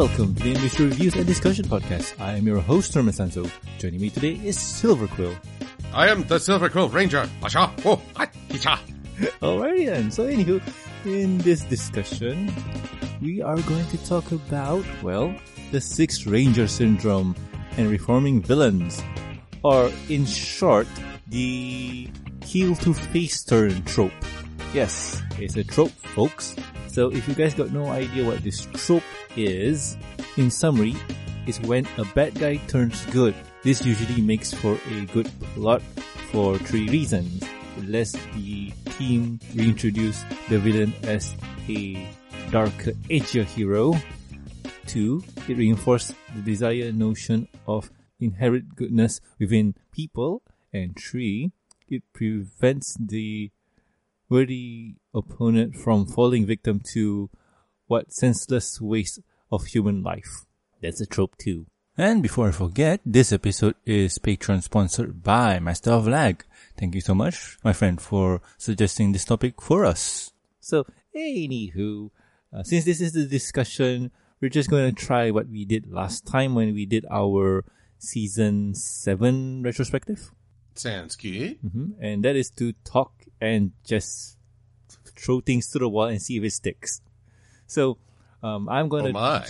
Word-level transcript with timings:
welcome 0.00 0.34
to 0.34 0.44
the 0.44 0.54
Industry 0.54 0.86
Reviews 0.86 1.14
and 1.14 1.26
Discussion 1.26 1.66
Podcast. 1.66 2.18
I 2.18 2.32
am 2.32 2.46
your 2.46 2.58
host, 2.58 2.94
Norman 2.94 3.12
Sanzo. 3.12 3.50
Joining 3.78 4.00
me 4.00 4.08
today 4.08 4.40
is 4.42 4.58
Silver 4.58 5.06
Quill. 5.06 5.36
I 5.92 6.08
am 6.08 6.24
the 6.24 6.38
Silver 6.38 6.70
Quill 6.70 6.88
Ranger. 6.88 7.28
Asha, 7.42 7.70
oh. 7.84 8.00
Alrighty 9.42 9.84
then. 9.84 10.10
So 10.10 10.24
anywho, 10.24 10.62
in 11.04 11.36
this 11.44 11.64
discussion, 11.64 12.50
we 13.20 13.42
are 13.42 13.60
going 13.60 13.86
to 13.88 14.02
talk 14.06 14.32
about, 14.32 14.86
well, 15.02 15.34
the 15.70 15.82
Six 15.82 16.26
Ranger 16.26 16.66
Syndrome 16.66 17.36
and 17.76 17.90
reforming 17.90 18.40
villains. 18.40 19.02
Or, 19.62 19.92
in 20.08 20.24
short, 20.24 20.88
the 21.28 22.08
heel 22.42 22.74
to 22.74 22.94
face 22.94 23.44
turn 23.44 23.84
trope. 23.84 24.12
Yes, 24.72 25.20
it's 25.38 25.56
a 25.56 25.64
trope, 25.64 25.92
folks. 26.16 26.56
So 26.90 27.08
if 27.12 27.28
you 27.28 27.34
guys 27.34 27.54
got 27.54 27.70
no 27.70 27.86
idea 27.86 28.26
what 28.26 28.42
this 28.42 28.66
trope 28.74 29.04
is, 29.36 29.96
in 30.36 30.50
summary, 30.50 30.96
is 31.46 31.60
when 31.60 31.86
a 31.98 32.04
bad 32.16 32.34
guy 32.34 32.56
turns 32.66 33.06
good. 33.06 33.34
This 33.62 33.86
usually 33.86 34.20
makes 34.20 34.52
for 34.52 34.76
a 34.90 35.06
good 35.06 35.30
plot 35.54 35.82
for 36.32 36.58
three 36.58 36.88
reasons. 36.88 37.44
Lest 37.86 38.18
the 38.34 38.72
team 38.98 39.38
reintroduce 39.54 40.24
the 40.48 40.58
villain 40.58 40.92
as 41.04 41.32
a 41.68 42.08
darker, 42.50 42.92
edgier 43.08 43.44
hero. 43.44 43.94
Two, 44.86 45.22
it 45.48 45.56
reinforces 45.56 46.16
the 46.34 46.42
desired 46.42 46.98
notion 46.98 47.46
of 47.68 47.92
inherent 48.18 48.74
goodness 48.74 49.20
within 49.38 49.76
people. 49.92 50.42
And 50.72 50.98
three, 50.98 51.52
it 51.88 52.02
prevents 52.12 52.96
the 52.98 53.52
worthy 54.30 54.94
opponent 55.12 55.76
from 55.76 56.06
falling 56.06 56.46
victim 56.46 56.80
to 56.94 57.28
what 57.88 58.12
senseless 58.12 58.80
waste 58.80 59.18
of 59.50 59.66
human 59.66 60.02
life. 60.02 60.46
That's 60.80 61.00
a 61.00 61.06
trope 61.06 61.36
too. 61.36 61.66
And 61.98 62.22
before 62.22 62.48
I 62.48 62.52
forget, 62.52 63.00
this 63.04 63.32
episode 63.32 63.74
is 63.84 64.18
Patreon 64.18 64.62
sponsored 64.62 65.22
by 65.22 65.58
Master 65.58 65.90
of 65.90 66.06
Lag. 66.06 66.44
Thank 66.78 66.94
you 66.94 67.00
so 67.00 67.14
much, 67.14 67.58
my 67.62 67.72
friend, 67.74 68.00
for 68.00 68.40
suggesting 68.56 69.12
this 69.12 69.24
topic 69.24 69.60
for 69.60 69.84
us. 69.84 70.32
So, 70.60 70.86
anywho, 71.14 72.10
uh, 72.56 72.62
since 72.62 72.84
this 72.84 73.00
is 73.00 73.12
the 73.12 73.26
discussion, 73.26 74.12
we're 74.40 74.48
just 74.48 74.70
going 74.70 74.94
to 74.94 75.04
try 75.06 75.30
what 75.30 75.48
we 75.48 75.64
did 75.64 75.92
last 75.92 76.26
time 76.26 76.54
when 76.54 76.72
we 76.72 76.86
did 76.86 77.04
our 77.10 77.64
season 77.98 78.74
7 78.74 79.62
retrospective. 79.62 80.30
Sounds 80.74 81.16
good. 81.16 81.58
Mm-hmm. 81.62 82.02
And 82.02 82.24
that 82.24 82.36
is 82.36 82.50
to 82.52 82.72
talk 82.84 83.19
and 83.40 83.72
just 83.84 84.36
throw 85.16 85.40
things 85.40 85.68
to 85.70 85.78
the 85.78 85.88
wall 85.88 86.06
and 86.06 86.20
see 86.20 86.36
if 86.36 86.44
it 86.44 86.52
sticks. 86.52 87.00
So, 87.66 87.98
um, 88.42 88.68
I'm 88.68 88.88
going 88.88 89.04
to. 89.04 89.10
Oh 89.10 89.12
my. 89.12 89.46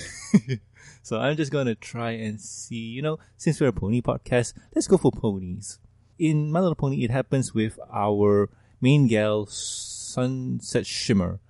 so 1.03 1.19
I'm 1.19 1.37
just 1.37 1.53
going 1.53 1.67
to 1.67 1.75
try 1.75 2.13
and 2.13 2.41
see, 2.41 2.77
you 2.77 3.03
know, 3.03 3.19
since 3.37 3.61
we're 3.61 3.69
a 3.69 3.73
pony 3.73 4.03
podcast, 4.03 4.55
let's 4.75 4.87
go 4.87 4.97
for 4.97 5.13
ponies. 5.13 5.79
In 6.19 6.53
My 6.53 6.61
Little 6.61 6.75
Pony, 6.75 7.03
it 7.03 7.11
happens 7.11 7.55
with 7.55 7.79
our 7.93 8.51
main 8.81 9.07
gal, 9.07 9.47
Sunset 9.47 10.87
Shimmer. 10.87 11.41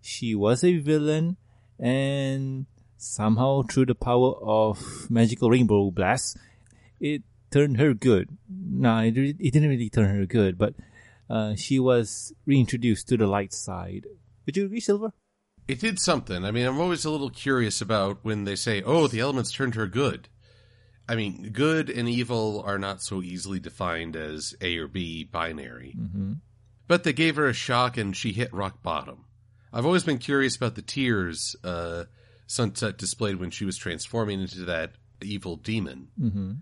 She 0.00 0.34
was 0.34 0.64
a 0.64 0.78
villain 0.78 1.36
and 1.78 2.66
somehow 2.96 3.62
through 3.62 3.86
the 3.86 3.94
power 3.94 4.34
of 4.42 5.10
magical 5.10 5.50
rainbow 5.50 5.90
blast, 5.90 6.38
it 7.00 7.22
turned 7.50 7.78
her 7.78 7.94
good. 7.94 8.30
Nah, 8.48 9.02
it, 9.02 9.16
it 9.16 9.52
didn't 9.52 9.68
really 9.68 9.90
turn 9.90 10.08
her 10.08 10.26
good, 10.26 10.58
but 10.58 10.74
uh, 11.28 11.54
she 11.54 11.78
was 11.78 12.32
reintroduced 12.46 13.08
to 13.08 13.16
the 13.16 13.26
light 13.26 13.52
side. 13.52 14.06
Would 14.44 14.56
you 14.56 14.66
agree, 14.66 14.80
Silver? 14.80 15.12
It 15.68 15.80
did 15.80 15.98
something. 15.98 16.44
I 16.44 16.52
mean, 16.52 16.66
I'm 16.66 16.80
always 16.80 17.04
a 17.04 17.10
little 17.10 17.30
curious 17.30 17.80
about 17.80 18.18
when 18.22 18.44
they 18.44 18.54
say, 18.54 18.82
oh, 18.82 19.08
the 19.08 19.20
elements 19.20 19.52
turned 19.52 19.74
her 19.74 19.86
good. 19.86 20.28
I 21.08 21.16
mean, 21.16 21.50
good 21.52 21.90
and 21.90 22.08
evil 22.08 22.62
are 22.64 22.78
not 22.78 23.02
so 23.02 23.22
easily 23.22 23.60
defined 23.60 24.16
as 24.16 24.54
A 24.60 24.76
or 24.78 24.88
B 24.88 25.24
binary. 25.24 25.94
Mm-hmm. 25.98 26.32
But 26.88 27.04
they 27.04 27.12
gave 27.12 27.36
her 27.36 27.48
a 27.48 27.52
shock 27.52 27.96
and 27.96 28.16
she 28.16 28.32
hit 28.32 28.52
rock 28.52 28.82
bottom. 28.82 29.24
I've 29.72 29.86
always 29.86 30.04
been 30.04 30.18
curious 30.18 30.56
about 30.56 30.74
the 30.76 30.82
tears 30.82 31.56
uh, 31.64 32.04
Sunset 32.46 32.96
displayed 32.96 33.36
when 33.36 33.50
she 33.50 33.64
was 33.64 33.76
transforming 33.76 34.40
into 34.40 34.64
that 34.66 34.92
evil 35.20 35.56
demon. 35.56 36.08
Mm-hmm. 36.20 36.52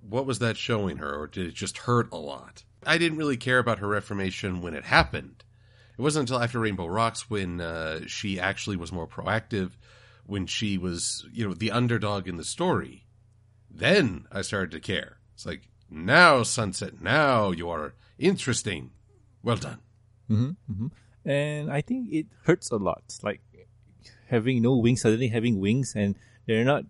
What 0.00 0.26
was 0.26 0.38
that 0.38 0.56
showing 0.56 0.96
her, 0.98 1.14
or 1.14 1.26
did 1.26 1.46
it 1.46 1.54
just 1.54 1.78
hurt 1.78 2.08
a 2.12 2.16
lot? 2.16 2.64
I 2.86 2.98
didn't 2.98 3.18
really 3.18 3.36
care 3.36 3.58
about 3.58 3.78
her 3.78 3.88
reformation 3.88 4.60
when 4.60 4.74
it 4.74 4.84
happened. 4.84 5.44
It 5.98 6.02
wasn't 6.02 6.28
until 6.28 6.42
after 6.42 6.60
Rainbow 6.60 6.86
Rocks 6.86 7.28
when 7.28 7.60
uh, 7.60 8.00
she 8.06 8.38
actually 8.38 8.76
was 8.76 8.92
more 8.92 9.06
proactive, 9.06 9.72
when 10.26 10.46
she 10.46 10.78
was, 10.78 11.26
you 11.32 11.46
know, 11.46 11.54
the 11.54 11.72
underdog 11.72 12.28
in 12.28 12.36
the 12.36 12.44
story. 12.44 13.06
Then 13.70 14.26
I 14.30 14.42
started 14.42 14.70
to 14.72 14.80
care. 14.80 15.18
It's 15.34 15.44
like, 15.44 15.68
now, 15.90 16.42
Sunset, 16.42 17.00
now 17.00 17.50
you 17.50 17.68
are 17.68 17.94
interesting. 18.18 18.90
Well 19.42 19.56
done. 19.56 19.78
Mm-hmm, 20.30 20.72
mm-hmm. 20.72 21.28
And 21.28 21.70
I 21.70 21.80
think 21.80 22.12
it 22.12 22.26
hurts 22.44 22.70
a 22.70 22.76
lot. 22.76 23.02
Like 23.22 23.40
having 24.28 24.62
no 24.62 24.76
wings, 24.76 25.02
suddenly 25.02 25.28
having 25.28 25.58
wings, 25.58 25.94
and 25.96 26.14
they're 26.46 26.64
not 26.64 26.84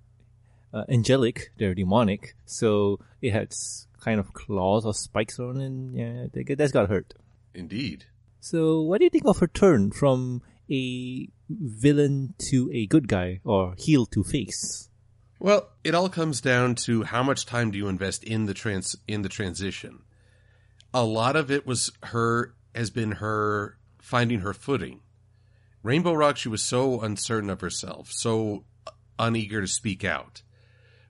uh, 0.72 0.84
angelic, 0.88 1.50
they're 1.56 1.75
demonic. 1.75 2.34
So 2.47 3.00
it 3.22 3.32
has 3.32 3.88
kind 4.00 4.20
of 4.20 4.32
claws 4.32 4.84
or 4.84 4.94
spikes 4.94 5.38
on 5.38 5.60
and 5.60 5.94
yeah, 5.94 6.54
that's 6.56 6.72
got 6.72 6.88
hurt. 6.88 7.14
Indeed. 7.54 8.04
So, 8.41 8.82
what 8.82 8.98
do 8.98 9.04
you 9.04 9.10
think 9.10 9.26
of 9.26 9.38
her 9.38 9.47
turn 9.47 9.91
from 9.91 10.42
a 10.70 11.28
villain 11.48 12.34
to 12.50 12.70
a 12.72 12.86
good 12.86 13.09
guy 13.09 13.41
or 13.44 13.75
heel 13.78 14.06
to 14.06 14.22
face? 14.22 14.88
Well, 15.41 15.69
it 15.84 15.94
all 15.94 16.09
comes 16.09 16.41
down 16.41 16.75
to 16.86 17.04
how 17.04 17.22
much 17.22 17.47
time 17.47 17.70
do 17.70 17.78
you 17.78 17.88
invest 17.88 18.25
in 18.25 18.47
the 18.47 18.54
trans 18.54 18.97
in 19.06 19.22
the 19.22 19.28
transition. 19.28 20.00
A 20.92 21.04
lot 21.04 21.36
of 21.36 21.50
it 21.50 21.66
was 21.66 21.92
her 22.04 22.54
has 22.75 22.91
been 22.91 23.12
her 23.12 23.78
finding 24.00 24.41
her 24.41 24.54
footing. 24.54 25.00
Rainbow 25.82 26.12
Rock, 26.12 26.36
she 26.36 26.48
was 26.48 26.62
so 26.62 27.00
uncertain 27.00 27.50
of 27.50 27.60
herself, 27.60 28.10
so 28.10 28.65
uneager 29.19 29.60
to 29.60 29.66
speak 29.66 30.04
out. 30.04 30.42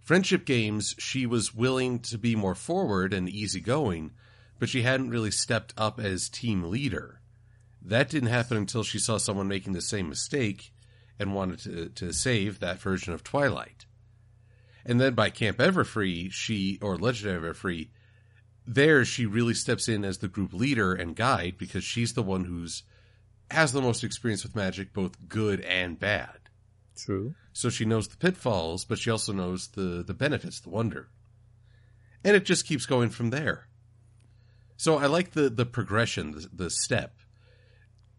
Friendship 0.09 0.47
games, 0.47 0.95
she 0.97 1.27
was 1.27 1.55
willing 1.55 1.99
to 1.99 2.17
be 2.17 2.35
more 2.35 2.55
forward 2.55 3.13
and 3.13 3.29
easygoing, 3.29 4.13
but 4.59 4.71
she 4.71 4.81
hadn't 4.81 5.11
really 5.11 5.31
stepped 5.31 5.75
up 5.77 6.01
as 6.01 6.31
team 6.31 6.63
leader. 6.63 7.21
That 7.83 8.09
didn't 8.09 8.31
happen 8.31 8.57
until 8.57 8.83
she 8.83 8.99
saw 8.99 9.19
someone 9.19 9.49
making 9.49 9.75
the 9.75 9.83
same 9.83 10.09
mistake 10.09 10.73
and 11.19 11.35
wanted 11.35 11.59
to, 11.59 11.89
to 11.91 12.15
save 12.15 12.59
that 12.61 12.81
version 12.81 13.13
of 13.13 13.23
Twilight. 13.23 13.85
And 14.87 14.99
then 14.99 15.13
by 15.13 15.29
Camp 15.29 15.59
Everfree, 15.59 16.33
she, 16.33 16.79
or 16.81 16.97
Legend 16.97 17.43
Everfree, 17.43 17.91
there 18.67 19.05
she 19.05 19.27
really 19.27 19.53
steps 19.53 19.91
in 19.91 20.07
as 20.07 20.17
the 20.17 20.29
group 20.29 20.55
leader 20.55 20.95
and 20.95 21.17
guide 21.17 21.57
because 21.59 21.85
she's 21.85 22.15
the 22.15 22.23
one 22.23 22.47
who's 22.47 22.83
has 23.51 23.73
the 23.73 23.83
most 23.83 24.03
experience 24.03 24.43
with 24.43 24.57
magic, 24.57 24.95
both 24.95 25.29
good 25.29 25.61
and 25.61 25.99
bad. 25.99 26.38
True. 26.99 27.35
So 27.53 27.71
she 27.71 27.85
knows 27.85 28.09
the 28.09 28.17
pitfalls, 28.17 28.85
but 28.85 28.99
she 28.99 29.11
also 29.11 29.33
knows 29.33 29.69
the, 29.69 30.03
the 30.07 30.15
benefits, 30.15 30.61
the 30.61 30.71
wonder. 30.71 31.09
And 32.25 32.37
it 32.37 32.45
just 32.45 32.67
keeps 32.67 32.87
going 32.87 33.11
from 33.11 33.31
there. 33.31 33.69
So 34.77 34.97
I 34.97 35.07
like 35.07 35.33
the, 35.33 35.49
the 35.51 35.67
progression, 35.67 36.33
the, 36.33 36.49
the 36.53 36.71
step. 36.71 37.17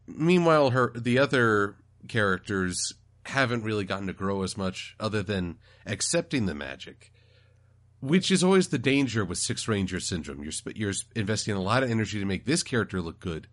Meanwhile, 0.08 0.72
her 0.72 0.92
the 0.96 1.20
other 1.20 1.76
characters 2.08 2.94
haven't 3.24 3.64
really 3.64 3.86
gotten 3.86 4.08
to 4.08 4.14
grow 4.14 4.42
as 4.44 4.58
much 4.58 4.96
other 5.00 5.22
than 5.22 5.58
accepting 5.86 6.48
the 6.48 6.56
magic, 6.56 7.14
which 8.02 8.32
is 8.32 8.44
always 8.44 8.70
the 8.70 8.80
danger 8.80 9.24
with 9.24 9.38
Six 9.38 9.68
Ranger 9.68 10.00
Syndrome. 10.00 10.44
You're, 10.44 10.54
you're 10.74 10.94
investing 11.16 11.56
a 11.56 11.62
lot 11.62 11.84
of 11.84 11.92
energy 11.92 12.20
to 12.20 12.26
make 12.26 12.46
this 12.46 12.64
character 12.64 13.02
look 13.02 13.20
good. 13.20 13.48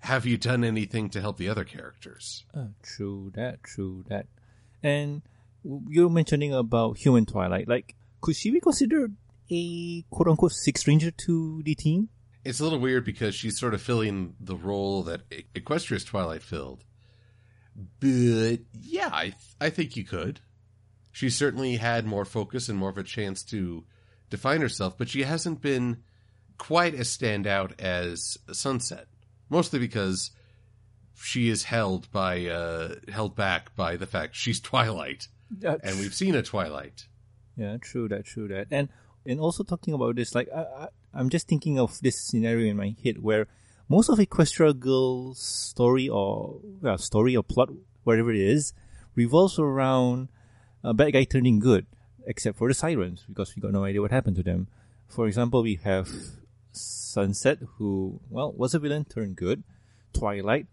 Have 0.00 0.26
you 0.26 0.38
done 0.38 0.64
anything 0.64 1.10
to 1.10 1.20
help 1.20 1.36
the 1.36 1.48
other 1.48 1.64
characters? 1.64 2.44
Uh, 2.54 2.68
true 2.82 3.30
that, 3.34 3.62
true 3.64 4.04
that. 4.08 4.26
And 4.82 5.22
you're 5.64 6.10
mentioning 6.10 6.54
about 6.54 6.98
Human 6.98 7.26
Twilight. 7.26 7.68
Like, 7.68 7.96
could 8.20 8.36
she 8.36 8.50
be 8.50 8.60
considered 8.60 9.16
a 9.50 10.02
quote 10.10 10.28
unquote 10.28 10.52
sixth 10.52 10.86
Ranger 10.86 11.10
to 11.10 11.62
the 11.64 11.74
team? 11.74 12.08
It's 12.44 12.60
a 12.60 12.64
little 12.64 12.78
weird 12.78 13.04
because 13.04 13.34
she's 13.34 13.58
sort 13.58 13.74
of 13.74 13.82
filling 13.82 14.34
the 14.40 14.56
role 14.56 15.02
that 15.04 15.22
Equestria's 15.54 16.04
Twilight 16.04 16.42
filled. 16.42 16.84
But 18.00 18.60
yeah, 18.80 19.10
I, 19.12 19.24
th- 19.24 19.34
I 19.60 19.70
think 19.70 19.96
you 19.96 20.04
could. 20.04 20.40
She 21.12 21.30
certainly 21.30 21.76
had 21.76 22.06
more 22.06 22.24
focus 22.24 22.68
and 22.68 22.78
more 22.78 22.90
of 22.90 22.98
a 22.98 23.02
chance 23.02 23.42
to 23.44 23.84
define 24.30 24.60
herself, 24.60 24.96
but 24.96 25.08
she 25.08 25.22
hasn't 25.22 25.60
been 25.60 25.98
quite 26.58 26.94
as 26.94 27.08
standout 27.08 27.78
as 27.80 28.38
Sunset. 28.52 29.06
Mostly 29.50 29.78
because 29.78 30.30
she 31.20 31.48
is 31.48 31.64
held 31.64 32.10
by 32.12 32.46
uh, 32.46 32.96
held 33.08 33.36
back 33.36 33.74
by 33.76 33.96
the 33.96 34.06
fact 34.06 34.36
she's 34.36 34.60
Twilight, 34.60 35.28
Uh, 35.64 35.78
and 35.82 35.98
we've 35.98 36.14
seen 36.14 36.34
a 36.34 36.42
Twilight. 36.42 37.06
Yeah, 37.56 37.76
true 37.80 38.08
that, 38.08 38.24
true 38.24 38.48
that. 38.48 38.68
And 38.70 38.88
and 39.26 39.40
also 39.40 39.64
talking 39.64 39.94
about 39.94 40.16
this, 40.16 40.34
like 40.34 40.48
I, 40.54 40.60
I 40.60 40.88
I'm 41.14 41.28
just 41.28 41.48
thinking 41.48 41.78
of 41.78 41.98
this 42.00 42.20
scenario 42.20 42.70
in 42.70 42.76
my 42.76 42.94
head 43.02 43.22
where 43.22 43.46
most 43.88 44.08
of 44.08 44.18
Equestria 44.18 44.78
Girl's 44.78 45.40
story 45.40 46.08
or 46.08 46.60
well, 46.80 46.98
story 46.98 47.36
or 47.36 47.42
plot, 47.42 47.70
whatever 48.04 48.32
it 48.32 48.40
is, 48.40 48.72
revolves 49.14 49.58
around 49.58 50.28
a 50.84 50.94
bad 50.94 51.12
guy 51.12 51.24
turning 51.24 51.58
good, 51.58 51.86
except 52.26 52.58
for 52.58 52.68
the 52.68 52.74
sirens, 52.74 53.24
because 53.26 53.56
we 53.56 53.62
got 53.62 53.72
no 53.72 53.84
idea 53.84 54.00
what 54.00 54.10
happened 54.12 54.36
to 54.36 54.42
them. 54.42 54.68
For 55.08 55.26
example, 55.26 55.62
we 55.62 55.76
have 55.82 56.08
Sunset, 56.70 57.58
who, 57.76 58.20
well, 58.30 58.52
was 58.52 58.74
a 58.74 58.78
villain 58.78 59.04
turned 59.04 59.36
good. 59.36 59.64
Twilight 60.12 60.66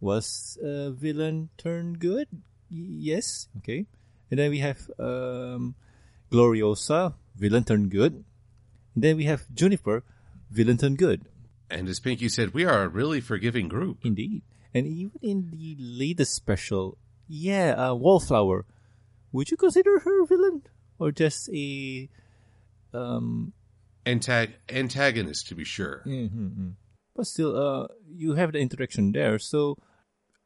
was 0.00 0.58
a 0.62 0.90
villain 0.90 1.48
turned 1.58 1.98
good. 1.98 2.28
Y- 2.70 3.12
yes, 3.12 3.48
okay. 3.58 3.86
And 4.30 4.38
then 4.38 4.50
we 4.50 4.58
have 4.58 4.90
um, 4.98 5.74
Gloriosa, 6.30 7.14
villain 7.36 7.64
turned 7.64 7.90
good. 7.90 8.24
And 8.94 9.04
then 9.04 9.16
we 9.16 9.24
have 9.24 9.46
Juniper, 9.54 10.04
villain 10.50 10.76
turned 10.78 10.98
good. 10.98 11.24
And 11.70 11.88
as 11.88 12.00
Pinkie 12.00 12.28
said, 12.28 12.54
we 12.54 12.64
are 12.64 12.82
a 12.84 12.88
really 12.88 13.20
forgiving 13.20 13.68
group. 13.68 13.98
Indeed. 14.04 14.42
And 14.74 14.86
even 14.86 15.18
in 15.22 15.50
the 15.50 15.76
latest 15.78 16.34
special, 16.34 16.96
yeah, 17.26 17.72
uh, 17.72 17.94
Wallflower, 17.94 18.64
would 19.32 19.50
you 19.50 19.56
consider 19.56 19.98
her 20.00 20.22
a 20.22 20.26
villain 20.26 20.62
or 20.98 21.10
just 21.12 21.48
a 21.52 22.08
um? 22.92 23.52
Antag- 24.06 24.54
antagonist, 24.70 25.48
to 25.48 25.54
be 25.54 25.64
sure. 25.64 26.02
mhm. 26.06 26.72
But 27.18 27.26
still, 27.26 27.52
uh, 27.58 27.88
you 28.08 28.34
have 28.34 28.52
the 28.52 28.60
interaction 28.60 29.10
there. 29.10 29.40
So, 29.40 29.76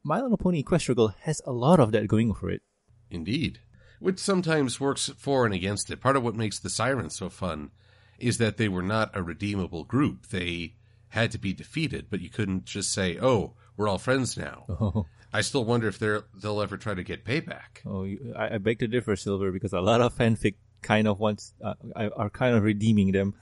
My 0.03 0.23
Little 0.23 0.39
Pony 0.39 0.65
Equestria 0.65 0.97
Girl 0.97 1.15
has 1.21 1.43
a 1.45 1.53
lot 1.53 1.79
of 1.79 1.93
that 1.93 2.09
going 2.09 2.33
for 2.33 2.49
it. 2.51 2.63
Indeed. 3.11 3.61
Which 4.01 4.19
sometimes 4.19 4.81
works 4.81 5.11
for 5.19 5.45
and 5.45 5.55
against 5.55 5.91
it. 5.91 6.01
Part 6.01 6.17
of 6.17 6.23
what 6.25 6.35
makes 6.35 6.59
the 6.59 6.71
Sirens 6.71 7.15
so 7.15 7.29
fun 7.29 7.73
is 8.19 8.39
that 8.39 8.57
they 8.57 8.69
were 8.69 8.83
not 8.83 9.11
a 9.15 9.23
redeemable 9.23 9.85
group. 9.85 10.29
They 10.29 10.77
had 11.11 11.31
to 11.33 11.39
be 11.39 11.53
defeated, 11.53 12.07
but 12.09 12.21
you 12.23 12.31
couldn't 12.31 12.65
just 12.65 12.91
say, 12.91 13.19
oh, 13.21 13.53
we're 13.77 13.87
all 13.87 13.99
friends 13.99 14.37
now. 14.37 14.65
Oh, 14.81 15.07
I 15.35 15.43
still 15.43 15.65
wonder 15.67 15.89
if 15.89 15.99
they're, 15.99 16.25
they'll 16.43 16.61
ever 16.63 16.77
try 16.79 16.95
to 16.95 17.03
get 17.03 17.25
payback. 17.27 17.85
oh, 17.87 18.05
you- 18.05 18.35
I, 18.37 18.55
I 18.55 18.59
beg 18.59 18.79
to 18.81 18.89
differ, 18.89 19.15
Silver, 19.17 19.53
because 19.53 19.73
a 19.75 19.81
lot 19.81 20.01
of 20.01 20.15
fanfic 20.17 20.55
kind 20.83 21.07
of 21.07 21.21
wants 21.21 21.53
uh, 21.63 21.75
are 22.17 22.31
kind 22.31 22.57
of 22.57 22.63
redeeming 22.63 23.13
them. 23.13 23.35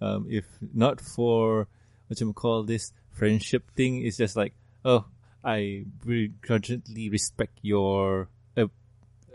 Um, 0.00 0.26
if 0.30 0.44
not 0.74 1.00
for 1.00 1.66
what 2.06 2.20
you 2.20 2.32
call 2.32 2.62
this 2.62 2.92
friendship 3.10 3.70
thing, 3.76 4.02
is 4.02 4.16
just 4.16 4.36
like, 4.36 4.54
oh, 4.84 5.06
I 5.44 5.84
begrudgingly 6.04 7.08
respect 7.08 7.58
your 7.62 8.28
uh, 8.56 8.66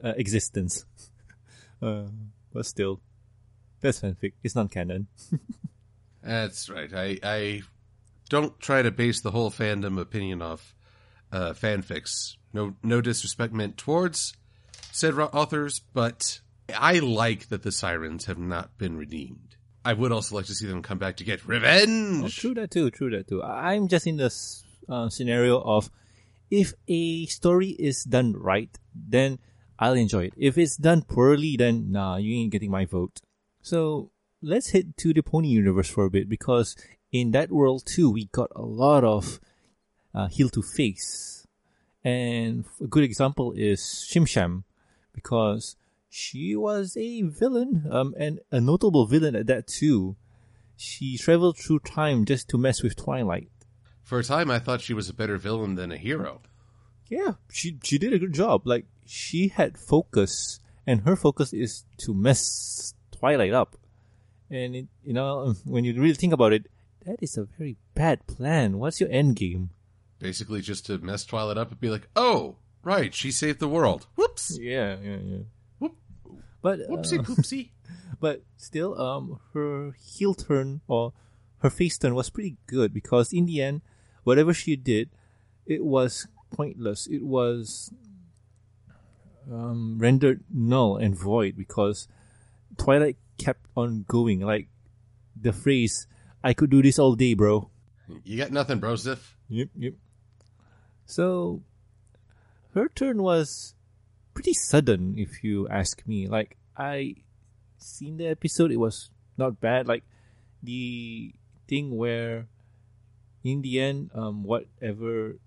uh, 0.03 0.13
existence. 0.17 0.85
uh, 1.81 2.03
but 2.53 2.65
still, 2.65 3.01
that's 3.81 4.01
fanfic. 4.01 4.33
It's 4.43 4.55
not 4.55 4.71
canon. 4.71 5.07
That's 6.23 6.69
right. 6.69 6.93
I, 6.93 7.17
I 7.23 7.61
don't 8.29 8.59
try 8.59 8.83
to 8.83 8.91
base 8.91 9.21
the 9.21 9.31
whole 9.31 9.49
fandom 9.49 9.99
opinion 9.99 10.43
off 10.43 10.75
uh, 11.31 11.53
fanfics. 11.53 12.35
No, 12.53 12.75
no 12.83 13.01
disrespect 13.01 13.53
meant 13.53 13.75
towards 13.77 14.35
said 14.91 15.17
authors, 15.17 15.79
but 15.93 16.41
I 16.77 16.99
like 16.99 17.49
that 17.49 17.63
the 17.63 17.71
sirens 17.71 18.25
have 18.25 18.37
not 18.37 18.77
been 18.77 18.97
redeemed. 18.97 19.55
I 19.83 19.93
would 19.93 20.11
also 20.11 20.35
like 20.35 20.45
to 20.45 20.53
see 20.53 20.67
them 20.67 20.81
come 20.83 20.97
back 20.99 21.17
to 21.17 21.23
get 21.23 21.41
Oh, 21.43 21.47
revenge. 21.47 22.35
true 22.37 22.53
that 22.55 22.71
too. 22.71 22.91
True 22.91 23.09
that 23.11 23.27
too. 23.27 23.41
I'm 23.43 23.87
just 23.87 24.05
in 24.05 24.17
the 24.17 24.31
uh, 24.87 25.09
scenario 25.09 25.59
of 25.61 25.89
if 26.51 26.73
a 26.87 27.25
story 27.27 27.69
is 27.79 28.03
done 28.03 28.33
right, 28.33 28.69
then 28.93 29.39
I'll 29.79 29.93
enjoy 29.93 30.25
it. 30.25 30.33
If 30.37 30.57
it's 30.57 30.77
done 30.77 31.01
poorly, 31.01 31.55
then 31.57 31.91
nah, 31.91 32.17
you 32.17 32.35
ain't 32.35 32.51
getting 32.51 32.69
my 32.69 32.85
vote. 32.85 33.21
So 33.63 34.11
let's 34.41 34.69
head 34.71 34.95
to 34.97 35.13
the 35.13 35.23
Pony 35.23 35.47
universe 35.47 35.89
for 35.89 36.05
a 36.05 36.09
bit 36.11 36.29
because 36.29 36.75
in 37.11 37.31
that 37.31 37.51
world 37.51 37.83
too, 37.85 38.09
we 38.11 38.25
got 38.25 38.51
a 38.55 38.61
lot 38.61 39.03
of 39.03 39.39
uh, 40.13 40.27
heel 40.27 40.49
to 40.49 40.61
face, 40.61 41.47
and 42.03 42.65
a 42.81 42.87
good 42.87 43.03
example 43.03 43.53
is 43.55 43.79
Shimsham 43.81 44.63
because 45.13 45.75
she 46.11 46.57
was 46.57 46.97
a 46.97 47.21
villain, 47.21 47.87
um, 47.89 48.13
and 48.19 48.41
a 48.51 48.59
notable 48.59 49.05
villain 49.05 49.33
at 49.33 49.47
that 49.47 49.65
too. 49.65 50.17
She 50.75 51.17
traveled 51.17 51.57
through 51.57 51.79
time 51.79 52.25
just 52.25 52.49
to 52.49 52.57
mess 52.57 52.83
with 52.83 52.97
Twilight. 52.97 53.49
For 54.03 54.19
a 54.19 54.23
time, 54.23 54.51
I 54.51 54.59
thought 54.59 54.81
she 54.81 54.93
was 54.93 55.07
a 55.07 55.13
better 55.13 55.37
villain 55.37 55.75
than 55.75 55.91
a 55.91 55.97
hero. 55.97 56.41
Yeah, 57.07 57.33
she 57.49 57.77
she 57.81 57.97
did 57.97 58.11
a 58.11 58.19
good 58.19 58.33
job. 58.33 58.67
Like 58.67 58.85
she 59.05 59.47
had 59.47 59.77
focus, 59.77 60.59
and 60.85 61.01
her 61.01 61.15
focus 61.15 61.53
is 61.53 61.85
to 61.99 62.13
mess 62.13 62.93
Twilight 63.11 63.53
up. 63.53 63.77
And 64.49 64.75
it, 64.75 64.87
you 65.05 65.13
know, 65.13 65.55
when 65.63 65.85
you 65.85 65.93
really 65.93 66.15
think 66.15 66.33
about 66.33 66.51
it, 66.51 66.67
that 67.05 67.23
is 67.23 67.37
a 67.37 67.45
very 67.45 67.77
bad 67.95 68.27
plan. 68.27 68.79
What's 68.79 68.99
your 68.99 69.09
end 69.09 69.37
game? 69.37 69.69
Basically, 70.19 70.59
just 70.59 70.85
to 70.87 70.97
mess 70.97 71.23
Twilight 71.23 71.57
up 71.57 71.71
and 71.71 71.79
be 71.79 71.89
like, 71.89 72.09
oh, 72.17 72.57
right, 72.83 73.13
she 73.13 73.31
saved 73.31 73.59
the 73.59 73.69
world. 73.69 74.07
Whoops. 74.15 74.57
Yeah, 74.59 74.97
yeah, 75.01 75.17
yeah. 75.23 75.43
Whoop. 76.61 76.79
But 76.79 76.79
uh, 76.81 76.89
Whoopsie 76.89 77.25
poopsie. 77.25 77.69
but 78.19 78.43
still, 78.57 78.99
um, 78.99 79.39
her 79.53 79.95
heel 79.99 80.33
turn 80.33 80.81
or 80.87 81.13
her 81.59 81.69
face 81.69 81.97
turn 81.97 82.15
was 82.15 82.29
pretty 82.29 82.57
good 82.67 82.93
because 82.93 83.33
in 83.33 83.45
the 83.45 83.61
end, 83.61 83.81
whatever 84.23 84.53
she 84.53 84.75
did, 84.75 85.09
it 85.65 85.83
was 85.83 86.27
pointless. 86.51 87.07
It 87.07 87.23
was 87.23 87.93
um, 89.51 89.97
rendered 89.99 90.43
null 90.51 90.97
and 90.97 91.15
void 91.15 91.55
because 91.57 92.07
Twilight 92.77 93.17
kept 93.37 93.65
on 93.75 94.05
going. 94.07 94.41
Like 94.41 94.69
the 95.39 95.53
phrase, 95.53 96.07
"I 96.43 96.53
could 96.53 96.69
do 96.69 96.81
this 96.81 96.99
all 96.99 97.15
day, 97.15 97.33
bro." 97.33 97.69
you 98.23 98.37
got 98.37 98.51
nothing, 98.51 98.79
Brosif. 98.79 99.19
Yep, 99.49 99.69
yep. 99.75 99.93
So 101.05 101.63
her 102.73 102.89
turn 102.89 103.21
was 103.21 103.73
pretty 104.33 104.53
sudden, 104.53 105.15
if 105.17 105.43
you 105.43 105.67
ask 105.69 106.05
me. 106.07 106.27
Like 106.27 106.57
I 106.77 107.15
seen 107.77 108.17
the 108.17 108.27
episode, 108.27 108.71
it 108.71 108.77
was 108.77 109.09
not 109.37 109.59
bad. 109.59 109.87
Like 109.87 110.03
the 110.63 111.33
thing 111.67 111.95
where, 111.95 112.47
in 113.43 113.61
the 113.61 113.79
end, 113.79 114.11
um, 114.13 114.43
whatever 114.43 115.37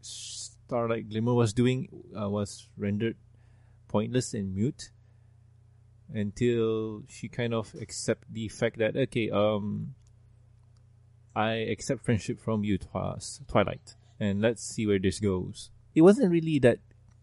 Starlight 0.00 1.08
Glimmer 1.08 1.34
was 1.34 1.52
doing 1.52 1.88
uh, 2.18 2.28
was 2.28 2.68
rendered 2.76 3.16
pointless 3.88 4.34
and 4.34 4.54
mute 4.54 4.90
until 6.12 7.02
she 7.08 7.28
kind 7.28 7.54
of 7.54 7.74
accept 7.80 8.24
the 8.32 8.48
fact 8.48 8.78
that 8.78 8.96
okay, 8.96 9.30
um, 9.30 9.94
I 11.34 11.52
accept 11.70 12.04
friendship 12.04 12.40
from 12.40 12.64
you, 12.64 12.78
Twi- 12.78 13.18
Twilight, 13.46 13.94
and 14.18 14.40
let's 14.40 14.62
see 14.62 14.86
where 14.86 14.98
this 14.98 15.20
goes. 15.20 15.70
It 15.94 16.02
wasn't 16.02 16.32
really 16.32 16.58
that 16.60 16.78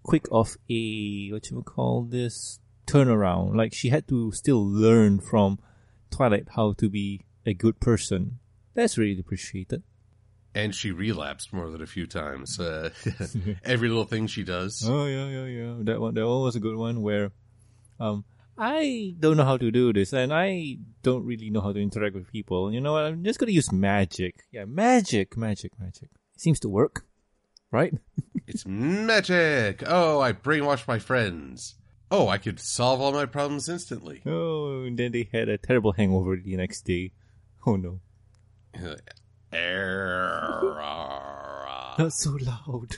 quick 0.06 0.28
of 0.32 0.58
a 0.70 1.30
what 1.32 1.50
you 1.50 1.58
would 1.58 1.66
call 1.66 2.04
this 2.04 2.60
turnaround. 2.86 3.56
Like 3.56 3.74
she 3.74 3.90
had 3.90 4.08
to 4.08 4.32
still 4.32 4.64
learn 4.66 5.20
from 5.20 5.60
Twilight 6.12 6.48
how 6.56 6.74
to 6.74 6.90
be 6.90 7.22
a 7.46 7.54
good 7.54 7.80
person. 7.80 8.40
That's 8.76 8.98
really 8.98 9.20
appreciated. 9.20 9.84
And 10.54 10.74
she 10.74 10.92
relapsed 10.92 11.52
more 11.52 11.70
than 11.70 11.82
a 11.82 11.88
few 11.88 12.08
times. 12.08 12.60
Uh, 12.60 12.92
every 13.66 13.90
little 13.90 14.06
thing 14.06 14.28
she 14.28 14.44
does. 14.44 14.84
Oh 14.88 15.06
yeah, 15.06 15.28
yeah, 15.28 15.46
yeah. 15.46 15.74
That 15.82 16.00
one, 16.00 16.14
that 16.14 16.26
one 16.26 16.42
was 16.44 16.56
a 16.56 16.62
good 16.62 16.78
one 16.78 17.02
where, 17.02 17.32
um, 18.00 18.24
I 18.58 19.16
don't 19.20 19.36
know 19.36 19.44
how 19.44 19.58
to 19.58 19.70
do 19.70 19.92
this, 19.92 20.14
and 20.14 20.34
I 20.34 20.78
don't 21.04 21.26
really 21.26 21.50
know 21.50 21.60
how 21.60 21.74
to 21.74 21.82
interact 21.82 22.16
with 22.16 22.32
people. 22.32 22.72
You 22.72 22.80
know 22.80 22.94
what? 22.94 23.04
I'm 23.04 23.24
just 23.24 23.38
gonna 23.38 23.52
use 23.52 23.72
magic. 23.74 24.46
Yeah, 24.52 24.64
magic, 24.64 25.36
magic, 25.36 25.78
magic. 25.78 26.10
It 26.36 26.40
seems 26.40 26.62
to 26.62 26.70
work, 26.70 27.06
right? 27.72 27.94
It's 28.48 28.64
magic. 28.64 29.82
Oh, 29.88 30.20
I 30.22 30.32
brainwashed 30.32 30.88
my 30.88 31.00
friends. 31.00 31.74
Oh, 32.12 32.28
I 32.28 32.38
could 32.38 32.60
solve 32.60 33.02
all 33.02 33.12
my 33.12 33.26
problems 33.26 33.68
instantly. 33.68 34.22
Oh, 34.24 34.84
and 34.84 35.00
then 35.00 35.12
they 35.14 35.28
had 35.34 35.50
a 35.50 35.58
terrible 35.58 35.94
hangover 35.94 36.36
the 36.38 36.56
next 36.56 36.84
day. 36.84 37.14
Oh 37.66 37.76
no, 37.76 38.02
not 41.98 42.14
so 42.14 42.38
loud. 42.42 42.98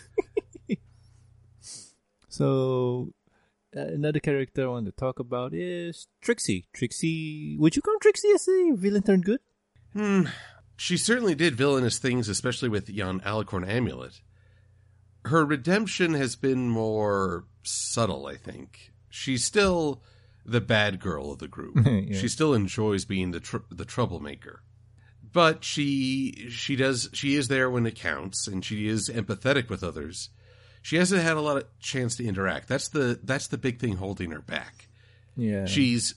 so, 2.28 3.14
uh, 3.76 3.80
another 3.82 4.20
character 4.20 4.64
I 4.66 4.68
want 4.68 4.86
to 4.88 4.92
talk 4.92 5.20
about 5.20 5.54
is 5.54 6.08
Trixie. 6.22 6.68
Trixie, 6.74 7.58
would 7.60 7.76
you 7.76 7.82
count 7.82 8.02
Trixie 8.02 8.32
as 8.34 8.48
a 8.48 8.72
villain 8.76 9.04
turned 9.04 9.26
good? 9.26 9.40
Hmm. 9.94 10.26
She 10.76 10.98
certainly 10.98 11.36
did 11.36 11.56
villainous 11.56 11.98
things, 11.98 12.30
especially 12.30 12.70
with 12.70 12.94
Jan 12.94 13.20
Alicorn 13.22 13.68
Amulet. 13.68 14.22
Her 15.28 15.46
redemption 15.46 16.14
has 16.14 16.36
been 16.36 16.70
more 16.70 17.46
subtle, 17.64 18.28
I 18.28 18.36
think. 18.36 18.92
She's 19.10 19.44
still 19.44 20.02
the 20.46 20.62
bad 20.62 21.00
girl 21.00 21.32
of 21.32 21.40
the 21.40 21.48
group. 21.48 21.76
Yeah. 21.86 22.18
She 22.20 22.28
still 22.28 22.54
enjoys 22.54 23.06
being 23.06 23.32
the 23.32 23.40
tr- 23.40 23.58
the 23.70 23.86
troublemaker. 23.86 24.62
But 25.34 25.64
she 25.64 26.48
she 26.50 26.76
does 26.76 27.10
she 27.14 27.36
is 27.36 27.48
there 27.50 27.70
when 27.70 27.86
it 27.86 27.96
counts 27.96 28.48
and 28.48 28.64
she 28.64 28.88
is 28.88 29.10
empathetic 29.10 29.70
with 29.70 29.84
others. 29.84 30.30
She 30.82 30.96
hasn't 30.96 31.22
had 31.22 31.36
a 31.36 31.42
lot 31.42 31.58
of 31.58 31.66
chance 31.80 32.16
to 32.16 32.26
interact. 32.26 32.68
That's 32.70 32.88
the 32.88 33.20
that's 33.24 33.48
the 33.48 33.58
big 33.58 33.80
thing 33.80 33.98
holding 33.98 34.32
her 34.32 34.42
back. 34.42 34.88
Yeah. 35.36 35.66
She's 35.66 36.16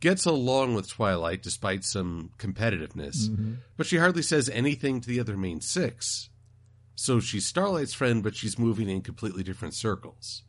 gets 0.00 0.24
along 0.24 0.74
with 0.74 0.88
Twilight 0.88 1.42
despite 1.42 1.84
some 1.84 2.30
competitiveness, 2.38 3.28
Mm-hmm. 3.28 3.54
but 3.76 3.86
she 3.86 3.96
hardly 3.98 4.22
says 4.22 4.48
anything 4.48 5.00
to 5.00 5.08
the 5.08 5.20
other 5.20 5.36
main 5.36 5.60
six. 5.60 6.30
So 6.96 7.20
she's 7.20 7.46
Starlight's 7.46 7.92
friend, 7.94 8.22
but 8.22 8.34
she's 8.36 8.58
moving 8.58 8.88
in 8.88 9.02
completely 9.02 9.42
different 9.42 9.74
circles. 9.74 10.42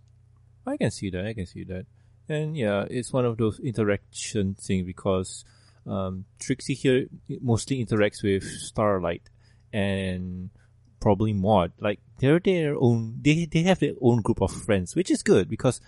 I 0.65 0.77
can 0.77 0.91
see 0.91 1.09
that. 1.11 1.25
I 1.25 1.33
can 1.33 1.45
see 1.45 1.63
that. 1.65 1.85
And 2.27 2.57
yeah, 2.57 2.85
it's 2.89 3.13
one 3.13 3.25
of 3.25 3.37
those 3.37 3.59
interaction 3.59 4.55
thing 4.55 4.85
because 4.85 5.45
um, 5.85 6.25
Trixie 6.39 6.73
here 6.73 7.07
mostly 7.41 7.83
interacts 7.85 8.23
with 8.23 8.43
Starlight 8.43 9.29
and 9.71 10.49
probably 10.99 11.33
Maud. 11.33 11.71
Like 11.79 11.99
they're 12.19 12.39
their 12.39 12.75
own. 12.77 13.19
They 13.21 13.45
they 13.45 13.61
have 13.63 13.79
their 13.79 13.93
own 14.01 14.21
group 14.21 14.41
of 14.41 14.51
friends, 14.51 14.95
which 14.95 15.11
is 15.11 15.21
good 15.21 15.49
because 15.49 15.81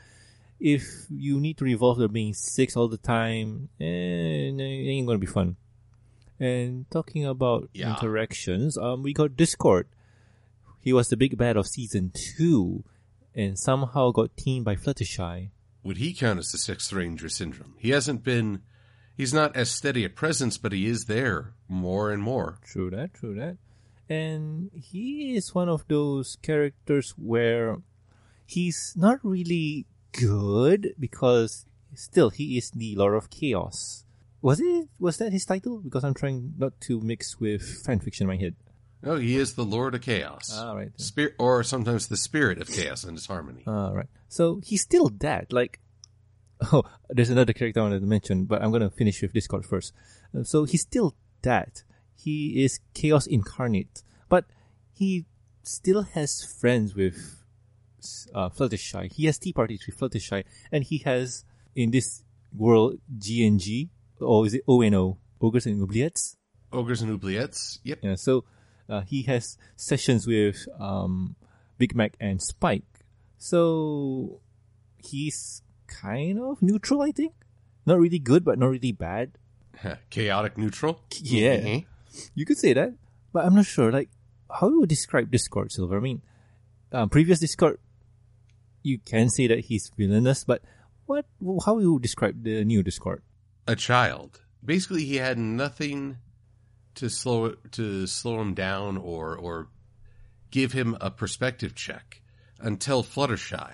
if 0.59 0.83
you 1.09 1.39
need 1.39 1.57
to 1.57 1.65
revolve 1.65 1.97
the 1.97 2.07
being 2.09 2.33
six 2.33 2.75
all 2.75 2.87
the 2.87 2.97
time, 2.97 3.69
eh, 3.79 4.49
it 4.53 4.61
ain't 4.61 5.07
gonna 5.07 5.19
be 5.19 5.27
fun. 5.27 5.55
And 6.39 6.89
talking 6.91 7.25
about 7.25 7.69
Yeah. 7.73 7.89
interactions, 7.95 8.77
um, 8.77 9.01
we 9.01 9.13
got 9.13 9.35
Discord. 9.35 9.87
He 10.87 10.93
was 10.93 11.09
the 11.09 11.17
big 11.17 11.37
bad 11.37 11.57
of 11.57 11.67
season 11.67 12.13
two, 12.15 12.85
and 13.35 13.59
somehow 13.59 14.11
got 14.11 14.37
teamed 14.37 14.63
by 14.63 14.77
Fluttershy. 14.77 15.49
Would 15.83 15.97
he 15.97 16.13
count 16.13 16.39
as 16.39 16.53
the 16.53 16.57
Sixth 16.57 16.93
Ranger 16.93 17.27
syndrome? 17.27 17.73
He 17.77 17.89
hasn't 17.89 18.23
been. 18.23 18.61
He's 19.13 19.33
not 19.33 19.53
as 19.53 19.69
steady 19.69 20.05
a 20.05 20.09
presence, 20.09 20.57
but 20.57 20.71
he 20.71 20.85
is 20.85 21.03
there 21.03 21.55
more 21.67 22.09
and 22.09 22.23
more. 22.23 22.59
True 22.63 22.89
that, 22.91 23.13
true 23.13 23.35
that. 23.35 23.57
And 24.07 24.71
he 24.73 25.35
is 25.35 25.53
one 25.53 25.67
of 25.67 25.83
those 25.89 26.37
characters 26.41 27.13
where 27.17 27.79
he's 28.45 28.93
not 28.95 29.19
really 29.23 29.87
good 30.13 30.95
because 30.97 31.65
still 31.95 32.29
he 32.29 32.57
is 32.57 32.71
the 32.71 32.95
Lord 32.95 33.15
of 33.15 33.29
Chaos. 33.29 34.05
Was 34.41 34.61
it 34.61 34.87
was 35.01 35.17
that 35.17 35.33
his 35.33 35.43
title? 35.43 35.79
Because 35.79 36.05
I'm 36.05 36.13
trying 36.13 36.53
not 36.57 36.79
to 36.87 37.01
mix 37.01 37.41
with 37.41 37.83
fanfiction 37.85 38.21
in 38.21 38.27
my 38.27 38.37
head. 38.37 38.55
No, 39.01 39.15
he 39.15 39.37
is 39.37 39.53
the 39.53 39.63
Lord 39.63 39.95
of 39.95 40.01
Chaos. 40.01 40.51
Ah, 40.53 40.73
right. 40.73 40.91
Spirit, 40.99 41.35
or 41.37 41.63
sometimes 41.63 42.07
the 42.07 42.17
Spirit 42.17 42.59
of 42.59 42.67
Chaos 42.67 43.03
and 43.03 43.15
Disharmony. 43.15 43.63
Ah, 43.67 43.91
right. 43.91 44.07
So 44.27 44.59
he's 44.63 44.81
still 44.81 45.09
that. 45.19 45.53
Like, 45.53 45.79
oh, 46.73 46.83
there's 47.09 47.29
another 47.29 47.53
character 47.53 47.79
I 47.79 47.83
wanted 47.83 47.99
to 47.99 48.07
mention, 48.07 48.45
but 48.45 48.61
I'm 48.61 48.71
gonna 48.71 48.89
finish 48.89 49.21
with 49.21 49.33
Discord 49.33 49.65
first. 49.65 49.93
Uh, 50.37 50.43
so 50.43 50.63
he's 50.65 50.81
still 50.81 51.15
that. 51.43 51.83
He 52.15 52.63
is 52.63 52.79
chaos 52.93 53.27
incarnate, 53.27 54.03
but 54.29 54.45
he 54.93 55.25
still 55.61 56.01
has 56.01 56.43
friends 56.43 56.95
with 56.95 57.43
uh, 58.33 58.49
Fluttershy. 58.49 59.11
He 59.11 59.25
has 59.25 59.37
tea 59.37 59.53
parties 59.53 59.85
with 59.85 59.97
Fluttershy, 59.97 60.43
and 60.71 60.83
he 60.83 60.99
has 60.99 61.45
in 61.75 61.91
this 61.91 62.23
world 62.55 62.99
G 63.17 63.45
and 63.45 63.59
G, 63.59 63.91
or 64.19 64.45
is 64.47 64.55
it 64.55 64.63
O 64.67 64.81
and 64.81 64.95
O? 64.95 65.17
Ogres 65.39 65.67
and 65.67 65.87
Oubliettes. 65.87 66.35
Ogres 66.73 67.01
and 67.01 67.11
Oubliettes. 67.11 67.79
Yep. 67.83 67.99
Yeah, 68.01 68.15
so 68.15 68.45
uh, 68.89 69.01
he 69.01 69.23
has 69.23 69.57
sessions 69.75 70.25
with 70.27 70.67
um, 70.79 71.35
Big 71.77 71.95
Mac 71.95 72.15
and 72.19 72.41
Spike. 72.41 72.83
So 73.37 74.39
he's 74.97 75.61
kind 75.87 76.39
of 76.39 76.61
neutral, 76.61 77.01
I 77.01 77.11
think. 77.11 77.33
Not 77.85 77.99
really 77.99 78.19
good, 78.19 78.43
but 78.43 78.59
not 78.59 78.67
really 78.67 78.91
bad. 78.91 79.37
Chaotic 80.09 80.57
neutral. 80.57 81.01
Yeah. 81.21 81.57
Mhm. 81.57 81.85
You 82.35 82.45
could 82.45 82.57
say 82.57 82.73
that, 82.73 82.93
but 83.31 83.45
I'm 83.45 83.55
not 83.55 83.65
sure. 83.65 83.91
Like, 83.91 84.09
how 84.49 84.69
you 84.69 84.79
would 84.79 84.89
describe 84.89 85.29
Discord, 85.31 85.71
Silver? 85.71 85.97
I 85.97 85.99
mean, 86.01 86.21
um, 86.91 87.09
previous 87.09 87.39
Discord, 87.39 87.77
you 88.81 88.97
can 88.99 89.29
say 89.29 89.47
that 89.47 89.65
he's 89.65 89.91
villainous, 89.95 90.43
but 90.43 90.61
what? 91.05 91.25
How 91.65 91.77
you 91.79 91.93
would 91.93 92.01
describe 92.01 92.43
the 92.43 92.63
new 92.65 92.81
Discord? 92.83 93.21
A 93.67 93.75
child. 93.75 94.41
Basically, 94.65 95.05
he 95.05 95.17
had 95.17 95.37
nothing 95.37 96.17
to 96.97 97.09
slow 97.09 97.51
to 97.71 98.07
slow 98.07 98.41
him 98.41 98.53
down 98.53 98.97
or 98.97 99.35
or 99.35 99.69
give 100.51 100.71
him 100.71 100.97
a 101.01 101.09
perspective 101.09 101.75
check 101.75 102.21
until 102.59 103.03
Fluttershy. 103.03 103.73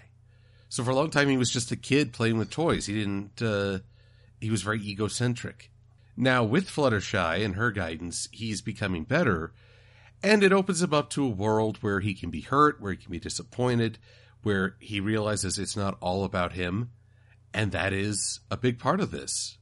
So 0.69 0.83
for 0.83 0.91
a 0.91 0.95
long 0.95 1.09
time, 1.09 1.29
he 1.29 1.37
was 1.37 1.51
just 1.51 1.71
a 1.71 1.75
kid 1.75 2.13
playing 2.13 2.37
with 2.37 2.49
toys. 2.49 2.85
He 2.85 2.93
didn't. 2.93 3.41
Uh, 3.41 3.79
he 4.39 4.49
was 4.49 4.63
very 4.63 4.81
egocentric. 4.81 5.71
Now 6.15 6.43
with 6.43 6.67
Fluttershy 6.67 7.43
and 7.43 7.55
her 7.55 7.71
guidance, 7.71 8.27
he's 8.31 8.61
becoming 8.61 9.03
better, 9.03 9.53
and 10.21 10.43
it 10.43 10.53
opens 10.53 10.81
him 10.81 10.93
up 10.93 11.09
to 11.11 11.25
a 11.25 11.29
world 11.29 11.77
where 11.81 11.99
he 11.99 12.13
can 12.13 12.29
be 12.29 12.41
hurt, 12.41 12.81
where 12.81 12.91
he 12.91 12.97
can 12.97 13.11
be 13.11 13.19
disappointed, 13.19 13.97
where 14.43 14.75
he 14.79 14.99
realizes 14.99 15.57
it's 15.57 15.77
not 15.77 15.97
all 16.01 16.23
about 16.23 16.53
him, 16.53 16.91
and 17.53 17.71
that 17.71 17.93
is 17.93 18.41
a 18.51 18.57
big 18.57 18.79
part 18.79 18.99
of 18.99 19.11
this. 19.11 19.57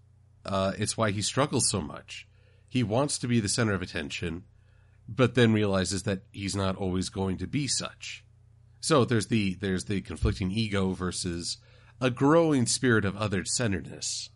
Uh, 0.46 0.74
it's 0.78 0.98
why 0.98 1.12
he 1.12 1.22
struggles 1.22 1.70
so 1.70 1.80
much. 1.80 2.28
He 2.72 2.84
wants 2.84 3.18
to 3.18 3.28
be 3.28 3.42
the 3.42 3.50
center 3.50 3.74
of 3.74 3.82
attention, 3.82 4.46
but 5.06 5.36
then 5.36 5.52
realizes 5.52 6.04
that 6.04 6.22
he's 6.32 6.56
not 6.56 6.78
always 6.78 7.10
going 7.10 7.38
to 7.40 7.46
be 7.46 7.68
such. 7.68 8.24
So 8.80 9.04
there's 9.04 9.28
the 9.28 9.56
there's 9.56 9.84
the 9.86 10.00
conflicting 10.00 10.52
ego 10.52 10.92
versus 10.92 11.58
a 12.00 12.10
growing 12.10 12.66
spirit 12.66 13.04
of 13.04 13.18
other 13.18 13.44
centeredness, 13.44 14.30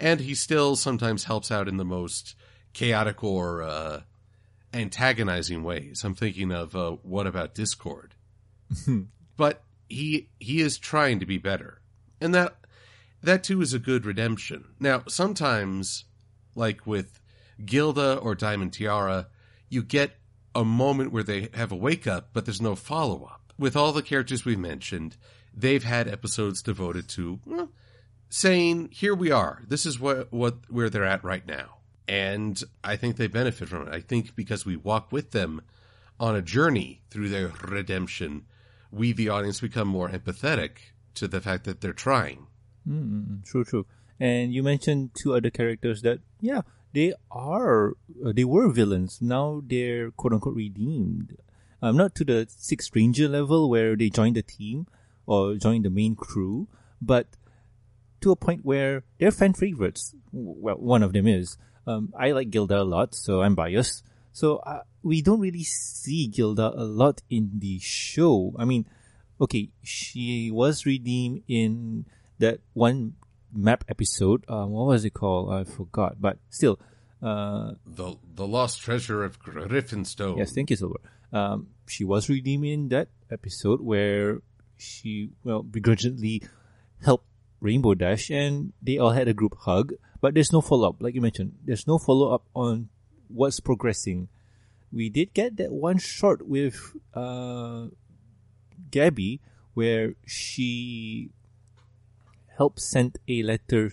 and 0.00 0.20
he 0.20 0.34
still 0.34 0.74
sometimes 0.74 1.24
helps 1.24 1.50
out 1.50 1.68
in 1.68 1.76
the 1.76 1.84
most 1.84 2.34
chaotic 2.72 3.22
or 3.22 3.62
uh, 3.62 4.00
antagonizing 4.72 5.62
ways. 5.62 6.02
I'm 6.02 6.14
thinking 6.14 6.52
of 6.52 6.74
uh, 6.74 6.92
what 7.02 7.26
about 7.26 7.54
Discord, 7.54 8.14
but 9.36 9.64
he 9.86 10.30
he 10.40 10.62
is 10.62 10.78
trying 10.78 11.20
to 11.20 11.26
be 11.26 11.36
better, 11.36 11.82
and 12.22 12.34
that 12.34 12.56
that 13.22 13.44
too 13.44 13.60
is 13.60 13.74
a 13.74 13.78
good 13.78 14.06
redemption. 14.06 14.64
Now 14.80 15.02
sometimes, 15.08 16.06
like 16.54 16.86
with 16.86 17.20
Gilda 17.64 18.16
or 18.16 18.34
Diamond 18.34 18.72
Tiara, 18.72 19.28
you 19.68 19.82
get 19.82 20.16
a 20.54 20.64
moment 20.64 21.12
where 21.12 21.22
they 21.22 21.48
have 21.54 21.72
a 21.72 21.76
wake 21.76 22.06
up, 22.06 22.30
but 22.32 22.44
there's 22.44 22.60
no 22.60 22.74
follow 22.74 23.24
up. 23.24 23.52
With 23.58 23.76
all 23.76 23.92
the 23.92 24.02
characters 24.02 24.44
we've 24.44 24.58
mentioned, 24.58 25.16
they've 25.54 25.84
had 25.84 26.08
episodes 26.08 26.62
devoted 26.62 27.08
to 27.10 27.40
well, 27.44 27.70
saying, 28.28 28.90
"Here 28.92 29.14
we 29.14 29.30
are. 29.30 29.62
This 29.66 29.86
is 29.86 29.98
what 29.98 30.32
what 30.32 30.70
where 30.70 30.90
they're 30.90 31.04
at 31.04 31.24
right 31.24 31.46
now," 31.46 31.78
and 32.06 32.62
I 32.84 32.96
think 32.96 33.16
they 33.16 33.26
benefit 33.26 33.68
from 33.68 33.88
it. 33.88 33.94
I 33.94 34.00
think 34.00 34.36
because 34.36 34.66
we 34.66 34.76
walk 34.76 35.10
with 35.10 35.30
them 35.30 35.62
on 36.18 36.36
a 36.36 36.42
journey 36.42 37.02
through 37.10 37.28
their 37.28 37.52
redemption, 37.62 38.44
we, 38.90 39.12
the 39.12 39.28
audience, 39.28 39.60
become 39.60 39.88
more 39.88 40.08
empathetic 40.08 40.70
to 41.14 41.28
the 41.28 41.40
fact 41.40 41.64
that 41.64 41.80
they're 41.80 41.92
trying. 41.92 42.46
Mm, 42.88 43.44
true, 43.44 43.64
true. 43.64 43.86
And 44.18 44.52
you 44.52 44.62
mentioned 44.62 45.10
two 45.14 45.34
other 45.34 45.50
characters 45.50 46.02
that, 46.02 46.20
yeah, 46.40 46.62
they 46.96 47.12
are, 47.30 47.90
uh, 48.24 48.32
they 48.34 48.44
were 48.44 48.72
villains. 48.72 49.20
Now 49.20 49.60
they're 49.66 50.10
quote 50.12 50.32
unquote 50.32 50.56
redeemed. 50.56 51.36
Um, 51.82 51.98
not 51.98 52.14
to 52.14 52.24
the 52.24 52.46
Sixth 52.48 52.96
Ranger 52.96 53.28
level 53.28 53.68
where 53.68 53.94
they 53.96 54.08
join 54.08 54.32
the 54.32 54.40
team 54.40 54.86
or 55.26 55.56
join 55.56 55.82
the 55.82 55.90
main 55.90 56.16
crew, 56.16 56.68
but 57.02 57.26
to 58.22 58.32
a 58.32 58.36
point 58.36 58.64
where 58.64 59.04
they're 59.18 59.30
fan 59.30 59.52
favorites. 59.52 60.14
Well, 60.32 60.76
one 60.76 61.02
of 61.02 61.12
them 61.12 61.26
is. 61.26 61.58
Um, 61.86 62.14
I 62.18 62.32
like 62.32 62.48
Gilda 62.48 62.80
a 62.80 62.88
lot, 62.88 63.14
so 63.14 63.42
I'm 63.42 63.54
biased. 63.54 64.02
So 64.32 64.56
uh, 64.64 64.80
we 65.02 65.20
don't 65.20 65.40
really 65.40 65.64
see 65.64 66.28
Gilda 66.28 66.72
a 66.74 66.84
lot 66.84 67.20
in 67.28 67.50
the 67.58 67.78
show. 67.78 68.54
I 68.58 68.64
mean, 68.64 68.86
okay, 69.38 69.68
she 69.82 70.50
was 70.50 70.86
redeemed 70.86 71.42
in 71.46 72.06
that 72.38 72.60
one 72.72 73.16
map 73.52 73.84
episode. 73.88 74.44
Um, 74.48 74.70
what 74.70 74.86
was 74.86 75.04
it 75.04 75.10
called? 75.14 75.52
I 75.52 75.64
forgot. 75.64 76.20
But 76.20 76.38
still, 76.50 76.78
uh, 77.22 77.72
The 77.86 78.16
the 78.34 78.46
lost 78.46 78.80
treasure 78.82 79.24
of 79.24 79.40
Griffinstone. 79.40 80.38
yes, 80.38 80.52
thank 80.52 80.70
you, 80.70 80.76
Silver. 80.76 81.00
Um, 81.32 81.68
she 81.88 82.04
was 82.04 82.28
redeemed 82.28 82.64
in 82.66 82.88
that 82.90 83.08
episode 83.30 83.80
where 83.80 84.40
she, 84.76 85.30
well, 85.44 85.62
begrudgingly 85.62 86.42
helped 87.02 87.26
Rainbow 87.60 87.94
Dash 87.94 88.30
and 88.30 88.72
they 88.82 88.98
all 88.98 89.10
had 89.10 89.28
a 89.28 89.34
group 89.34 89.56
hug. 89.60 89.94
But 90.20 90.34
there's 90.34 90.52
no 90.52 90.60
follow 90.60 90.88
up, 90.88 90.96
like 91.00 91.14
you 91.14 91.20
mentioned. 91.20 91.54
There's 91.64 91.86
no 91.86 91.98
follow 91.98 92.32
up 92.32 92.44
on 92.54 92.88
what's 93.28 93.60
progressing. 93.60 94.28
We 94.92 95.10
did 95.10 95.34
get 95.34 95.56
that 95.58 95.72
one 95.72 95.98
shot 95.98 96.42
with 96.46 96.78
uh, 97.12 97.86
Gabby 98.90 99.40
where 99.74 100.14
she 100.26 101.30
helped 102.56 102.80
send 102.80 103.18
a 103.28 103.42
letter 103.42 103.92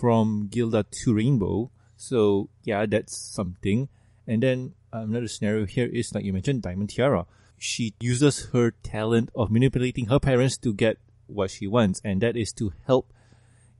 from 0.00 0.48
Gilda 0.48 0.84
to 1.02 1.14
Rainbow. 1.14 1.70
So 1.96 2.48
yeah, 2.64 2.86
that's 2.86 3.16
something. 3.16 3.88
And 4.26 4.42
then 4.42 4.74
another 4.92 5.28
scenario 5.28 5.66
here 5.66 5.86
is 5.86 6.14
like 6.14 6.24
you 6.24 6.32
mentioned, 6.32 6.62
Diamond 6.62 6.90
Tiara. 6.90 7.26
She 7.58 7.94
uses 8.00 8.50
her 8.52 8.72
talent 8.82 9.30
of 9.34 9.50
manipulating 9.50 10.06
her 10.06 10.20
parents 10.20 10.58
to 10.58 10.74
get 10.74 10.98
what 11.26 11.50
she 11.50 11.66
wants, 11.66 12.00
and 12.04 12.20
that 12.20 12.36
is 12.36 12.52
to 12.54 12.72
help 12.86 13.12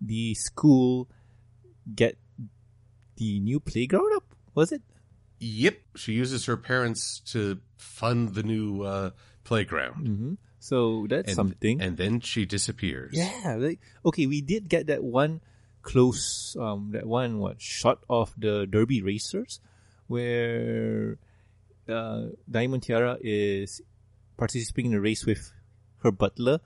the 0.00 0.34
school 0.34 1.08
get 1.94 2.16
the 3.16 3.40
new 3.40 3.60
playground 3.60 4.12
up. 4.16 4.24
Was 4.54 4.72
it? 4.72 4.82
Yep. 5.38 5.76
She 5.96 6.12
uses 6.12 6.46
her 6.46 6.56
parents 6.56 7.20
to 7.32 7.60
fund 7.76 8.34
the 8.34 8.42
new 8.42 8.82
uh, 8.82 9.10
playground. 9.44 10.06
Mm-hmm. 10.06 10.34
So 10.66 11.06
that's 11.06 11.30
And, 11.30 11.37
something. 11.37 11.80
And 11.80 11.94
then 11.94 12.18
she 12.18 12.42
disappears. 12.42 13.14
Yeah, 13.14 13.54
like 13.54 13.78
okay, 14.02 14.26
we 14.26 14.42
did 14.42 14.66
get 14.66 14.90
that 14.90 14.99
one 14.99 15.38
close, 15.87 16.56
um, 16.58 16.90
that 16.90 17.06
one 17.06 17.38
what 17.38 17.62
shot 17.62 18.02
of 18.11 18.35
the 18.35 18.66
Derby 18.66 18.99
racers, 18.99 19.62
where 20.11 21.23
uh, 21.87 22.35
Diamond 22.50 22.82
Tiara 22.82 23.14
is 23.23 23.78
participating 24.35 24.90
in 24.90 24.99
a 24.99 25.00
race 25.00 25.23
with 25.23 25.54
her 26.02 26.11
butler, 26.11 26.58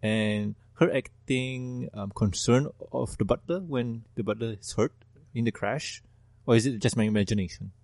and 0.00 0.56
her 0.80 0.88
acting 0.88 1.92
um, 1.92 2.08
concern 2.16 2.72
of 2.88 3.18
the 3.18 3.28
butler 3.28 3.60
when 3.60 4.08
the 4.16 4.24
butler 4.24 4.56
is 4.56 4.72
hurt 4.72 4.96
in 5.36 5.44
the 5.44 5.52
crash, 5.52 6.00
or 6.48 6.56
is 6.56 6.64
it 6.64 6.80
just 6.80 6.96
my 6.96 7.04
imagination? 7.04 7.76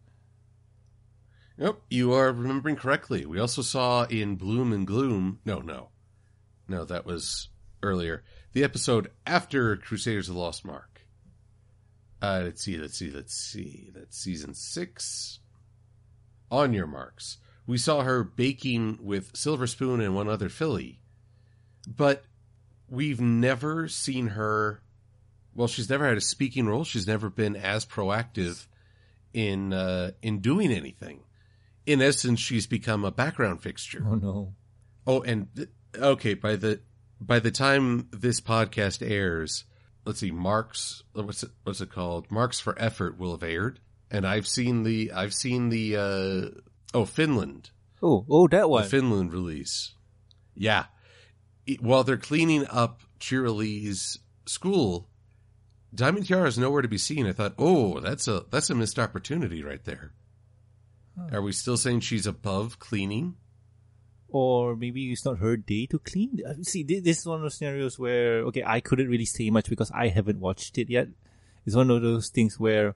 Yep, 1.58 1.80
you 1.90 2.12
are 2.12 2.30
remembering 2.32 2.76
correctly. 2.76 3.26
We 3.26 3.40
also 3.40 3.62
saw 3.62 4.04
in 4.04 4.36
Bloom 4.36 4.72
and 4.72 4.86
Gloom. 4.86 5.40
No, 5.44 5.58
no, 5.58 5.88
no, 6.68 6.84
that 6.84 7.04
was 7.04 7.48
earlier. 7.82 8.22
The 8.52 8.62
episode 8.62 9.10
after 9.26 9.76
Crusaders 9.76 10.28
of 10.28 10.36
the 10.36 10.40
Lost 10.40 10.64
Mark. 10.64 11.00
Uh, 12.22 12.42
let's 12.44 12.62
see, 12.62 12.76
let's 12.78 12.96
see, 12.96 13.10
let's 13.10 13.34
see. 13.34 13.90
That's 13.92 14.16
season 14.16 14.54
six. 14.54 15.40
On 16.48 16.72
your 16.72 16.86
marks. 16.86 17.38
We 17.66 17.76
saw 17.76 18.02
her 18.02 18.22
baking 18.22 19.00
with 19.02 19.36
Silver 19.36 19.66
Spoon 19.66 20.00
and 20.00 20.14
one 20.14 20.28
other 20.28 20.48
filly. 20.48 21.00
But 21.88 22.24
we've 22.88 23.20
never 23.20 23.88
seen 23.88 24.28
her. 24.28 24.80
Well, 25.54 25.68
she's 25.68 25.90
never 25.90 26.06
had 26.06 26.16
a 26.16 26.22
speaking 26.22 26.66
role. 26.66 26.84
She's 26.84 27.06
never 27.06 27.28
been 27.28 27.56
as 27.56 27.84
proactive 27.84 28.66
in 29.34 29.72
uh, 29.72 30.12
in 30.22 30.38
doing 30.38 30.70
anything. 30.72 31.20
In 31.88 32.02
essence, 32.02 32.40
she's 32.40 32.66
become 32.66 33.04
a 33.04 33.10
background 33.10 33.62
fixture. 33.62 34.04
Oh 34.06 34.14
no! 34.14 34.54
Oh, 35.06 35.22
and 35.22 35.48
okay, 35.96 36.34
by 36.34 36.56
the 36.56 36.80
by 37.20 37.38
the 37.38 37.50
time 37.50 38.08
this 38.12 38.40
podcast 38.40 39.08
airs, 39.08 39.64
let's 40.04 40.20
see, 40.20 40.30
Marks 40.30 41.02
what's 41.12 41.42
it 41.42 41.50
what's 41.64 41.80
it 41.80 41.90
called? 41.90 42.30
Marks 42.30 42.60
for 42.60 42.78
Effort 42.78 43.18
will 43.18 43.32
have 43.32 43.42
aired, 43.42 43.80
and 44.10 44.26
I've 44.26 44.46
seen 44.46 44.82
the 44.82 45.12
I've 45.12 45.32
seen 45.32 45.70
the 45.70 45.96
uh, 45.96 46.60
oh 46.92 47.06
Finland 47.06 47.70
Oh, 48.02 48.24
oh, 48.28 48.48
that 48.48 48.70
one 48.70 48.82
the. 48.82 48.88
Finland 48.88 49.32
release. 49.32 49.94
Yeah, 50.54 50.86
while 51.80 52.04
they're 52.04 52.16
cleaning 52.16 52.66
up 52.68 53.02
Cheerilee's 53.18 54.18
school, 54.46 55.08
Diamond 55.94 56.26
Tiara 56.26 56.48
is 56.48 56.58
nowhere 56.58 56.82
to 56.82 56.88
be 56.88 56.98
seen. 56.98 57.26
I 57.26 57.32
thought, 57.32 57.54
oh, 57.58 58.00
that's 58.00 58.28
a 58.28 58.44
that's 58.50 58.70
a 58.70 58.74
missed 58.74 58.98
opportunity 58.98 59.62
right 59.62 59.84
there. 59.84 60.12
Are 61.32 61.42
we 61.42 61.52
still 61.52 61.76
saying 61.76 62.00
she's 62.00 62.26
above 62.26 62.78
cleaning? 62.78 63.36
or 64.28 64.76
maybe 64.76 65.10
it's 65.10 65.24
not 65.24 65.38
her 65.38 65.56
day 65.56 65.86
to 65.86 65.98
clean. 65.98 66.40
Uh, 66.46 66.54
See, 66.62 66.82
this 66.82 67.20
is 67.20 67.26
one 67.26 67.36
of 67.36 67.42
those 67.42 67.54
scenarios 67.54 67.98
where 67.98 68.40
okay, 68.44 68.62
I 68.64 68.80
couldn't 68.80 69.08
really 69.08 69.24
say 69.24 69.50
much 69.50 69.68
because 69.68 69.90
I 69.90 70.08
haven't 70.08 70.40
watched 70.40 70.78
it 70.78 70.90
yet. 70.90 71.08
It's 71.64 71.76
one 71.76 71.90
of 71.90 72.02
those 72.02 72.28
things 72.28 72.58
where 72.60 72.94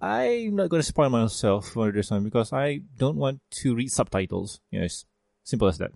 I'm 0.00 0.56
not 0.56 0.68
going 0.68 0.80
to 0.80 0.86
spoil 0.86 1.10
myself 1.10 1.68
for 1.68 1.90
this 1.90 2.10
one 2.10 2.24
because 2.24 2.52
I 2.52 2.80
don't 2.96 3.16
want 3.16 3.40
to 3.62 3.74
read 3.74 3.90
subtitles. 3.90 4.60
you 4.70 4.80
Yes, 4.80 5.04
simple 5.42 5.68
as 5.68 5.78
that. 5.78 5.90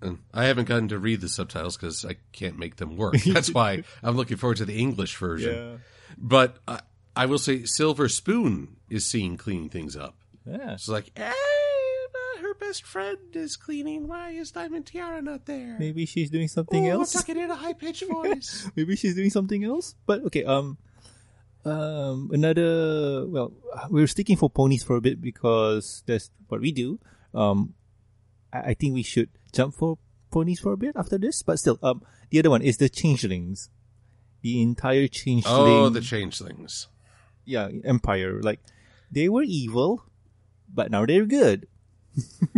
And 0.00 0.18
I 0.32 0.44
haven't 0.44 0.68
gotten 0.68 0.88
to 0.88 0.98
read 0.98 1.20
the 1.20 1.28
subtitles 1.28 1.76
because 1.76 2.04
I 2.04 2.16
can't 2.32 2.58
make 2.58 2.76
them 2.76 2.96
work. 2.96 3.16
That's 3.26 3.52
why 3.52 3.84
I'm 4.02 4.16
looking 4.16 4.36
forward 4.36 4.58
to 4.58 4.64
the 4.64 4.78
English 4.78 5.16
version. 5.16 5.80
But 6.18 6.58
I, 6.68 6.80
I 7.16 7.26
will 7.26 7.38
say, 7.38 7.64
Silver 7.64 8.08
Spoon 8.08 8.76
is 8.90 9.06
seen 9.06 9.36
cleaning 9.36 9.70
things 9.70 9.96
up. 9.96 10.23
Yeah. 10.46 10.76
She's 10.76 10.88
like, 10.88 11.10
hey, 11.16 11.32
her 12.40 12.54
best 12.54 12.84
friend 12.84 13.18
is 13.32 13.56
cleaning. 13.56 14.06
Why 14.06 14.30
is 14.30 14.52
Diamond 14.52 14.86
Tiara 14.86 15.22
not 15.22 15.46
there? 15.46 15.76
Maybe 15.78 16.06
she's 16.06 16.30
doing 16.30 16.48
something 16.48 16.86
oh, 16.88 17.00
else. 17.00 17.14
I'm 17.14 17.22
talking 17.22 17.42
in 17.42 17.50
a 17.50 17.54
high 17.54 17.72
pitched 17.72 18.04
voice. 18.08 18.70
maybe 18.76 18.96
she's 18.96 19.14
doing 19.14 19.30
something 19.30 19.64
else. 19.64 19.94
But 20.06 20.24
okay, 20.26 20.44
um, 20.44 20.78
um, 21.64 22.30
another. 22.32 23.26
Well, 23.26 23.52
we're 23.90 24.06
sticking 24.06 24.36
for 24.36 24.50
ponies 24.50 24.84
for 24.84 24.96
a 24.96 25.00
bit 25.00 25.20
because 25.20 26.02
that's 26.06 26.30
what 26.48 26.60
we 26.60 26.72
do. 26.72 27.00
Um, 27.34 27.74
I, 28.52 28.58
I 28.58 28.74
think 28.74 28.94
we 28.94 29.02
should 29.02 29.30
jump 29.52 29.74
for 29.74 29.98
ponies 30.30 30.60
for 30.60 30.72
a 30.72 30.76
bit 30.76 30.96
after 30.96 31.18
this. 31.18 31.42
But 31.42 31.58
still, 31.58 31.78
um, 31.82 32.02
the 32.30 32.38
other 32.38 32.50
one 32.50 32.62
is 32.62 32.76
the 32.76 32.88
changelings. 32.88 33.70
The 34.42 34.60
entire 34.60 35.08
changeling. 35.08 35.72
oh, 35.72 35.88
the 35.88 36.02
changelings. 36.02 36.88
yeah 37.46 37.68
empire. 37.84 38.42
Like 38.42 38.60
they 39.10 39.28
were 39.28 39.42
evil, 39.42 40.04
but 40.72 40.90
now 40.90 41.06
they're 41.06 41.26
good. 41.26 41.66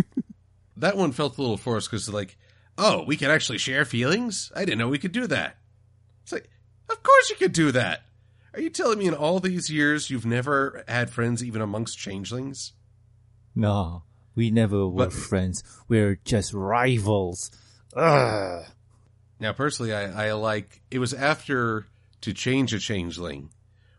That 0.77 0.97
one 0.97 1.13
felt 1.13 1.39
a 1.39 1.41
little 1.41 1.57
forced 1.57 1.91
because, 1.91 2.09
like, 2.09 2.37
oh, 2.77 3.03
we 3.05 3.17
can 3.17 3.31
actually 3.31 3.59
share 3.59 3.85
feelings? 3.85 4.53
I 4.55 4.65
didn't 4.65 4.79
know 4.79 4.89
we 4.89 4.99
could 4.99 5.13
do 5.13 5.27
that. 5.27 5.57
It's 6.23 6.33
like, 6.33 6.51
of 6.91 7.03
course 7.03 7.31
you 7.31 7.37
could 7.37 7.53
do 7.53 7.73
that. 7.73 8.03
Are 8.53 8.61
you 8.61 8.71
telling 8.71 8.99
me 8.99 9.07
in 9.07 9.15
all 9.15 9.41
these 9.41 9.71
years 9.71 10.11
you've 10.11 10.27
never 10.27 10.85
had 10.87 11.11
friends 11.11 11.43
even 11.43 11.63
amongst 11.63 11.99
changelings? 11.99 12.73
No, 13.55 14.03
we 14.35 14.51
never 14.51 14.87
were 14.87 15.07
But- 15.07 15.13
friends. 15.13 15.65
We're 15.89 16.21
just 16.25 16.53
rivals. 16.53 17.51
Ugh. 17.95 18.65
Now, 19.41 19.53
personally, 19.53 19.95
I, 19.95 20.29
I 20.29 20.33
like 20.33 20.83
it 20.91 20.99
was 20.99 21.15
after 21.15 21.87
to 22.23 22.33
change 22.33 22.73
a 22.73 22.79
changeling, 22.79 23.51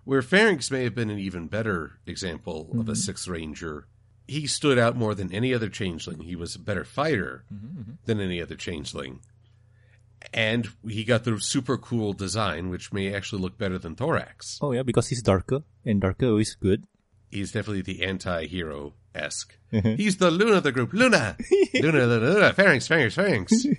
where 0.03 0.21
Pharynx 0.21 0.71
may 0.71 0.83
have 0.83 0.95
been 0.95 1.09
an 1.09 1.19
even 1.19 1.47
better 1.47 1.99
example 2.05 2.69
of 2.71 2.79
a 2.79 2.83
mm-hmm. 2.83 2.93
sixth 2.93 3.27
ranger. 3.27 3.87
He 4.27 4.45
stood 4.47 4.77
out 4.77 4.95
more 4.97 5.15
than 5.15 5.33
any 5.33 5.53
other 5.53 5.69
changeling. 5.69 6.19
He 6.19 6.35
was 6.35 6.55
a 6.55 6.59
better 6.59 6.83
fighter 6.83 7.45
than 8.05 8.19
any 8.19 8.41
other 8.41 8.55
changeling. 8.55 9.21
And 10.33 10.67
he 10.87 11.03
got 11.05 11.23
the 11.23 11.39
super 11.39 11.77
cool 11.77 12.11
design, 12.13 12.69
which 12.69 12.91
may 12.91 13.13
actually 13.13 13.41
look 13.41 13.57
better 13.57 13.77
than 13.77 13.95
Thorax. 13.95 14.59
Oh 14.61 14.73
yeah, 14.73 14.83
because 14.83 15.07
he's 15.07 15.21
darker, 15.21 15.63
and 15.85 16.01
darker 16.01 16.39
is 16.39 16.55
good. 16.55 16.83
He's 17.31 17.51
definitely 17.51 17.83
the 17.83 18.03
anti-hero 18.03 18.93
esque. 19.15 19.57
He's 19.71 20.17
the 20.17 20.31
Luna 20.31 20.57
of 20.57 20.63
the 20.63 20.71
group. 20.71 20.91
Luna, 20.93 21.37
Luna, 21.73 22.05
Luna, 22.05 22.33
Luna, 22.33 22.53
Pharynx, 22.53 22.87
Pharynx, 22.87 23.15
Pharynx. 23.15 23.65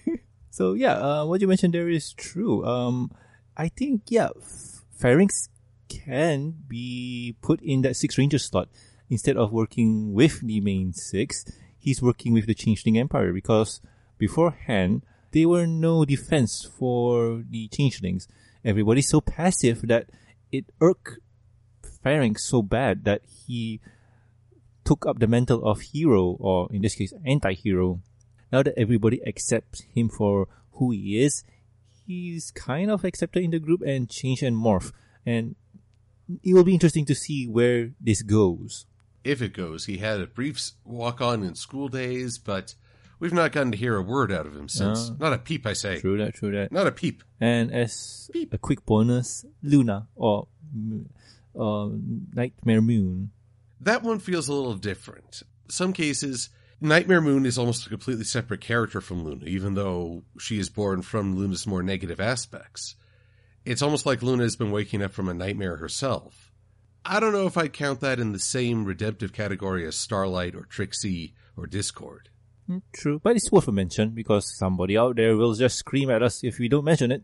So 0.50 0.72
yeah, 0.74 0.94
uh, 0.94 1.24
what 1.24 1.40
you 1.40 1.46
mentioned 1.46 1.72
there 1.72 1.88
is 1.88 2.12
true. 2.14 2.66
Um, 2.66 3.12
I 3.56 3.68
think 3.68 4.02
yeah, 4.08 4.30
Pharynx 4.98 5.48
can 5.88 6.54
be 6.66 7.37
put 7.42 7.61
in 7.62 7.82
that 7.82 7.94
six 7.94 8.18
ranger 8.18 8.38
slot 8.38 8.68
instead 9.11 9.37
of 9.37 9.53
working 9.53 10.12
with 10.12 10.40
the 10.40 10.61
main 10.61 10.92
six. 10.92 11.44
He's 11.79 12.03
working 12.03 12.33
with 12.33 12.47
the 12.47 12.55
Changeling 12.55 12.99
Empire 12.99 13.33
because 13.33 13.81
beforehand 14.18 15.05
there 15.33 15.49
were 15.49 15.66
no 15.66 16.05
defense 16.05 16.68
for 16.79 17.44
the 17.49 17.68
Changelings. 17.68 18.29
Everybody's 18.64 19.09
so 19.09 19.21
passive 19.21 19.83
that 19.88 20.11
it 20.51 20.66
irked 20.81 21.18
Pharynx 22.03 22.44
so 22.44 22.62
bad 22.62 23.05
that 23.05 23.23
he 23.47 23.81
took 24.85 25.05
up 25.05 25.18
the 25.18 25.27
mantle 25.27 25.64
of 25.64 25.81
hero, 25.81 26.37
or 26.40 26.68
in 26.73 26.83
this 26.83 26.94
case, 26.94 27.12
anti-hero. 27.27 28.01
Now 28.51 28.62
that 28.62 28.79
everybody 28.79 29.21
accepts 29.27 29.83
him 29.94 30.09
for 30.09 30.49
who 30.73 30.92
he 30.92 31.23
is, 31.23 31.44
he's 32.07 32.51
kind 32.51 32.90
of 32.90 33.05
accepted 33.05 33.44
in 33.44 33.51
the 33.51 33.59
group 33.59 33.83
and 33.83 34.09
change 34.09 34.42
and 34.42 34.57
morph. 34.57 34.92
And 35.27 35.57
it 36.42 36.55
will 36.55 36.64
be 36.64 36.73
interesting 36.73 37.05
to 37.07 37.14
see 37.14 37.47
where 37.47 37.90
this 38.01 38.23
goes. 38.23 38.87
If 39.24 39.42
it 39.42 39.52
goes. 39.52 39.87
He 39.87 39.98
had 39.98 40.20
a 40.20 40.26
brief 40.26 40.70
walk 40.85 41.20
on 41.20 41.42
in 41.42 41.54
school 41.54 41.88
days, 41.88 42.38
but 42.38 42.74
we've 43.18 43.33
not 43.33 43.52
gotten 43.52 43.72
to 43.72 43.78
hear 43.78 43.96
a 43.96 44.02
word 44.02 44.33
out 44.33 44.46
of 44.46 44.57
him 44.57 44.68
since. 44.68 45.11
No. 45.11 45.16
Not 45.18 45.33
a 45.33 45.38
peep, 45.38 45.66
I 45.66 45.72
say. 45.72 46.00
True 46.00 46.18
that, 46.18 46.35
true 46.35 46.52
that. 46.52 46.72
Not 46.72 46.87
a 46.87 46.92
peep. 46.92 47.22
And 47.40 47.72
as 47.72 48.31
Beep. 48.33 48.52
a 48.54 48.59
quick 48.59 48.85
bonus, 48.87 49.44
Luna 49.62 50.09
or 50.14 50.48
uh, 51.59 51.88
Nightmare 52.35 52.81
Moon. 52.83 53.31
That 53.81 54.02
one 54.02 54.18
feels 54.18 54.48
a 54.48 54.52
little 54.52 54.74
different. 54.74 55.42
Some 55.68 55.92
cases, 55.92 56.50
Nightmare 56.81 57.20
Moon 57.20 57.46
is 57.46 57.59
almost 57.59 57.87
a 57.87 57.90
completely 57.90 58.24
separate 58.24 58.61
character 58.61 59.00
from 59.00 59.24
Luna, 59.24 59.44
even 59.46 59.74
though 59.74 60.24
she 60.38 60.59
is 60.59 60.68
born 60.68 61.02
from 61.02 61.37
Luna's 61.37 61.66
more 61.66 61.83
negative 61.83 62.20
aspects. 62.20 62.94
It's 63.64 63.83
almost 63.83 64.07
like 64.07 64.22
Luna 64.22 64.44
has 64.44 64.57
been 64.57 64.70
waking 64.70 65.02
up 65.02 65.12
from 65.12 65.28
a 65.28 65.35
nightmare 65.35 65.76
herself. 65.76 66.52
I 67.04 67.20
don't 67.20 67.32
know 67.32 67.46
if 67.46 67.56
I'd 67.56 67.72
count 67.72 68.00
that 68.00 68.18
in 68.20 68.32
the 68.32 68.38
same 68.38 68.84
redemptive 68.84 69.32
category 69.32 69.87
as 69.87 69.96
Starlight 69.96 70.54
or 70.54 70.64
Trixie 70.64 71.34
or 71.56 71.66
Discord. 71.66 72.28
Mm, 72.68 72.82
True, 72.92 73.18
but 73.22 73.34
it's 73.37 73.50
worth 73.50 73.66
a 73.68 73.72
mention 73.72 74.11
because 74.11 74.54
somebody 74.58 74.96
out 74.98 75.16
there 75.16 75.37
will 75.37 75.54
just 75.54 75.76
scream 75.78 76.11
at 76.11 76.22
us 76.22 76.44
if 76.44 76.58
we 76.58 76.68
don't 76.68 76.84
mention 76.84 77.11
it. 77.11 77.22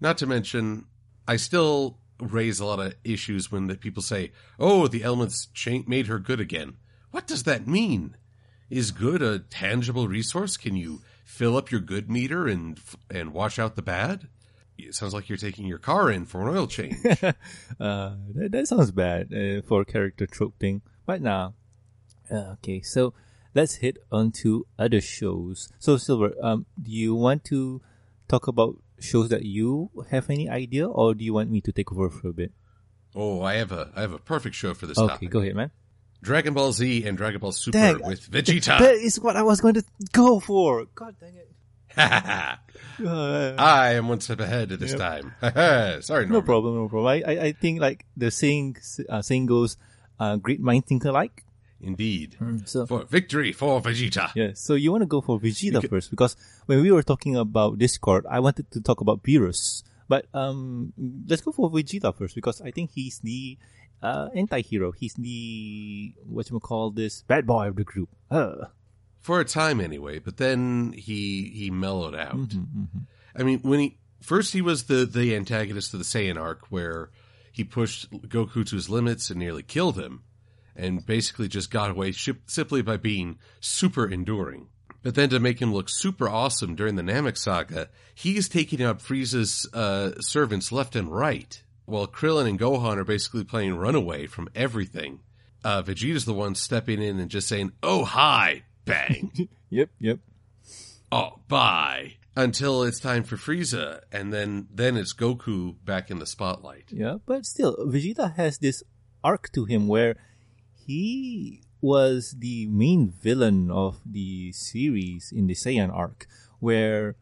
Not 0.00 0.18
to 0.18 0.26
mention, 0.26 0.84
I 1.26 1.36
still 1.36 1.98
raise 2.20 2.60
a 2.60 2.64
lot 2.66 2.78
of 2.78 2.94
issues 3.02 3.50
when 3.50 3.66
the 3.66 3.74
people 3.76 4.02
say, 4.02 4.30
"Oh, 4.60 4.86
the 4.86 5.02
elements 5.02 5.46
cha- 5.52 5.82
made 5.86 6.06
her 6.06 6.18
good 6.18 6.40
again." 6.40 6.76
What 7.10 7.26
does 7.26 7.42
that 7.44 7.66
mean? 7.66 8.16
Is 8.70 8.90
good 8.90 9.22
a 9.22 9.40
tangible 9.40 10.06
resource? 10.06 10.56
Can 10.56 10.76
you 10.76 11.02
fill 11.24 11.56
up 11.56 11.70
your 11.70 11.80
good 11.80 12.08
meter 12.10 12.46
and 12.46 12.78
and 13.10 13.32
wash 13.32 13.58
out 13.58 13.74
the 13.74 13.82
bad? 13.82 14.28
It 14.78 14.94
sounds 14.94 15.14
like 15.14 15.28
you're 15.28 15.38
taking 15.38 15.66
your 15.66 15.78
car 15.78 16.10
in 16.10 16.26
for 16.26 16.42
an 16.42 16.56
oil 16.56 16.66
change. 16.66 16.96
Uh, 17.80 18.16
that, 18.34 18.48
that 18.52 18.66
sounds 18.68 18.90
bad 18.90 19.32
uh, 19.34 19.60
for 19.66 19.82
a 19.82 19.84
character 19.84 20.26
trope 20.26 20.54
thing. 20.58 20.82
But 21.04 21.20
nah. 21.22 21.52
Uh, 22.30 22.54
okay, 22.54 22.80
so 22.80 23.12
let's 23.54 23.76
hit 23.76 23.98
on 24.10 24.32
to 24.42 24.66
other 24.78 25.00
shows. 25.00 25.68
So 25.78 25.96
Silver, 25.96 26.32
um, 26.42 26.66
do 26.80 26.90
you 26.90 27.14
want 27.14 27.44
to 27.46 27.80
talk 28.28 28.46
about 28.48 28.76
shows 28.98 29.28
that 29.28 29.44
you 29.44 29.90
have 30.10 30.30
any 30.30 30.48
idea, 30.48 30.88
or 30.88 31.14
do 31.14 31.22
you 31.24 31.34
want 31.34 31.50
me 31.50 31.60
to 31.62 31.72
take 31.72 31.92
over 31.92 32.08
for 32.10 32.28
a 32.28 32.32
bit? 32.32 32.52
oh, 33.14 33.40
I 33.42 33.54
have 33.54 33.72
a 33.72 33.90
I 33.96 34.00
have 34.02 34.12
a 34.12 34.18
perfect 34.18 34.54
show 34.54 34.74
for 34.74 34.86
this 34.86 34.98
Okay, 34.98 35.08
topic. 35.08 35.30
go 35.30 35.40
ahead, 35.40 35.54
man. 35.56 35.70
Dragon 36.22 36.54
Ball 36.54 36.72
Z 36.72 37.04
and 37.06 37.16
Dragon 37.16 37.40
Ball 37.40 37.52
Super 37.52 37.78
Dang, 37.78 38.02
with 38.06 38.30
Vegeta. 38.30 38.78
That 38.78 38.94
is 38.94 39.20
what 39.20 39.36
I 39.36 39.42
was 39.42 39.60
going 39.60 39.74
to 39.74 39.84
go 40.12 40.40
for. 40.40 40.86
God 40.94 41.14
dang 41.20 41.34
it. 41.34 41.50
I 42.98 43.92
am 43.94 44.08
one 44.08 44.20
step 44.20 44.40
ahead 44.40 44.72
at 44.72 44.80
this 44.80 44.92
Yep. 44.92 44.98
time. 45.00 45.34
Sorry, 46.02 46.26
no 46.26 46.42
problem, 46.42 46.74
no 46.76 46.88
problem. 46.88 47.06
I, 47.08 47.22
I, 47.26 47.44
I 47.46 47.52
think 47.52 47.80
like 47.80 48.06
the 48.16 48.30
saying, 48.30 48.76
uh, 49.08 49.22
saying 49.22 49.46
goes, 49.46 49.76
uh, 50.18 50.36
great 50.36 50.60
mind 50.60 50.86
think 50.86 51.04
alike. 51.04 51.44
Indeed. 51.80 52.36
So, 52.64 52.86
For 52.86 53.04
victory 53.04 53.52
for 53.52 53.80
Vegeta. 53.82 54.30
yeah, 54.34 54.52
so 54.54 54.74
you 54.74 54.90
want 54.92 55.02
to 55.02 55.06
go 55.06 55.20
for 55.20 55.38
Vegeta 55.38 55.86
first 55.88 56.10
because 56.10 56.34
when 56.64 56.80
we 56.80 56.90
were 56.90 57.02
talking 57.02 57.36
about 57.36 57.78
Discord, 57.78 58.24
I 58.30 58.40
wanted 58.40 58.70
to 58.72 58.80
talk 58.80 59.00
about 59.02 59.22
Beerus. 59.22 59.82
But, 60.08 60.26
um, 60.32 60.92
let's 61.28 61.42
go 61.42 61.52
for 61.52 61.70
Vegeta 61.70 62.14
first 62.16 62.34
because 62.34 62.60
I 62.62 62.70
think 62.70 62.92
he's 62.94 63.18
the, 63.18 63.58
uh, 64.02 64.28
anti-hero. 64.34 64.92
He's 64.92 65.14
the, 65.14 66.14
what 66.24 66.48
you 66.50 66.60
call 66.60 66.92
this, 66.92 67.22
bad 67.22 67.46
boy 67.46 67.68
of 67.68 67.76
the 67.76 67.84
group. 67.84 68.08
Uh. 68.30 68.66
For 69.26 69.40
a 69.40 69.44
time 69.44 69.80
anyway, 69.80 70.20
but 70.20 70.36
then 70.36 70.92
he 70.96 71.50
he 71.52 71.68
mellowed 71.68 72.14
out. 72.14 72.36
Mm-hmm, 72.36 72.84
I 73.34 73.42
mean, 73.42 73.58
when 73.62 73.80
he 73.80 73.98
first 74.22 74.52
he 74.52 74.62
was 74.62 74.84
the 74.84 75.04
the 75.04 75.34
antagonist 75.34 75.92
of 75.92 75.98
the 75.98 76.04
Saiyan 76.04 76.40
arc 76.40 76.66
where 76.70 77.10
he 77.50 77.64
pushed 77.64 78.08
Goku 78.12 78.64
to 78.64 78.76
his 78.76 78.88
limits 78.88 79.28
and 79.28 79.40
nearly 79.40 79.64
killed 79.64 79.98
him 79.98 80.22
and 80.76 81.04
basically 81.04 81.48
just 81.48 81.72
got 81.72 81.90
away 81.90 82.12
simply 82.12 82.82
by 82.82 82.98
being 82.98 83.40
super 83.58 84.08
enduring. 84.08 84.68
But 85.02 85.16
then 85.16 85.30
to 85.30 85.40
make 85.40 85.60
him 85.60 85.74
look 85.74 85.88
super 85.88 86.28
awesome 86.28 86.76
during 86.76 86.94
the 86.94 87.02
Namek 87.02 87.36
saga, 87.36 87.88
he's 88.14 88.48
taking 88.48 88.80
out 88.80 89.00
Frieza's 89.00 89.68
uh, 89.74 90.20
servants 90.20 90.70
left 90.70 90.94
and 90.94 91.08
right, 91.08 91.60
while 91.84 92.06
Krillin 92.06 92.48
and 92.48 92.60
Gohan 92.60 92.96
are 92.96 93.04
basically 93.04 93.42
playing 93.42 93.74
runaway 93.74 94.26
from 94.28 94.48
everything. 94.54 95.18
Uh, 95.64 95.82
Vegeta's 95.82 96.26
the 96.26 96.32
one 96.32 96.54
stepping 96.54 97.02
in 97.02 97.18
and 97.18 97.28
just 97.28 97.48
saying, 97.48 97.72
"Oh 97.82 98.04
hi, 98.04 98.62
bang." 98.86 99.48
Yep, 99.68 99.90
yep. 99.98 100.20
oh, 101.10 101.40
bye. 101.48 102.14
Until 102.36 102.84
it's 102.84 103.00
time 103.00 103.24
for 103.24 103.36
Frieza, 103.36 104.00
and 104.12 104.32
then 104.32 104.68
then 104.72 104.96
it's 104.96 105.12
Goku 105.12 105.74
back 105.84 106.08
in 106.08 106.20
the 106.20 106.24
spotlight. 106.24 106.84
Yeah, 106.92 107.16
but 107.26 107.44
still, 107.44 107.76
Vegeta 107.76 108.36
has 108.36 108.58
this 108.58 108.84
arc 109.24 109.50
to 109.52 109.64
him 109.64 109.88
where 109.88 110.14
he 110.86 111.62
was 111.80 112.36
the 112.38 112.66
main 112.66 113.10
villain 113.10 113.70
of 113.70 114.00
the 114.06 114.52
series 114.52 115.32
in 115.34 115.48
the 115.48 115.54
Saiyan 115.54 115.92
arc, 115.92 116.26
where 116.60 117.16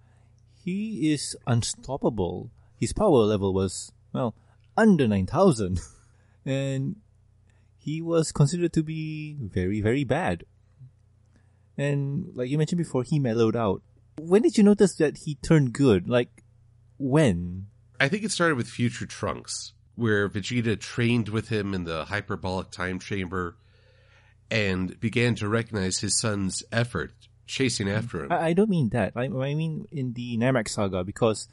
he 0.65 1.13
is 1.13 1.37
unstoppable. 1.47 2.51
His 2.79 2.93
power 2.93 3.25
level 3.25 3.55
was, 3.55 3.93
well, 4.13 4.35
under 4.77 5.09
9000. 5.09 5.81
And 6.47 6.97
he 7.79 8.03
was 8.03 8.31
considered 8.31 8.75
to 8.75 8.83
be 8.83 9.39
very, 9.41 9.81
very 9.81 10.05
bad. 10.05 10.45
And 11.77 12.31
like 12.35 12.49
you 12.49 12.59
mentioned 12.59 12.79
before, 12.79 13.03
he 13.03 13.19
mellowed 13.19 13.57
out. 13.57 13.83
When 14.19 14.43
did 14.43 14.57
you 14.57 14.65
notice 14.65 14.95
that 14.97 15.19
he 15.19 15.37
turned 15.37 15.73
good? 15.73 16.09
Like, 16.09 16.45
when? 16.99 17.67
I 17.99 18.09
think 18.09 18.25
it 18.25 18.31
started 18.31 18.57
with 18.57 18.69
Future 18.69 19.07
Trunks, 19.07 19.73
where 19.97 20.29
Vegeta 20.29 20.79
trained 20.79 21.29
with 21.29 21.49
him 21.49 21.75
in 21.75 21.85
the 21.85 22.05
hyperbolic 22.05 22.71
time 22.71 22.99
chamber 22.99 23.57
and 24.51 24.99
began 25.01 25.35
to 25.37 25.49
recognize 25.49 25.99
his 25.99 26.19
son's 26.19 26.63
effort 26.71 27.13
chasing 27.47 27.91
after 27.91 28.25
him. 28.25 28.33
I, 28.33 28.49
I 28.49 28.53
don't 28.53 28.71
mean 28.71 28.91
that. 28.91 29.13
I, 29.17 29.25
I 29.25 29.55
mean 29.55 29.87
in 29.91 30.13
the 30.13 30.37
Namek 30.39 30.69
saga 30.69 31.03
because 31.03 31.49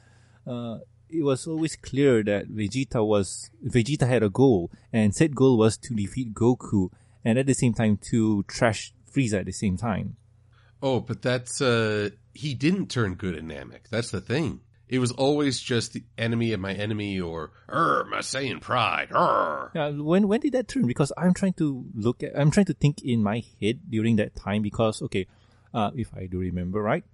uh, 0.46 0.78
it 1.08 1.22
was 1.22 1.46
always 1.46 1.76
clear 1.76 2.22
that 2.22 2.48
Vegeta 2.48 3.04
was 3.06 3.50
Vegeta 3.64 4.06
had 4.06 4.22
a 4.22 4.30
goal, 4.30 4.70
and 4.92 5.14
said 5.14 5.34
goal 5.34 5.58
was 5.58 5.76
to 5.78 5.94
defeat 5.94 6.32
Goku, 6.32 6.90
and 7.24 7.38
at 7.38 7.46
the 7.46 7.54
same 7.54 7.74
time 7.74 7.98
to 8.10 8.44
trash 8.44 8.92
Frieza 9.12 9.40
at 9.40 9.46
the 9.46 9.52
same 9.52 9.76
time. 9.76 10.16
Oh, 10.82 11.00
but 11.00 11.22
that's 11.22 11.60
uh 11.60 12.10
he 12.34 12.54
didn't 12.54 12.90
turn 12.90 13.14
good 13.14 13.36
in 13.36 13.48
Namek. 13.48 13.88
That's 13.90 14.10
the 14.10 14.20
thing. 14.20 14.60
It 14.88 14.98
was 14.98 15.12
always 15.12 15.58
just 15.58 15.94
the 15.94 16.04
enemy 16.18 16.52
of 16.52 16.60
my 16.60 16.74
enemy 16.74 17.18
or 17.18 17.52
er 17.68 18.06
my 18.10 18.18
Saiyan 18.18 18.60
pride. 18.60 19.10
Er. 19.10 19.70
Yeah, 19.74 19.90
when 19.90 20.28
when 20.28 20.40
did 20.40 20.52
that 20.52 20.68
turn? 20.68 20.86
Because 20.86 21.12
I'm 21.16 21.32
trying 21.32 21.54
to 21.54 21.86
look 21.94 22.22
at, 22.22 22.38
I'm 22.38 22.50
trying 22.50 22.66
to 22.66 22.74
think 22.74 23.02
in 23.02 23.22
my 23.22 23.42
head 23.60 23.80
during 23.88 24.16
that 24.16 24.36
time 24.36 24.60
because 24.60 25.00
okay, 25.02 25.26
uh, 25.72 25.90
if 25.94 26.12
I 26.14 26.26
do 26.26 26.38
remember 26.40 26.82
right, 26.82 27.04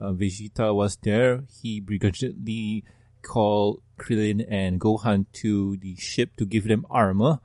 uh, 0.00 0.12
Vegeta 0.12 0.74
was 0.74 0.96
there. 1.02 1.42
He 1.60 1.80
begrudgingly 1.80 2.84
called 3.22 3.82
Krillin 3.98 4.46
and 4.48 4.80
Gohan 4.80 5.26
to 5.42 5.76
the 5.76 5.96
ship 5.96 6.36
to 6.36 6.46
give 6.46 6.64
them 6.68 6.86
armor, 6.88 7.40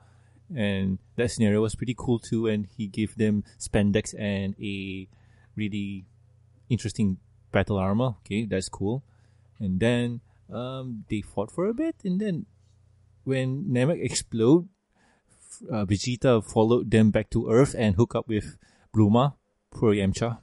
and 0.54 0.98
that 1.16 1.30
scenario 1.30 1.60
was 1.60 1.74
pretty 1.74 1.94
cool 1.96 2.18
too. 2.18 2.46
And 2.46 2.66
he 2.76 2.86
gave 2.86 3.16
them 3.16 3.44
spandex 3.58 4.14
and 4.18 4.54
a 4.60 5.08
really 5.56 6.06
interesting 6.68 7.18
battle 7.52 7.78
armor. 7.78 8.16
Okay, 8.24 8.44
that's 8.44 8.68
cool. 8.68 9.04
And 9.58 9.80
then 9.80 10.20
um, 10.52 11.04
they 11.08 11.20
fought 11.22 11.50
for 11.50 11.66
a 11.66 11.74
bit, 11.74 11.96
and 12.04 12.20
then 12.20 12.46
when 13.24 13.64
Namek 13.64 14.04
explode, 14.04 14.68
uh, 15.70 15.84
Vegeta 15.84 16.44
followed 16.44 16.90
them 16.90 17.10
back 17.10 17.30
to 17.30 17.48
Earth 17.48 17.74
and 17.78 17.94
hook 17.94 18.14
up 18.14 18.28
with 18.28 18.58
Bulma. 18.94 19.34
Poor 19.70 19.94
Yamcha. 19.94 20.38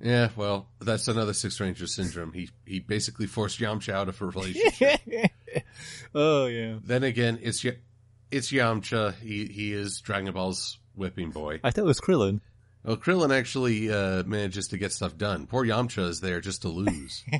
Yeah, 0.00 0.28
well, 0.36 0.68
that's 0.80 1.08
another 1.08 1.32
Six 1.32 1.58
Ranger 1.58 1.86
syndrome. 1.86 2.32
He 2.32 2.50
he 2.66 2.80
basically 2.80 3.26
forced 3.26 3.58
Yamcha 3.60 3.94
out 3.94 4.08
of 4.08 4.20
a 4.20 4.26
relationship. 4.26 5.00
oh 6.14 6.46
yeah. 6.46 6.76
then 6.84 7.02
again, 7.02 7.38
it's 7.40 7.64
it's 8.30 8.50
Yamcha. 8.52 9.14
He 9.16 9.46
he 9.46 9.72
is 9.72 10.00
Dragon 10.00 10.32
Ball's 10.32 10.78
whipping 10.94 11.30
boy. 11.30 11.60
I 11.62 11.70
thought 11.70 11.82
it 11.82 11.86
was 11.86 12.00
Krillin. 12.00 12.40
Well, 12.84 12.96
Krillin 12.96 13.36
actually 13.36 13.90
uh, 13.92 14.22
manages 14.24 14.68
to 14.68 14.78
get 14.78 14.92
stuff 14.92 15.16
done. 15.16 15.46
Poor 15.46 15.64
Yamcha 15.66 16.08
is 16.08 16.20
there 16.20 16.40
just 16.40 16.62
to 16.62 16.68
lose. 16.68 17.24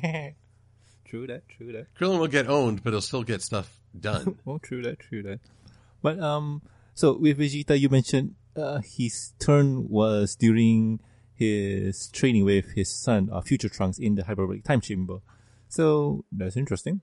true 1.07 1.27
that. 1.27 1.47
True 1.47 1.71
that. 1.71 1.87
Krillin 1.95 2.19
will 2.19 2.27
get 2.27 2.47
owned, 2.47 2.83
but 2.83 2.91
he'll 2.91 3.01
still 3.01 3.23
get 3.23 3.41
stuff 3.41 3.79
done. 3.97 4.37
Oh, 4.47 4.57
true 4.57 4.81
that. 4.81 4.99
True 4.99 5.23
that. 5.23 5.39
But 6.01 6.19
um, 6.19 6.61
so 6.93 7.17
with 7.17 7.37
Vegeta, 7.39 7.79
you 7.79 7.89
mentioned 7.89 8.35
uh, 8.55 8.81
his 8.83 9.33
turn 9.39 9.87
was 9.87 10.35
during 10.35 10.99
his 11.33 12.09
training 12.09 12.43
with 12.43 12.71
his 12.73 12.93
son, 12.93 13.29
uh, 13.31 13.41
Future 13.41 13.69
Trunks, 13.69 13.99
in 13.99 14.15
the 14.15 14.23
hyperbolic 14.25 14.63
time 14.63 14.81
chamber. 14.81 15.19
So 15.69 16.25
that's 16.31 16.57
interesting. 16.57 17.01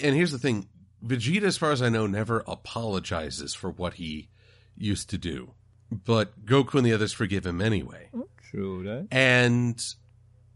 and 0.00 0.14
here's 0.14 0.32
the 0.32 0.38
thing: 0.38 0.68
Vegeta, 1.04 1.44
as 1.44 1.56
far 1.56 1.72
as 1.72 1.82
I 1.82 1.88
know, 1.88 2.06
never 2.06 2.42
apologizes 2.46 3.54
for 3.54 3.70
what 3.70 3.94
he 3.94 4.28
used 4.76 5.10
to 5.10 5.18
do, 5.18 5.52
but 5.90 6.44
Goku 6.44 6.74
and 6.74 6.86
the 6.86 6.92
others 6.92 7.12
forgive 7.12 7.46
him 7.46 7.60
anyway. 7.60 8.10
True 8.50 8.84
that. 8.84 9.08
and 9.10 9.82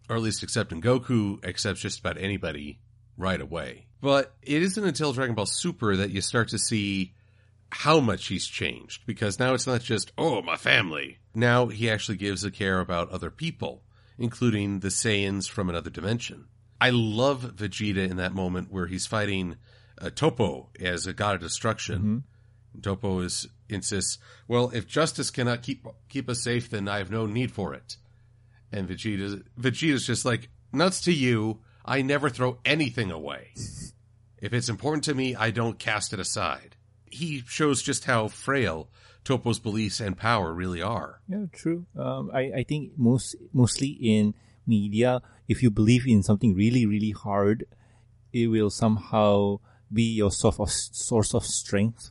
or 0.08 0.16
at 0.16 0.22
least 0.22 0.42
accepting 0.42 0.80
Goku 0.82 1.44
accepts 1.44 1.80
just 1.80 2.00
about 2.00 2.18
anybody 2.18 2.80
right 3.16 3.40
away. 3.40 3.86
But 4.00 4.34
it 4.42 4.62
isn't 4.62 4.84
until 4.84 5.12
Dragon 5.12 5.34
Ball 5.34 5.46
Super 5.46 5.96
that 5.96 6.10
you 6.10 6.20
start 6.20 6.48
to 6.48 6.58
see 6.58 7.14
how 7.70 8.00
much 8.00 8.26
he's 8.26 8.46
changed 8.46 9.06
because 9.06 9.38
now 9.38 9.54
it's 9.54 9.66
not 9.66 9.82
just 9.82 10.12
oh 10.18 10.42
my 10.42 10.56
family. 10.56 11.18
Now 11.34 11.68
he 11.68 11.88
actually 11.88 12.16
gives 12.16 12.42
a 12.42 12.50
care 12.50 12.80
about 12.80 13.10
other 13.10 13.30
people, 13.30 13.84
including 14.18 14.80
the 14.80 14.88
Saiyans 14.88 15.48
from 15.48 15.68
another 15.68 15.90
dimension. 15.90 16.46
I 16.80 16.90
love 16.90 17.56
Vegeta 17.56 18.08
in 18.08 18.16
that 18.16 18.34
moment 18.34 18.72
where 18.72 18.86
he's 18.86 19.06
fighting 19.06 19.56
uh, 20.00 20.10
Toppo 20.10 20.68
as 20.80 21.06
a 21.06 21.12
god 21.12 21.36
of 21.36 21.40
destruction. 21.40 22.24
Toppo 22.82 23.20
is 23.20 23.48
insists, 23.68 24.18
"Well, 24.48 24.70
if 24.70 24.86
justice 24.86 25.30
cannot 25.30 25.62
keep 25.62 25.86
keep 26.08 26.28
us 26.28 26.42
safe, 26.42 26.70
then 26.70 26.88
I 26.88 26.98
have 26.98 27.10
no 27.10 27.26
need 27.26 27.50
for 27.50 27.74
it." 27.74 27.96
And 28.72 28.88
Vegeta 28.88 29.42
Vegeta's 29.58 30.06
just 30.06 30.24
like, 30.24 30.48
"Nuts 30.72 31.00
to 31.02 31.12
you! 31.12 31.60
I 31.84 32.02
never 32.02 32.30
throw 32.30 32.58
anything 32.64 33.10
away. 33.10 33.48
if 34.40 34.54
it's 34.54 34.68
important 34.70 35.04
to 35.04 35.14
me, 35.14 35.34
I 35.34 35.50
don't 35.50 35.78
cast 35.78 36.12
it 36.12 36.20
aside." 36.20 36.76
He 37.10 37.42
shows 37.46 37.82
just 37.82 38.04
how 38.04 38.28
frail 38.28 38.88
Toppo's 39.24 39.58
beliefs 39.58 40.00
and 40.00 40.16
power 40.16 40.54
really 40.54 40.80
are. 40.80 41.20
Yeah, 41.28 41.46
true. 41.52 41.86
Um, 41.96 42.30
I, 42.32 42.52
I 42.58 42.62
think 42.62 42.92
most 42.96 43.34
mostly 43.52 43.88
in 43.88 44.34
media, 44.66 45.20
if 45.48 45.62
you 45.62 45.70
believe 45.70 46.06
in 46.06 46.22
something 46.22 46.54
really 46.54 46.86
really 46.86 47.10
hard, 47.10 47.64
it 48.32 48.46
will 48.46 48.70
somehow 48.70 49.58
be 49.92 50.02
your 50.04 50.30
source 50.30 50.58
of 50.58 50.70
source 50.70 51.34
of 51.34 51.44
strength. 51.44 52.10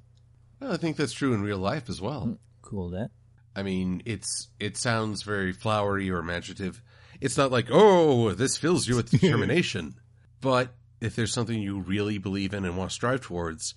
Well, 0.59 0.73
I 0.73 0.77
think 0.77 0.97
that's 0.97 1.13
true 1.13 1.33
in 1.33 1.41
real 1.41 1.57
life 1.59 1.89
as 1.89 2.01
well. 2.01 2.21
Hmm, 2.21 2.33
cool 2.61 2.89
that. 2.89 3.11
I 3.55 3.63
mean, 3.63 4.01
it's 4.05 4.49
it 4.59 4.77
sounds 4.77 5.23
very 5.23 5.51
flowery 5.53 6.09
or 6.09 6.19
imaginative. 6.19 6.81
It's 7.21 7.37
not 7.37 7.51
like, 7.51 7.67
oh, 7.71 8.31
this 8.33 8.57
fills 8.57 8.87
you 8.87 8.95
with 8.95 9.11
determination. 9.19 9.95
but 10.41 10.73
if 11.01 11.15
there's 11.15 11.33
something 11.33 11.61
you 11.61 11.79
really 11.79 12.17
believe 12.17 12.53
in 12.53 12.65
and 12.65 12.77
want 12.77 12.89
to 12.89 12.93
strive 12.93 13.21
towards, 13.21 13.73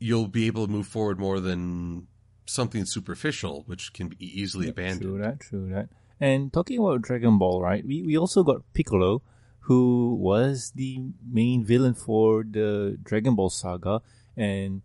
you'll 0.00 0.26
be 0.26 0.46
able 0.48 0.66
to 0.66 0.72
move 0.72 0.88
forward 0.88 1.18
more 1.20 1.38
than 1.38 2.08
something 2.46 2.84
superficial, 2.84 3.62
which 3.66 3.92
can 3.92 4.08
be 4.08 4.16
easily 4.20 4.68
abandoned. 4.68 5.02
True 5.02 5.18
that. 5.18 5.40
True 5.40 5.68
that. 5.70 5.88
And 6.20 6.52
talking 6.52 6.80
about 6.80 7.02
Dragon 7.02 7.38
Ball, 7.38 7.62
right? 7.62 7.84
We 7.86 8.02
we 8.02 8.18
also 8.18 8.42
got 8.42 8.62
Piccolo, 8.74 9.22
who 9.68 10.14
was 10.14 10.72
the 10.74 10.98
main 11.30 11.62
villain 11.62 11.92
for 11.92 12.42
the 12.42 12.96
Dragon 13.02 13.34
Ball 13.34 13.50
saga, 13.50 14.00
and 14.34 14.80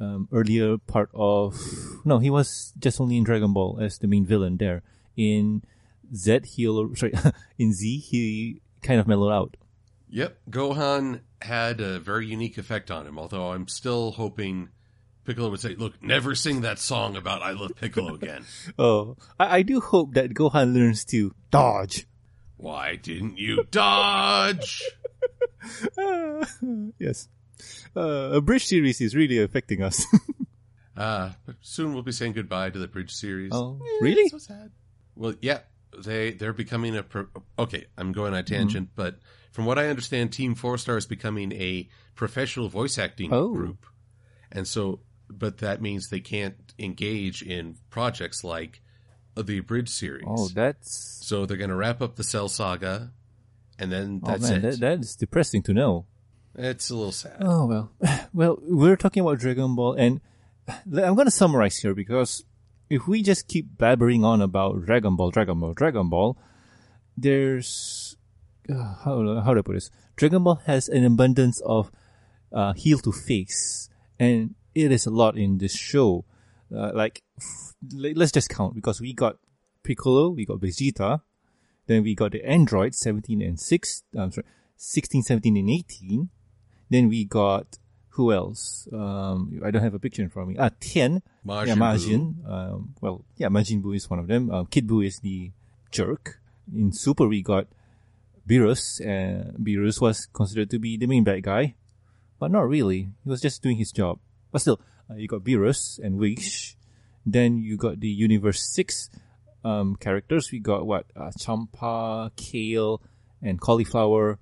um, 0.00 0.28
earlier 0.30 0.78
part 0.78 1.10
of 1.12 1.58
no, 2.04 2.20
he 2.20 2.30
was 2.30 2.72
just 2.78 3.00
only 3.00 3.16
in 3.16 3.24
Dragon 3.24 3.52
Ball 3.52 3.80
as 3.80 3.98
the 3.98 4.06
main 4.06 4.24
villain 4.24 4.56
there. 4.56 4.82
In 5.16 5.62
Z, 6.14 6.42
he 6.44 6.64
sorry 6.94 7.12
in 7.58 7.72
Z 7.74 7.98
he 7.98 8.62
kind 8.82 9.00
of 9.00 9.08
mellowed 9.08 9.32
out. 9.32 9.56
Yep, 10.10 10.38
Gohan 10.48 11.20
had 11.40 11.80
a 11.80 11.98
very 11.98 12.28
unique 12.28 12.58
effect 12.58 12.88
on 12.88 13.04
him. 13.04 13.18
Although 13.18 13.50
I'm 13.50 13.66
still 13.66 14.12
hoping 14.12 14.68
Piccolo 15.24 15.50
would 15.50 15.58
say, 15.58 15.74
"Look, 15.74 16.00
never 16.00 16.36
sing 16.36 16.60
that 16.60 16.78
song 16.78 17.16
about 17.16 17.42
I 17.42 17.50
love 17.50 17.72
Piccolo 17.74 18.14
again." 18.14 18.44
Oh, 18.78 19.16
I, 19.40 19.58
I 19.58 19.62
do 19.62 19.80
hope 19.80 20.14
that 20.14 20.34
Gohan 20.34 20.72
learns 20.72 21.04
to 21.06 21.34
dodge. 21.50 22.06
Why 22.62 22.94
didn't 22.96 23.38
you 23.38 23.64
dodge? 23.70 24.82
yes. 26.98 27.28
Uh, 27.96 28.30
abridged 28.32 28.66
series 28.68 29.00
is 29.00 29.14
really 29.16 29.38
affecting 29.42 29.82
us. 29.82 30.04
Uh, 30.94 31.30
but 31.46 31.56
soon 31.62 31.94
we'll 31.94 32.02
be 32.02 32.12
saying 32.12 32.32
goodbye 32.34 32.68
to 32.68 32.78
the 32.78 32.86
Bridge 32.86 33.10
series. 33.14 33.50
oh, 33.54 33.80
really? 34.02 34.28
So 34.28 34.36
sad. 34.36 34.70
Well, 35.16 35.32
yeah, 35.40 35.60
they 36.04 36.32
they're 36.32 36.52
becoming 36.52 36.94
a 36.94 37.02
pro- 37.02 37.28
okay. 37.58 37.86
I'm 37.96 38.12
going 38.12 38.34
on 38.34 38.40
a 38.40 38.42
tangent, 38.42 38.88
Mm-hmm. 38.88 39.02
but 39.02 39.18
from 39.52 39.64
what 39.64 39.78
I 39.78 39.88
understand, 39.88 40.34
Team 40.34 40.54
Four 40.54 40.76
Star 40.76 40.98
is 40.98 41.06
becoming 41.06 41.50
a 41.52 41.88
professional 42.14 42.68
voice 42.68 42.98
acting 42.98 43.32
Oh. 43.32 43.54
group, 43.54 43.86
and 44.52 44.68
so, 44.68 45.00
but 45.30 45.58
that 45.58 45.80
means 45.80 46.10
they 46.10 46.20
can't 46.20 46.56
engage 46.78 47.40
in 47.40 47.76
projects 47.88 48.44
like 48.44 48.81
the 49.36 49.60
Bridge 49.60 49.88
series. 49.88 50.24
Oh, 50.26 50.48
that's. 50.48 51.20
so 51.24 51.46
they're 51.46 51.56
going 51.56 51.70
to 51.70 51.76
wrap 51.76 52.02
up 52.02 52.16
the 52.16 52.24
Cell 52.24 52.48
Saga, 52.48 53.12
and 53.78 53.90
then 53.90 54.20
Oh 54.24 54.30
that's 54.32 54.50
man, 54.50 54.58
it. 54.58 54.62
that, 54.62 54.80
that 54.80 54.98
is 55.00 55.16
depressing 55.16 55.62
to 55.64 55.74
know. 55.74 56.06
It's 56.54 56.90
a 56.90 56.94
little 56.94 57.12
sad. 57.12 57.36
Oh 57.40 57.66
well, 57.66 57.92
well, 58.34 58.58
we're 58.62 58.96
talking 58.96 59.22
about 59.22 59.38
Dragon 59.38 59.74
Ball, 59.74 59.94
and 59.94 60.20
I'm 60.68 61.14
going 61.14 61.26
to 61.26 61.30
summarize 61.30 61.78
here 61.78 61.94
because 61.94 62.44
if 62.90 63.08
we 63.08 63.22
just 63.22 63.48
keep 63.48 63.76
blabbering 63.78 64.24
on 64.24 64.42
about 64.42 64.84
Dragon 64.84 65.16
Ball, 65.16 65.30
Dragon 65.30 65.58
Ball, 65.60 65.72
Dragon 65.72 66.10
Ball, 66.10 66.36
there's 67.16 68.16
uh, 68.68 68.94
how 69.04 69.40
how 69.42 69.54
do 69.54 69.60
I 69.60 69.62
put 69.62 69.74
this? 69.74 69.90
Dragon 70.16 70.44
Ball 70.44 70.60
has 70.66 70.88
an 70.88 71.04
abundance 71.04 71.60
of 71.64 71.90
uh, 72.52 72.74
heel 72.74 72.98
to 72.98 73.12
face, 73.12 73.88
and 74.20 74.54
it 74.74 74.92
is 74.92 75.06
a 75.06 75.10
lot 75.10 75.36
in 75.38 75.58
this 75.58 75.74
show. 75.74 76.24
Uh, 76.74 76.92
like, 76.94 77.22
let's 77.92 78.32
just 78.32 78.48
count 78.48 78.74
because 78.74 79.00
we 79.00 79.12
got 79.12 79.36
Piccolo, 79.82 80.30
we 80.30 80.44
got 80.44 80.60
Vegeta, 80.60 81.20
then 81.86 82.02
we 82.02 82.14
got 82.14 82.32
the 82.32 82.44
androids 82.44 82.98
17 82.98 83.42
and 83.42 83.58
6, 83.58 84.02
I'm 84.16 84.32
sorry, 84.32 84.46
16, 84.76 85.22
17, 85.22 85.56
and 85.56 85.70
18. 85.70 86.30
Then 86.90 87.08
we 87.08 87.24
got 87.24 87.78
who 88.12 88.32
else? 88.32 88.86
Um, 88.92 89.60
I 89.64 89.70
don't 89.70 89.82
have 89.82 89.94
a 89.94 89.98
picture 89.98 90.22
in 90.22 90.28
front 90.28 90.50
of 90.50 90.54
me. 90.54 90.60
Ah, 90.60 90.70
Tien. 90.80 91.22
Majin 91.46 91.66
yeah. 91.66 91.74
Majin. 91.74 92.48
Um, 92.48 92.94
well, 93.00 93.24
yeah, 93.36 93.48
Majin 93.48 93.82
Buu 93.82 93.96
is 93.96 94.08
one 94.10 94.18
of 94.18 94.26
them. 94.26 94.50
Um, 94.50 94.66
Kid 94.66 94.86
Buu 94.86 95.04
is 95.06 95.18
the 95.20 95.50
jerk. 95.90 96.40
In 96.74 96.92
Super, 96.92 97.26
we 97.26 97.42
got 97.42 97.68
Beerus. 98.46 99.00
Uh, 99.00 99.52
Beerus 99.58 100.00
was 100.00 100.26
considered 100.26 100.68
to 100.70 100.78
be 100.78 100.98
the 100.98 101.06
main 101.06 101.24
bad 101.24 101.42
guy, 101.42 101.74
but 102.38 102.50
not 102.50 102.68
really. 102.68 103.08
He 103.24 103.30
was 103.30 103.40
just 103.40 103.62
doing 103.62 103.76
his 103.76 103.92
job. 103.92 104.18
But 104.50 104.60
still, 104.60 104.80
uh, 105.12 105.16
you 105.16 105.28
got 105.28 105.40
Beerus 105.42 105.98
and 105.98 106.16
Whis. 106.18 106.76
Then 107.24 107.58
you 107.58 107.76
got 107.76 108.00
the 108.00 108.08
Universe 108.08 108.62
6 108.74 109.10
um, 109.64 109.96
characters. 109.96 110.50
We 110.50 110.58
got 110.58 110.86
what? 110.86 111.06
Uh, 111.14 111.30
Champa, 111.38 112.32
Kale, 112.36 113.00
and 113.40 113.60
Caulifla. 113.60 114.38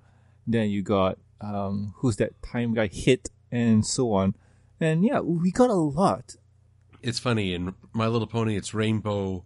Then 0.47 0.71
you 0.71 0.83
got, 0.83 1.19
um, 1.41 1.95
who's 1.99 2.17
that 2.17 2.41
time 2.43 2.75
guy? 2.75 2.89
Hit, 2.91 3.29
and 3.53 3.85
so 3.85 4.13
on. 4.15 4.35
And 4.81 5.05
yeah, 5.05 5.21
we 5.21 5.51
got 5.53 5.69
a 5.71 5.75
lot. 5.75 6.37
It's 7.03 7.19
funny 7.19 7.53
in 7.55 7.75
My 7.93 8.07
Little 8.07 8.27
Pony. 8.27 8.57
It's 8.57 8.73
rainbow 8.75 9.45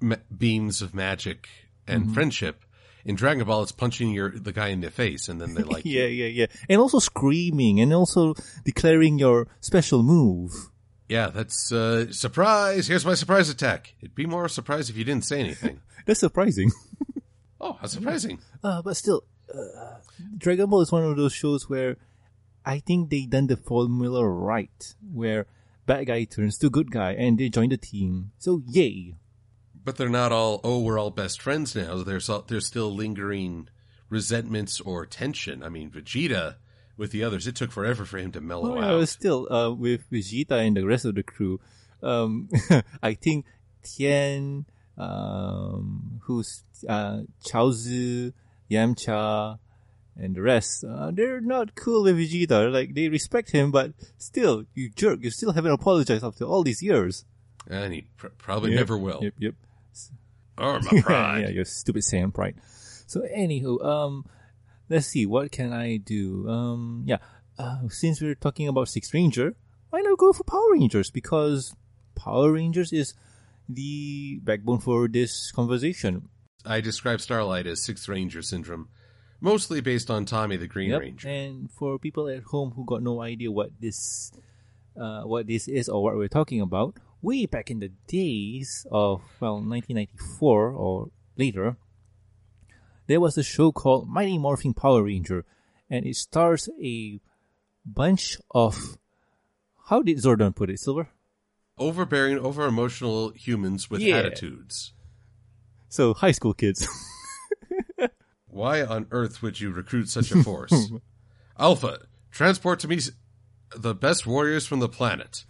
ma- 0.00 0.16
beams 0.36 0.80
of 0.82 0.94
magic 0.94 1.48
and 1.86 2.04
Mm-hmm. 2.04 2.14
friendship. 2.14 2.64
In 3.04 3.16
Dragon 3.16 3.44
Ball, 3.44 3.62
it's 3.62 3.72
punching 3.72 4.10
your 4.10 4.30
the 4.30 4.52
guy 4.52 4.68
in 4.68 4.80
the 4.80 4.90
face, 4.90 5.28
and 5.28 5.40
then 5.40 5.54
they 5.54 5.62
like 5.62 5.84
yeah, 5.84 6.06
yeah, 6.06 6.26
yeah. 6.26 6.46
And 6.68 6.80
also 6.80 6.98
screaming 6.98 7.80
and 7.80 7.92
also 7.92 8.34
declaring 8.64 9.18
your 9.18 9.48
special 9.60 10.02
move. 10.02 10.70
Yeah, 11.08 11.28
that's 11.28 11.72
uh, 11.72 12.12
surprise. 12.12 12.86
Here's 12.86 13.04
my 13.04 13.14
surprise 13.14 13.48
attack. 13.48 13.94
It'd 14.00 14.14
be 14.14 14.26
more 14.26 14.48
surprise 14.48 14.88
if 14.88 14.96
you 14.96 15.04
didn't 15.04 15.24
say 15.24 15.40
anything. 15.40 15.80
That's 16.06 16.18
surprising. 16.18 16.72
oh, 17.60 17.74
how 17.74 17.86
surprising! 17.86 18.40
Uh, 18.64 18.82
but 18.82 18.96
still, 18.96 19.22
uh, 19.54 19.98
Dragon 20.36 20.68
Ball 20.68 20.80
is 20.80 20.90
one 20.90 21.04
of 21.04 21.16
those 21.16 21.32
shows 21.32 21.68
where 21.68 21.96
I 22.64 22.80
think 22.80 23.10
they 23.10 23.26
done 23.26 23.46
the 23.46 23.56
formula 23.56 24.26
right, 24.26 24.94
where 25.12 25.46
bad 25.86 26.06
guy 26.06 26.24
turns 26.24 26.58
to 26.58 26.70
good 26.70 26.90
guy 26.90 27.12
and 27.12 27.38
they 27.38 27.48
join 27.50 27.68
the 27.68 27.76
team. 27.76 28.32
So 28.38 28.62
yay! 28.66 29.14
But 29.84 29.96
they're 29.96 30.08
not 30.08 30.30
all. 30.32 30.60
Oh, 30.62 30.80
we're 30.80 30.98
all 30.98 31.10
best 31.10 31.40
friends 31.42 31.74
now. 31.74 32.02
There's 32.02 32.28
all, 32.28 32.42
there's 32.46 32.66
still 32.66 32.94
lingering 32.94 33.68
resentments 34.08 34.80
or 34.80 35.06
tension. 35.06 35.62
I 35.62 35.68
mean, 35.68 35.90
Vegeta 35.90 36.56
with 36.96 37.10
the 37.10 37.24
others, 37.24 37.46
it 37.46 37.56
took 37.56 37.72
forever 37.72 38.04
for 38.04 38.18
him 38.18 38.30
to 38.32 38.40
mellow 38.40 38.76
Oh, 38.76 38.80
yeah, 38.80 38.86
out. 38.92 39.00
but 39.00 39.08
still, 39.08 39.52
uh, 39.52 39.70
with 39.72 40.08
Vegeta 40.10 40.64
and 40.66 40.76
the 40.76 40.84
rest 40.86 41.04
of 41.04 41.14
the 41.14 41.22
crew, 41.22 41.58
um, 42.02 42.48
I 43.02 43.14
think 43.14 43.46
Tien, 43.82 44.66
um, 44.98 46.20
who's 46.24 46.62
uh, 46.88 47.22
Chaozu, 47.44 48.32
Yamcha, 48.70 49.58
and 50.16 50.34
the 50.36 50.42
rest, 50.42 50.84
uh, 50.84 51.10
they're 51.10 51.40
not 51.40 51.74
cool 51.74 52.04
with 52.04 52.18
Vegeta. 52.18 52.70
Like 52.72 52.94
they 52.94 53.08
respect 53.08 53.50
him, 53.50 53.70
but 53.70 53.92
still, 54.18 54.64
you 54.74 54.90
jerk, 54.90 55.20
you 55.22 55.30
still 55.30 55.52
haven't 55.52 55.72
apologized 55.72 56.22
after 56.24 56.44
all 56.44 56.62
these 56.62 56.82
years. 56.82 57.24
and 57.68 57.92
he 57.94 58.02
pr- 58.16 58.28
probably 58.38 58.70
Yep, 58.72 58.78
never 58.78 58.98
will. 58.98 59.20
Yep, 59.22 59.34
yep. 59.38 59.54
Oh, 60.58 60.78
my 60.80 61.00
pride. 61.02 61.40
yeah, 61.42 61.48
your 61.48 61.64
stupid 61.64 62.02
Saiyan 62.02 62.32
pride. 62.32 62.56
So, 63.06 63.22
anywho, 63.22 63.84
um, 63.84 64.24
let's 64.88 65.06
see, 65.06 65.26
what 65.26 65.50
can 65.52 65.72
I 65.72 65.96
do? 65.96 66.48
Um, 66.48 67.04
yeah, 67.06 67.18
uh, 67.58 67.88
since 67.88 68.20
we're 68.20 68.34
talking 68.34 68.68
about 68.68 68.88
Six 68.88 69.12
Ranger, 69.12 69.54
why 69.90 70.00
not 70.00 70.18
go 70.18 70.32
for 70.32 70.44
Power 70.44 70.72
Rangers? 70.72 71.10
Because 71.10 71.74
Power 72.14 72.52
Rangers 72.52 72.92
is 72.92 73.14
the 73.68 74.40
backbone 74.42 74.80
for 74.80 75.08
this 75.08 75.50
conversation. 75.52 76.28
I 76.64 76.80
describe 76.80 77.20
Starlight 77.20 77.66
as 77.66 77.82
Sixth 77.84 78.08
Ranger 78.08 78.42
syndrome, 78.42 78.88
mostly 79.40 79.80
based 79.80 80.10
on 80.10 80.24
Tommy 80.24 80.56
the 80.56 80.66
Green 80.66 80.90
Yep, 80.90 81.00
Ranger. 81.00 81.28
And 81.28 81.70
for 81.70 81.98
people 81.98 82.28
at 82.28 82.42
home 82.44 82.72
who 82.76 82.84
got 82.84 83.02
no 83.02 83.20
idea 83.20 83.50
what 83.50 83.70
this, 83.80 84.32
uh, 85.00 85.22
what 85.22 85.46
this 85.46 85.66
is 85.68 85.88
or 85.88 86.02
what 86.02 86.16
we're 86.16 86.28
talking 86.28 86.60
about, 86.60 86.96
way 87.22 87.46
back 87.46 87.70
in 87.70 87.78
the 87.78 87.92
days 88.08 88.86
of 88.90 89.22
well, 89.40 89.54
1994 89.54 90.70
or 90.70 91.10
later, 91.36 91.76
there 93.06 93.20
was 93.20 93.38
a 93.38 93.42
show 93.42 93.72
called 93.72 94.08
Mighty 94.08 94.38
Morphin 94.38 94.74
Power 94.74 95.02
Ranger, 95.04 95.44
and 95.88 96.04
it 96.06 96.16
stars 96.16 96.68
a 96.82 97.20
bunch 97.86 98.36
of. 98.50 98.98
How 99.88 100.02
did 100.02 100.18
Zordon 100.18 100.54
put 100.54 100.70
it, 100.70 100.78
Silver? 100.78 101.08
Overbearing, 101.78 102.38
over 102.38 102.66
emotional 102.66 103.30
humans 103.30 103.90
with 103.90 104.00
Yeah. 104.00 104.16
attitudes. 104.18 104.92
So 105.88 106.14
high 106.14 106.30
school 106.32 106.54
kids. 106.54 106.86
Why 108.46 108.82
on 108.82 109.06
earth 109.10 109.42
would 109.42 109.60
you 109.60 109.70
recruit 109.70 110.08
such 110.08 110.30
a 110.30 110.42
force? 110.42 110.90
Alpha, 111.58 112.00
transport 112.30 112.80
to 112.80 112.88
me 112.88 112.98
the 113.74 113.94
best 113.94 114.26
warriors 114.26 114.66
from 114.66 114.80
the 114.80 114.88
planet. 114.88 115.44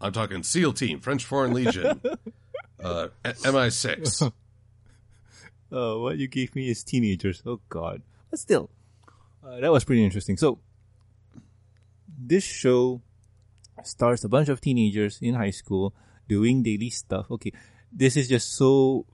I'm 0.00 0.12
talking 0.12 0.42
SEAL 0.42 0.72
Team, 0.74 1.00
French 1.00 1.24
Foreign 1.24 1.52
Legion, 1.52 2.00
uh, 2.82 3.08
MI6. 3.24 4.22
uh, 4.22 4.30
what 5.98 6.16
you 6.16 6.28
gave 6.28 6.54
me 6.54 6.70
is 6.70 6.82
teenagers. 6.82 7.42
Oh 7.44 7.60
God! 7.68 8.02
But 8.30 8.38
still, 8.38 8.70
uh, 9.46 9.60
that 9.60 9.70
was 9.70 9.84
pretty 9.84 10.04
interesting. 10.04 10.36
So, 10.36 10.58
this 12.18 12.44
show 12.44 13.02
stars 13.84 14.24
a 14.24 14.28
bunch 14.28 14.48
of 14.48 14.60
teenagers 14.60 15.18
in 15.20 15.34
high 15.34 15.50
school 15.50 15.94
doing 16.28 16.62
daily 16.62 16.90
stuff. 16.90 17.30
Okay, 17.30 17.52
this 17.92 18.16
is 18.16 18.28
just 18.28 18.52
so 18.54 19.06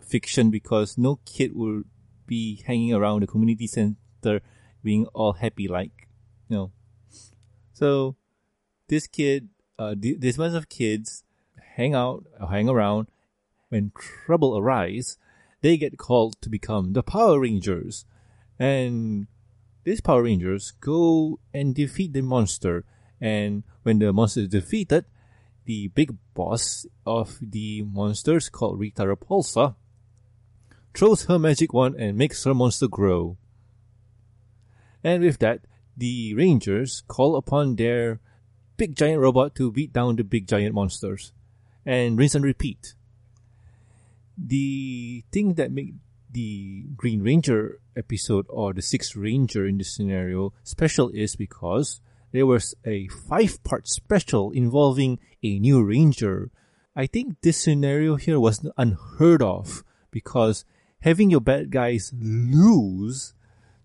fiction 0.00 0.50
because 0.50 0.98
no 0.98 1.20
kid 1.24 1.54
will 1.54 1.82
be 2.26 2.62
hanging 2.66 2.92
around 2.92 3.20
the 3.20 3.26
community 3.26 3.66
center 3.66 4.40
being 4.82 5.06
all 5.14 5.34
happy 5.34 5.68
like, 5.68 6.08
you 6.48 6.56
know. 6.56 6.72
So, 7.72 8.16
this 8.88 9.06
kid, 9.06 9.48
uh, 9.82 9.94
th- 10.00 10.20
this 10.20 10.36
bunch 10.36 10.54
of 10.54 10.68
kids 10.68 11.24
hang 11.76 11.94
out, 11.94 12.24
or 12.40 12.48
hang 12.48 12.68
around. 12.68 13.08
When 13.68 13.92
trouble 13.96 14.56
arise, 14.58 15.16
they 15.62 15.76
get 15.76 15.96
called 15.98 16.40
to 16.42 16.50
become 16.50 16.92
the 16.92 17.02
Power 17.02 17.40
Rangers. 17.40 18.04
And 18.58 19.26
these 19.84 20.00
Power 20.00 20.22
Rangers 20.22 20.72
go 20.80 21.40
and 21.54 21.74
defeat 21.74 22.12
the 22.12 22.20
monster. 22.20 22.84
And 23.20 23.64
when 23.82 23.98
the 23.98 24.12
monster 24.12 24.40
is 24.40 24.48
defeated, 24.48 25.06
the 25.64 25.88
big 25.88 26.16
boss 26.34 26.86
of 27.06 27.38
the 27.40 27.82
monsters, 27.82 28.48
called 28.48 28.78
Rita 28.78 29.02
Repulsa, 29.02 29.76
throws 30.94 31.24
her 31.24 31.38
magic 31.38 31.72
wand 31.72 31.94
and 31.96 32.18
makes 32.18 32.44
her 32.44 32.54
monster 32.54 32.88
grow. 32.88 33.38
And 35.02 35.22
with 35.22 35.38
that, 35.38 35.60
the 35.96 36.34
Rangers 36.34 37.02
call 37.08 37.36
upon 37.36 37.76
their 37.76 38.20
big 38.82 38.96
giant 38.96 39.20
robot 39.20 39.54
to 39.54 39.70
beat 39.70 39.92
down 39.92 40.16
the 40.16 40.24
big 40.24 40.48
giant 40.48 40.74
monsters. 40.74 41.30
And 41.86 42.18
rinse 42.18 42.34
and 42.34 42.44
repeat 42.44 42.94
the 44.36 45.22
thing 45.30 45.54
that 45.54 45.70
make 45.70 45.94
the 46.30 46.84
Green 46.96 47.22
Ranger 47.22 47.78
episode 47.96 48.46
or 48.48 48.72
the 48.72 48.82
Sixth 48.82 49.14
Ranger 49.14 49.66
in 49.66 49.78
this 49.78 49.94
scenario 49.94 50.52
special 50.64 51.10
is 51.10 51.36
because 51.36 52.00
there 52.32 52.46
was 52.46 52.74
a 52.84 53.06
five 53.08 53.62
part 53.62 53.86
special 53.86 54.50
involving 54.50 55.20
a 55.44 55.58
new 55.58 55.84
ranger. 55.84 56.50
I 56.96 57.06
think 57.06 57.40
this 57.42 57.62
scenario 57.62 58.16
here 58.16 58.40
was 58.40 58.66
unheard 58.76 59.42
of 59.42 59.84
because 60.10 60.64
having 61.02 61.30
your 61.30 61.40
bad 61.40 61.70
guys 61.70 62.12
lose 62.18 63.34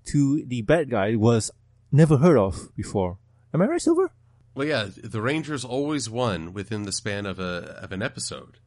to 0.05 0.43
the 0.45 0.61
bad 0.61 0.89
guy 0.89 1.15
was 1.15 1.51
never 1.91 2.17
heard 2.17 2.37
of 2.37 2.75
before. 2.75 3.17
Am 3.53 3.61
I 3.61 3.65
right, 3.65 3.81
Silver? 3.81 4.11
Well, 4.57 4.65
yeah, 4.65 4.87
the 5.03 5.21
Rangers 5.21 5.63
always 5.63 6.09
won 6.09 6.51
within 6.51 6.81
the 6.81 6.91
span 6.91 7.27
of 7.27 7.37
a 7.37 7.77
of 7.79 7.91
an 7.91 8.01
episode. 8.01 8.57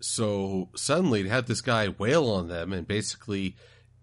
So 0.00 0.68
suddenly 0.76 1.24
to 1.24 1.28
have 1.28 1.46
this 1.46 1.62
guy 1.62 1.88
wail 1.88 2.30
on 2.30 2.46
them 2.46 2.72
and 2.72 2.86
basically, 2.86 3.56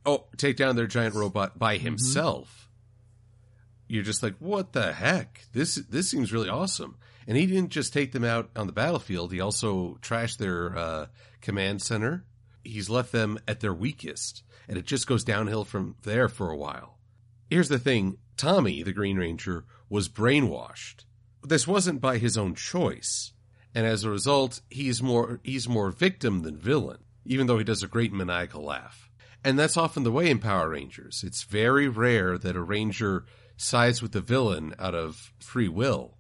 oh, 0.05 0.25
take 0.35 0.57
down 0.57 0.75
their 0.75 0.85
giant 0.85 1.15
robot 1.15 1.57
by 1.57 1.77
himself. 1.77 2.69
You're 3.87 4.03
just 4.03 4.21
like, 4.21 4.35
what 4.39 4.73
the 4.73 4.91
heck? 4.91 5.45
This 5.53 5.75
this 5.75 6.09
seems 6.09 6.33
really 6.33 6.49
awesome. 6.49 6.97
And 7.25 7.37
he 7.37 7.45
didn't 7.45 7.69
just 7.69 7.93
take 7.93 8.11
them 8.11 8.25
out 8.25 8.49
on 8.53 8.67
the 8.67 8.73
battlefield. 8.73 9.31
He 9.31 9.39
also 9.39 9.97
trashed 10.01 10.39
their 10.39 10.77
uh, 10.77 11.05
command 11.39 11.81
center. 11.81 12.25
He's 12.65 12.89
left 12.89 13.13
them 13.13 13.39
at 13.47 13.61
their 13.61 13.73
weakest, 13.73 14.43
and 14.67 14.77
it 14.77 14.85
just 14.85 15.07
goes 15.07 15.23
downhill 15.23 15.63
from 15.63 15.95
there 16.03 16.27
for 16.27 16.51
a 16.51 16.57
while. 16.57 16.97
Here's 17.49 17.69
the 17.69 17.79
thing: 17.79 18.17
Tommy, 18.35 18.83
the 18.83 18.91
Green 18.91 19.15
Ranger, 19.15 19.63
was 19.89 20.09
brainwashed. 20.09 21.05
This 21.43 21.67
wasn't 21.67 22.01
by 22.01 22.17
his 22.17 22.37
own 22.37 22.55
choice 22.55 23.33
and 23.77 23.85
as 23.85 24.03
a 24.03 24.09
result, 24.09 24.61
he's 24.71 25.03
more 25.03 25.39
he's 25.43 25.69
more 25.69 25.91
victim 25.91 26.41
than 26.41 26.57
villain, 26.57 26.97
even 27.25 27.45
though 27.45 27.59
he 27.59 27.63
does 27.63 27.83
a 27.83 27.87
great 27.87 28.11
maniacal 28.11 28.63
laugh. 28.63 29.11
And 29.43 29.57
that's 29.57 29.77
often 29.77 30.01
the 30.01 30.11
way 30.11 30.31
in 30.31 30.39
Power 30.39 30.69
Rangers. 30.69 31.23
It's 31.23 31.43
very 31.43 31.87
rare 31.87 32.39
that 32.39 32.55
a 32.55 32.61
ranger 32.61 33.25
sides 33.55 34.01
with 34.01 34.13
the 34.13 34.19
villain 34.19 34.73
out 34.79 34.95
of 34.95 35.31
free 35.39 35.67
will. 35.67 36.17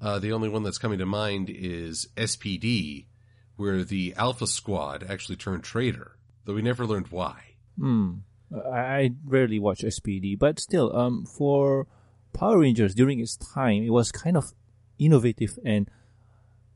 Uh, 0.00 0.18
the 0.18 0.32
only 0.32 0.48
one 0.48 0.64
that's 0.64 0.78
coming 0.78 0.98
to 0.98 1.06
mind 1.06 1.48
is 1.48 2.08
SPD, 2.16 3.06
where 3.54 3.84
the 3.84 4.12
Alpha 4.16 4.48
Squad 4.48 5.06
actually 5.08 5.36
turned 5.36 5.62
traitor, 5.62 6.18
though 6.44 6.54
we 6.54 6.62
never 6.62 6.86
learned 6.86 7.08
why. 7.08 7.54
Hmm. 7.78 8.14
I 8.52 9.12
rarely 9.24 9.60
watch 9.60 9.82
SPD, 9.82 10.36
but 10.36 10.58
still, 10.58 10.94
um, 10.96 11.24
for 11.24 11.86
Power 12.34 12.58
Rangers 12.58 12.94
during 12.94 13.20
its 13.20 13.36
time, 13.36 13.82
it 13.82 13.90
was 13.90 14.12
kind 14.12 14.36
of 14.36 14.52
innovative 14.98 15.58
and 15.64 15.88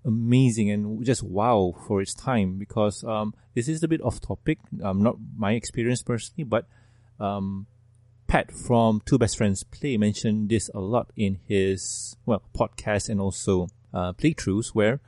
amazing 0.05 0.71
and 0.71 1.05
just 1.05 1.23
wow 1.23 1.75
for 1.87 2.01
its 2.01 2.15
time 2.15 2.59
because 2.59 3.05
um, 3.05 3.35
this 3.55 3.69
is 3.69 3.83
a 3.83 3.89
bit 3.89 4.01
off 4.01 4.21
topic, 4.21 4.59
um, 4.83 5.03
not 5.03 5.17
my 5.37 5.53
experience 5.53 6.03
personally, 6.03 6.45
but 6.45 6.67
um, 7.21 7.67
Pat 8.27 8.53
from 8.53 9.03
Two 9.05 9.19
Best 9.19 9.37
Friends 9.37 9.65
Play 9.65 9.97
mentioned 9.97 10.49
this 10.49 10.71
a 10.75 10.81
lot 10.81 11.11
in 11.17 11.41
his 11.47 12.17
well 12.25 12.43
podcast 12.57 13.09
and 13.09 13.21
also 13.21 13.69
uh, 13.93 14.13
playthroughs 14.13 14.69
where 14.75 15.01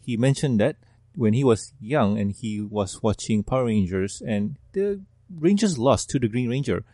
he 0.00 0.16
mentioned 0.16 0.60
that 0.60 0.76
when 1.14 1.32
he 1.34 1.44
was 1.44 1.72
young 1.80 2.18
and 2.18 2.32
he 2.32 2.60
was 2.60 3.02
watching 3.02 3.42
Power 3.42 3.66
Rangers 3.66 4.22
and 4.26 4.56
the 4.72 5.00
Rangers 5.38 5.78
lost 5.78 6.10
to 6.10 6.18
the 6.18 6.28
Green 6.28 6.48
Ranger. 6.48 6.84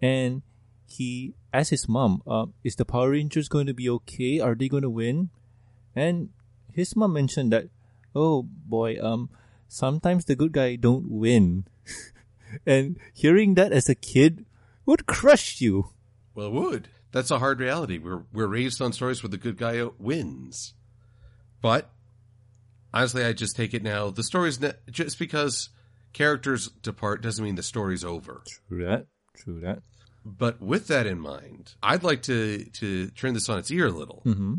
And 0.00 0.42
he 0.86 1.34
asked 1.54 1.70
his 1.70 1.88
mom, 1.88 2.22
uh, 2.26 2.46
is 2.62 2.76
the 2.76 2.84
Power 2.84 3.10
Rangers 3.10 3.48
going 3.48 3.66
to 3.66 3.74
be 3.74 3.88
okay? 3.88 4.40
Are 4.40 4.54
they 4.54 4.68
going 4.68 4.82
to 4.82 4.90
win? 4.90 5.30
And 5.94 6.30
his 6.72 6.96
mom 6.96 7.12
mentioned 7.12 7.52
that, 7.52 7.68
oh 8.14 8.42
boy, 8.42 8.98
um, 9.00 9.30
sometimes 9.68 10.24
the 10.24 10.36
good 10.36 10.52
guy 10.52 10.76
don't 10.76 11.10
win. 11.10 11.66
and 12.66 12.96
hearing 13.12 13.54
that 13.54 13.72
as 13.72 13.88
a 13.88 13.94
kid 13.94 14.44
would 14.84 15.06
crush 15.06 15.60
you. 15.60 15.90
Well, 16.34 16.48
it 16.48 16.52
would. 16.52 16.88
That's 17.12 17.30
a 17.30 17.38
hard 17.38 17.60
reality. 17.60 17.98
We're 17.98 18.24
we're 18.32 18.48
raised 18.48 18.82
on 18.82 18.92
stories 18.92 19.22
where 19.22 19.30
the 19.30 19.38
good 19.38 19.56
guy 19.56 19.84
wins. 19.98 20.74
But 21.62 21.90
honestly, 22.92 23.24
I 23.24 23.32
just 23.32 23.54
take 23.54 23.72
it 23.72 23.84
now. 23.84 24.10
The 24.10 24.24
story's 24.24 24.60
ne- 24.60 24.72
just 24.90 25.18
because 25.20 25.70
characters 26.12 26.68
depart 26.82 27.22
doesn't 27.22 27.44
mean 27.44 27.54
the 27.54 27.62
story's 27.62 28.04
over. 28.04 28.42
True 28.68 28.84
that. 28.84 29.06
True 29.36 29.60
that. 29.60 29.82
But 30.24 30.60
with 30.60 30.86
that 30.88 31.06
in 31.06 31.20
mind, 31.20 31.74
I'd 31.82 32.02
like 32.02 32.22
to 32.22 32.64
to 32.64 33.08
turn 33.10 33.34
this 33.34 33.48
on 33.48 33.58
its 33.58 33.70
ear 33.70 33.86
a 33.86 33.90
little. 33.90 34.22
Mm-hmm 34.24 34.54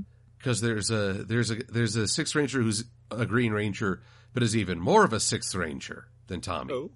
because 0.45 0.61
there's 0.61 0.91
a 0.91 1.25
there's 1.27 1.49
a 1.49 1.55
there's 1.69 1.95
a 1.95 2.07
sixth 2.07 2.35
ranger 2.35 2.61
who's 2.61 2.85
a 3.09 3.25
green 3.25 3.51
ranger, 3.51 4.03
but 4.31 4.43
is 4.43 4.55
even 4.55 4.79
more 4.79 5.03
of 5.03 5.11
a 5.11 5.19
sixth 5.19 5.55
ranger 5.55 6.07
than 6.27 6.39
Tommy. 6.39 6.71
Oh, 6.71 6.91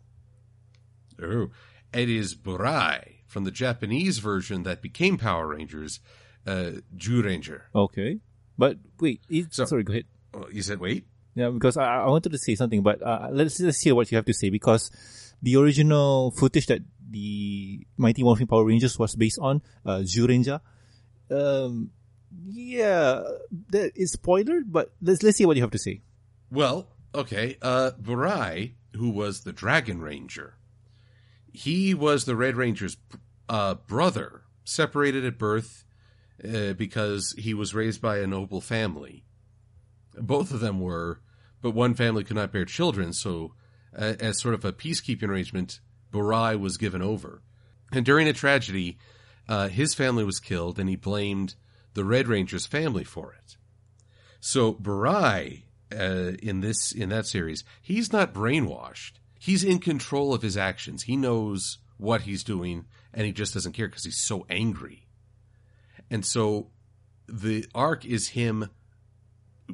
oh. 1.24 1.50
it 1.92 2.10
is 2.12 2.36
Burai 2.36 3.16
from 3.26 3.46
the 3.46 3.52
Japanese 3.52 4.20
version 4.20 4.64
that 4.64 4.84
became 4.84 5.18
Power 5.18 5.48
Rangers, 5.48 6.00
uh, 6.46 6.74
Zyuranger. 6.96 7.62
Okay, 7.74 8.20
but 8.56 8.78
wait, 9.00 9.22
it, 9.30 9.52
So- 9.52 9.66
sorry, 9.66 9.84
go 9.84 9.94
ahead. 9.94 10.06
Oh, 10.32 10.48
you 10.52 10.62
said 10.62 10.80
wait. 10.80 11.08
Yeah, 11.34 11.50
because 11.50 11.76
I, 11.76 12.04
I 12.04 12.08
wanted 12.08 12.32
to 12.34 12.38
say 12.38 12.54
something, 12.54 12.84
but 12.84 13.02
uh, 13.02 13.30
let's 13.32 13.60
let's 13.60 13.82
hear 13.82 13.96
what 13.96 14.12
you 14.12 14.18
have 14.18 14.26
to 14.26 14.34
say 14.34 14.52
because 14.52 14.92
the 15.42 15.56
original 15.56 16.32
footage 16.32 16.68
that 16.68 16.82
the 17.10 17.86
Mighty 17.98 18.24
Morphin 18.24 18.48
Power 18.48 18.66
Rangers 18.66 19.00
was 19.00 19.16
based 19.16 19.40
on, 19.42 19.62
uh, 19.86 20.00
Zyuranger, 20.00 20.62
um, 21.32 21.92
yeah, 22.46 23.24
that 23.70 23.92
is 23.96 24.12
spoiler, 24.12 24.62
but 24.66 24.94
let's 25.02 25.24
let's 25.24 25.38
see 25.38 25.46
what 25.46 25.56
you 25.56 25.64
have 25.64 25.72
to 25.72 25.80
say. 25.80 26.02
Well, 26.52 26.88
okay. 27.14 27.58
Uh, 27.62 27.92
Burai, 28.02 28.74
who 28.96 29.10
was 29.10 29.42
the 29.42 29.54
Dragon 29.54 30.02
Ranger, 30.02 30.56
he 31.52 31.94
was 31.94 32.26
the 32.26 32.36
Red 32.36 32.56
Ranger's 32.56 32.98
uh, 33.48 33.76
brother, 33.76 34.44
separated 34.64 35.26
at 35.26 35.38
birth 35.38 35.86
uh, 36.44 36.74
because 36.74 37.34
he 37.38 37.54
was 37.54 37.74
raised 37.74 38.02
by 38.02 38.20
a 38.20 38.28
noble 38.28 38.62
family. 38.62 39.26
Both 40.16 40.52
of 40.52 40.60
them 40.60 40.80
were, 40.80 41.22
but 41.62 41.72
one 41.72 41.94
family 41.94 42.24
could 42.24 42.36
not 42.36 42.52
bear 42.52 42.66
children, 42.66 43.14
so 43.14 43.54
uh, 43.98 44.16
as 44.20 44.40
sort 44.40 44.54
of 44.54 44.66
a 44.66 44.74
peacekeeping 44.74 45.30
arrangement, 45.30 45.80
Burai 46.12 46.60
was 46.60 46.78
given 46.78 47.02
over. 47.02 47.42
And 47.92 48.06
during 48.06 48.28
a 48.28 48.34
tragedy, 48.34 48.98
uh, 49.48 49.68
his 49.68 49.94
family 49.94 50.24
was 50.24 50.40
killed, 50.40 50.80
and 50.80 50.90
he 50.90 50.96
blamed 50.96 51.56
the 51.94 52.04
Red 52.04 52.28
Ranger's 52.28 52.66
family 52.66 53.04
for 53.04 53.34
it. 53.34 53.58
So 54.40 54.74
Burai, 54.74 55.64
uh, 55.94 56.34
in 56.42 56.62
this 56.62 56.92
in 56.92 57.10
that 57.10 57.26
series, 57.26 57.64
he's 57.82 58.14
not 58.14 58.34
brainwashed. 58.34 59.14
He's 59.40 59.64
in 59.64 59.80
control 59.80 60.34
of 60.34 60.42
his 60.42 60.58
actions. 60.58 61.04
He 61.04 61.18
knows 61.18 61.80
what 61.98 62.22
he's 62.22 62.44
doing, 62.44 62.86
and 63.14 63.26
he 63.26 63.32
just 63.32 63.54
doesn't 63.54 63.74
care 63.74 63.88
because 63.88 64.04
he's 64.04 64.22
so 64.22 64.46
angry. 64.50 65.08
And 66.10 66.26
so, 66.26 66.70
the 67.28 67.66
arc 67.76 68.06
is 68.06 68.30
him 68.30 68.70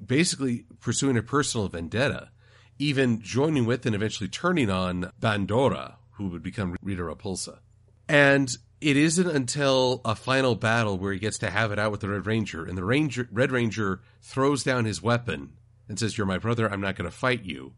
basically 0.06 0.66
pursuing 0.80 1.18
a 1.18 1.24
personal 1.24 1.68
vendetta, 1.68 2.30
even 2.80 3.22
joining 3.22 3.66
with 3.66 3.86
and 3.86 3.96
eventually 3.96 4.30
turning 4.30 4.70
on 4.70 5.12
Bandora, 5.22 5.96
who 6.12 6.28
would 6.28 6.44
become 6.44 6.76
Rita 6.82 7.04
Repulsa. 7.04 7.60
And 8.08 8.56
it 8.82 8.98
isn't 8.98 9.28
until 9.28 10.02
a 10.06 10.16
final 10.16 10.56
battle 10.56 10.98
where 10.98 11.14
he 11.14 11.20
gets 11.20 11.40
to 11.40 11.50
have 11.50 11.72
it 11.72 11.80
out 11.80 11.92
with 11.92 12.02
the 12.02 12.10
Red 12.10 12.26
Ranger, 12.26 12.66
and 12.66 12.78
the 12.78 12.84
Ranger, 12.84 13.28
Red 13.32 13.52
Ranger 13.52 14.02
throws 14.22 14.64
down 14.64 14.86
his 14.86 15.02
weapon 15.02 15.54
and 15.88 15.98
says, 15.98 16.18
"You're 16.18 16.28
my 16.28 16.38
brother. 16.38 16.72
I'm 16.72 16.82
not 16.82 16.96
going 16.96 17.10
to 17.10 17.16
fight 17.16 17.44
you." 17.44 17.74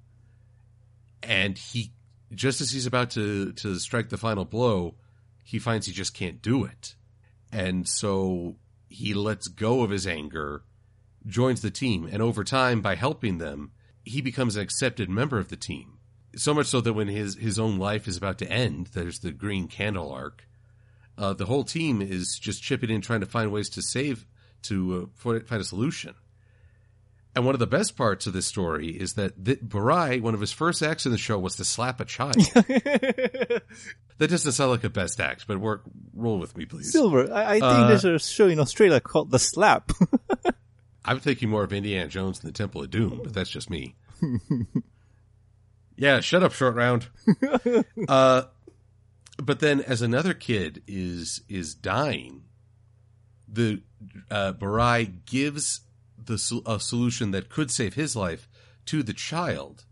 And 1.23 1.57
he, 1.57 1.93
just 2.33 2.61
as 2.61 2.71
he's 2.71 2.85
about 2.85 3.11
to 3.11 3.53
to 3.53 3.79
strike 3.79 4.09
the 4.09 4.17
final 4.17 4.45
blow, 4.45 4.95
he 5.43 5.59
finds 5.59 5.87
he 5.87 5.93
just 5.93 6.13
can't 6.13 6.41
do 6.41 6.65
it, 6.65 6.95
and 7.51 7.87
so 7.87 8.57
he 8.89 9.13
lets 9.13 9.47
go 9.47 9.83
of 9.83 9.89
his 9.89 10.07
anger, 10.07 10.63
joins 11.25 11.61
the 11.61 11.71
team, 11.71 12.07
and 12.11 12.21
over 12.21 12.43
time, 12.43 12.81
by 12.81 12.95
helping 12.95 13.37
them, 13.37 13.71
he 14.07 14.21
becomes 14.21 14.55
an 14.55 14.61
accepted 14.63 15.09
member 15.09 15.37
of 15.37 15.49
the 15.49 15.57
team. 15.57 15.99
So 16.35 16.53
much 16.53 16.67
so 16.67 16.81
that 16.81 16.93
when 16.93 17.07
his 17.07 17.35
his 17.35 17.57
own 17.59 17.77
life 17.77 18.07
is 18.07 18.17
about 18.17 18.37
to 18.39 18.51
end, 18.51 18.87
there's 18.93 19.19
the 19.19 19.31
Green 19.31 19.67
Candle 19.67 20.11
arc 20.11 20.47
uh, 21.17 21.33
the 21.33 21.45
whole 21.45 21.63
team 21.63 22.01
is 22.01 22.37
just 22.39 22.61
chipping 22.61 22.89
in, 22.89 23.01
trying 23.01 23.21
to 23.21 23.25
find 23.25 23.51
ways 23.51 23.69
to 23.69 23.81
save, 23.81 24.25
to 24.63 25.09
uh, 25.25 25.39
find 25.41 25.61
a 25.61 25.63
solution. 25.63 26.13
And 27.35 27.45
one 27.45 27.53
of 27.55 27.59
the 27.59 27.67
best 27.67 27.95
parts 27.95 28.25
of 28.25 28.33
this 28.33 28.47
story 28.47 28.89
is 28.89 29.13
that 29.13 29.43
th- 29.43 29.59
Burai, 29.61 30.19
one 30.21 30.33
of 30.33 30.39
his 30.41 30.51
first 30.51 30.81
acts 30.81 31.05
in 31.05 31.11
the 31.11 31.17
show 31.19 31.37
was 31.37 31.55
to 31.57 31.63
slap 31.65 31.99
a 31.99 32.05
child. 32.05 32.35
that 32.55 33.61
doesn't 34.17 34.51
sound 34.53 34.71
like 34.71 34.83
a 34.83 34.89
best 34.89 35.19
act, 35.19 35.45
but 35.47 35.59
work, 35.59 35.83
roll 36.15 36.39
with 36.39 36.57
me, 36.57 36.65
please. 36.65 36.91
Silver, 36.91 37.31
I, 37.31 37.45
I 37.45 37.51
think 37.53 37.63
Uh, 37.63 37.87
there's 37.89 38.05
a 38.05 38.17
show 38.17 38.47
in 38.47 38.59
Australia 38.59 38.99
called 38.99 39.29
The 39.29 39.39
Slap. 39.39 39.91
I'm 41.07 41.19
thinking 41.19 41.49
more 41.49 41.63
of 41.63 41.71
Indiana 41.71 42.09
Jones 42.09 42.39
and 42.39 42.49
the 42.49 42.57
Temple 42.57 42.83
of 42.83 42.91
Doom, 42.91 43.21
but 43.23 43.33
that's 43.33 43.49
just 43.49 43.69
me. 43.69 43.95
yeah, 45.95 46.19
shut 46.19 46.43
up, 46.43 46.51
short 46.51 46.75
round. 46.75 47.07
uh, 48.09 48.43
but 49.41 49.59
then, 49.61 49.81
as 49.81 50.01
another 50.01 50.33
kid 50.33 50.83
is 50.85 51.41
is 51.47 51.73
dying, 51.73 52.43
the 53.47 53.81
uh, 54.29 54.53
Burai 54.53 55.25
gives 55.25 55.81
the 56.17 56.61
a 56.65 56.79
solution 56.79 57.31
that 57.31 57.49
could 57.49 57.71
save 57.71 57.93
his 57.93 58.15
life 58.15 58.49
to 58.87 59.01
the 59.01 59.13
child 59.13 59.85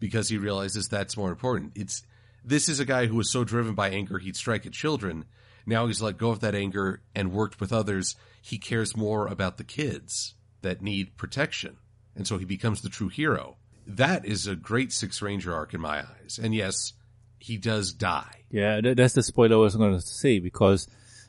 because 0.00 0.28
he 0.28 0.36
realizes 0.36 0.88
that's 0.88 1.16
more 1.16 1.30
important. 1.30 1.72
It's 1.76 2.02
This 2.44 2.68
is 2.68 2.80
a 2.80 2.84
guy 2.84 3.06
who 3.06 3.16
was 3.16 3.30
so 3.30 3.44
driven 3.44 3.74
by 3.74 3.90
anger 3.90 4.18
he'd 4.18 4.36
strike 4.36 4.66
at 4.66 4.72
children. 4.72 5.26
Now 5.64 5.86
he's 5.86 6.02
let 6.02 6.18
go 6.18 6.30
of 6.30 6.40
that 6.40 6.54
anger 6.54 7.02
and 7.14 7.32
worked 7.32 7.60
with 7.60 7.72
others. 7.72 8.16
He 8.44 8.58
cares 8.58 8.94
more 8.94 9.26
about 9.26 9.56
the 9.56 9.64
kids 9.64 10.34
that 10.60 10.82
need 10.82 11.16
protection. 11.16 11.78
And 12.14 12.26
so 12.26 12.36
he 12.36 12.44
becomes 12.44 12.82
the 12.82 12.90
true 12.90 13.08
hero. 13.08 13.56
That 13.86 14.26
is 14.26 14.46
a 14.46 14.54
great 14.54 14.92
Six 14.92 15.22
Ranger 15.22 15.54
arc 15.54 15.72
in 15.72 15.80
my 15.80 16.00
eyes. 16.00 16.38
And 16.42 16.54
yes, 16.54 16.92
he 17.38 17.56
does 17.56 17.94
die. 17.94 18.42
Yeah, 18.50 18.82
that's 18.82 19.14
the 19.14 19.22
spoiler 19.22 19.56
I 19.56 19.60
was 19.60 19.76
going 19.76 19.94
to 19.94 20.00
say 20.02 20.40
because 20.40 20.88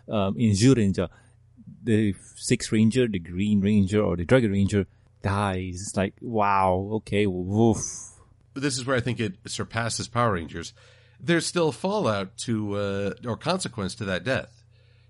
um, 0.09 0.35
in 0.37 0.51
Zyuranger, 0.51 1.07
the 1.81 2.15
Six 2.35 2.69
Ranger, 2.73 3.07
the 3.07 3.19
Green 3.19 3.61
Ranger, 3.61 4.01
or 4.01 4.17
the 4.17 4.25
Dragon 4.25 4.51
Ranger 4.51 4.85
dies. 5.21 5.83
It's 5.87 5.95
like, 5.95 6.15
wow, 6.19 6.89
okay, 6.95 7.27
woof. 7.27 7.77
But 8.53 8.61
This 8.61 8.77
is 8.77 8.85
where 8.85 8.97
I 8.97 8.99
think 8.99 9.21
it 9.21 9.35
surpasses 9.47 10.09
Power 10.09 10.33
Rangers. 10.33 10.73
There's 11.21 11.45
still 11.45 11.71
fallout 11.71 12.35
to 12.39 12.75
uh, 12.75 13.13
or 13.25 13.37
consequence 13.37 13.95
to 13.95 14.05
that 14.05 14.25
death. 14.25 14.54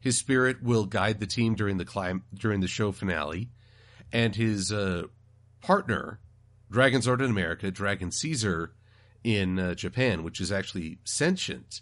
His 0.06 0.20
spirit 0.20 0.62
will 0.62 0.86
guide 0.86 1.20
the 1.20 1.26
team 1.26 1.56
during 1.56 1.78
the 1.78 1.84
climb 1.84 2.26
during 2.32 2.60
the 2.60 2.68
show 2.68 2.92
finale, 2.92 3.50
and 4.14 4.36
his 4.36 4.72
uh, 4.72 5.06
partner, 5.62 6.20
Dragon 6.70 7.02
Zord 7.02 7.22
in 7.22 7.32
America, 7.32 7.72
Dragon 7.72 8.12
Caesar 8.12 8.76
in 9.24 9.58
uh, 9.58 9.74
Japan, 9.74 10.22
which 10.22 10.40
is 10.40 10.52
actually 10.52 11.00
sentient. 11.06 11.82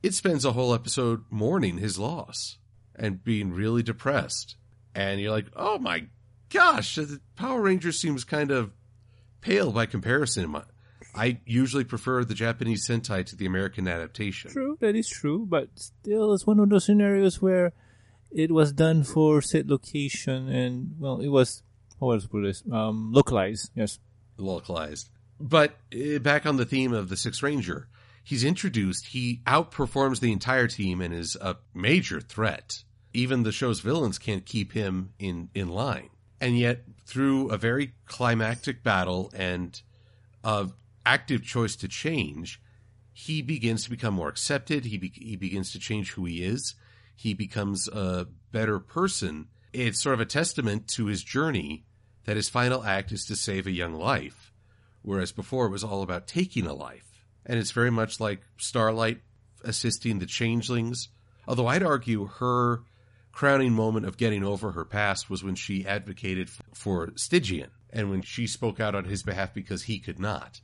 It 0.00 0.14
spends 0.14 0.44
a 0.44 0.52
whole 0.52 0.72
episode 0.72 1.24
mourning 1.28 1.78
his 1.78 1.98
loss 1.98 2.58
and 2.94 3.24
being 3.24 3.52
really 3.52 3.82
depressed. 3.82 4.54
And 4.94 5.20
you're 5.20 5.32
like, 5.32 5.48
oh 5.56 5.80
my 5.80 6.06
gosh, 6.50 6.94
the 6.94 7.20
Power 7.34 7.62
Rangers 7.62 7.98
seems 7.98 8.22
kind 8.22 8.52
of 8.52 8.70
pale 9.40 9.72
by 9.72 9.86
comparison. 9.86 10.54
I 11.14 11.40
usually 11.44 11.84
prefer 11.84 12.24
the 12.24 12.34
Japanese 12.34 12.86
Sentai 12.86 13.26
to 13.26 13.36
the 13.36 13.46
American 13.46 13.88
adaptation. 13.88 14.50
True, 14.50 14.76
that 14.80 14.94
is 14.94 15.08
true, 15.08 15.46
but 15.48 15.68
still, 15.74 16.32
it's 16.32 16.46
one 16.46 16.60
of 16.60 16.68
those 16.68 16.84
scenarios 16.84 17.42
where 17.42 17.72
it 18.30 18.52
was 18.52 18.72
done 18.72 19.02
for 19.02 19.42
set 19.42 19.66
location 19.66 20.48
and, 20.48 20.94
well, 20.98 21.20
it 21.20 21.28
was, 21.28 21.62
how 21.98 22.06
was 22.06 22.26
put 22.26 22.42
this, 22.42 22.62
um, 22.70 23.12
localized, 23.12 23.70
yes. 23.74 23.98
Localized. 24.36 25.10
But 25.40 25.76
uh, 25.92 26.18
back 26.18 26.46
on 26.46 26.56
the 26.56 26.64
theme 26.64 26.92
of 26.92 27.08
the 27.08 27.16
Sixth 27.16 27.42
Ranger, 27.42 27.88
he's 28.22 28.44
introduced, 28.44 29.06
he 29.08 29.40
outperforms 29.46 30.20
the 30.20 30.32
entire 30.32 30.68
team 30.68 31.00
and 31.00 31.12
is 31.12 31.36
a 31.40 31.56
major 31.74 32.20
threat. 32.20 32.84
Even 33.12 33.42
the 33.42 33.52
show's 33.52 33.80
villains 33.80 34.18
can't 34.18 34.46
keep 34.46 34.72
him 34.72 35.12
in, 35.18 35.48
in 35.54 35.68
line. 35.68 36.10
And 36.40 36.56
yet, 36.56 36.84
through 37.04 37.50
a 37.50 37.58
very 37.58 37.92
climactic 38.06 38.84
battle 38.84 39.32
and 39.34 39.80
a 40.44 40.68
active 41.10 41.42
choice 41.42 41.74
to 41.76 41.88
change, 41.88 42.60
he 43.12 43.42
begins 43.42 43.82
to 43.84 43.90
become 43.90 44.14
more 44.14 44.28
accepted. 44.28 44.84
He 44.84 44.96
be- 44.96 45.12
he 45.14 45.36
begins 45.36 45.72
to 45.72 45.78
change 45.78 46.12
who 46.12 46.24
he 46.24 46.44
is. 46.44 46.74
He 47.16 47.34
becomes 47.34 47.88
a 47.88 48.28
better 48.52 48.78
person. 48.78 49.48
It's 49.72 50.00
sort 50.00 50.14
of 50.14 50.20
a 50.20 50.24
testament 50.24 50.86
to 50.88 51.06
his 51.06 51.24
journey 51.24 51.84
that 52.24 52.36
his 52.36 52.48
final 52.48 52.84
act 52.84 53.10
is 53.10 53.24
to 53.26 53.36
save 53.36 53.66
a 53.66 53.72
young 53.72 53.94
life, 53.94 54.52
whereas 55.02 55.32
before 55.32 55.66
it 55.66 55.70
was 55.70 55.84
all 55.84 56.02
about 56.02 56.28
taking 56.28 56.66
a 56.66 56.74
life. 56.74 57.24
And 57.44 57.58
it's 57.58 57.72
very 57.72 57.90
much 57.90 58.20
like 58.20 58.42
Starlight 58.58 59.20
assisting 59.64 60.18
the 60.18 60.26
changelings. 60.26 61.08
Although 61.48 61.66
I'd 61.66 61.82
argue 61.82 62.26
her 62.26 62.82
crowning 63.32 63.72
moment 63.72 64.06
of 64.06 64.16
getting 64.16 64.44
over 64.44 64.72
her 64.72 64.84
past 64.84 65.28
was 65.28 65.42
when 65.42 65.56
she 65.56 65.86
advocated 65.86 66.50
for 66.74 67.10
Stygian 67.16 67.70
and 67.92 68.10
when 68.10 68.22
she 68.22 68.46
spoke 68.46 68.78
out 68.78 68.94
on 68.94 69.04
his 69.04 69.22
behalf 69.22 69.52
because 69.52 69.82
he 69.82 69.98
could 69.98 70.18
not. 70.18 70.60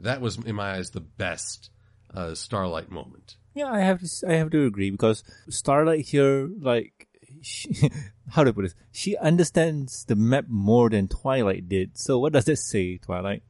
That 0.00 0.20
was, 0.20 0.38
in 0.38 0.54
my 0.54 0.72
eyes, 0.76 0.90
the 0.90 1.00
best 1.00 1.70
uh, 2.14 2.34
Starlight 2.34 2.90
moment. 2.90 3.36
Yeah, 3.54 3.72
I 3.72 3.80
have 3.80 4.00
to. 4.00 4.08
I 4.28 4.34
have 4.34 4.50
to 4.50 4.64
agree 4.66 4.90
because 4.90 5.24
Starlight 5.50 6.06
here, 6.06 6.48
like, 6.60 7.08
she, 7.42 7.90
how 8.30 8.44
to 8.44 8.52
put 8.52 8.62
this, 8.62 8.74
she 8.92 9.16
understands 9.16 10.04
the 10.04 10.14
map 10.16 10.44
more 10.48 10.88
than 10.90 11.08
Twilight 11.08 11.68
did. 11.68 11.98
So, 11.98 12.18
what 12.18 12.32
does 12.32 12.44
that 12.44 12.56
say, 12.56 12.98
Twilight? 12.98 13.42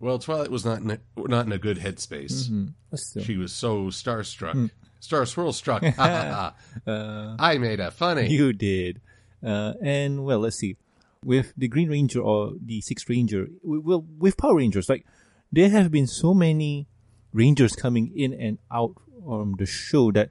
Well, 0.00 0.20
Twilight 0.20 0.50
was 0.52 0.64
not 0.64 0.80
in 0.80 0.90
a, 0.92 0.98
not 1.16 1.46
in 1.46 1.52
a 1.52 1.58
good 1.58 1.78
headspace. 1.78 2.48
Mm-hmm. 2.48 3.20
She 3.20 3.36
was 3.36 3.52
so 3.52 3.86
starstruck, 3.86 4.54
Mm. 4.54 4.70
star 5.00 5.26
swirl 5.26 5.52
struck. 5.52 5.82
Uh, 5.98 7.36
I 7.38 7.58
made 7.58 7.80
a 7.80 7.90
funny. 7.90 8.28
you 8.28 8.52
did. 8.52 9.00
Uh, 9.44 9.74
and 9.82 10.24
well, 10.24 10.38
let's 10.38 10.56
see. 10.56 10.76
With 11.24 11.52
the 11.56 11.66
Green 11.66 11.88
Ranger 11.90 12.20
or 12.20 12.52
the 12.64 12.80
Sixth 12.80 13.08
Ranger, 13.08 13.48
well, 13.64 14.04
with 14.18 14.36
Power 14.36 14.54
Rangers, 14.56 14.88
like 14.88 15.04
there 15.52 15.70
have 15.70 15.90
been 15.90 16.06
so 16.06 16.34
many 16.34 16.86
Rangers 17.32 17.74
coming 17.74 18.12
in 18.16 18.32
and 18.32 18.58
out 18.72 18.94
on 19.24 19.54
the 19.58 19.66
show 19.66 20.10
that 20.12 20.30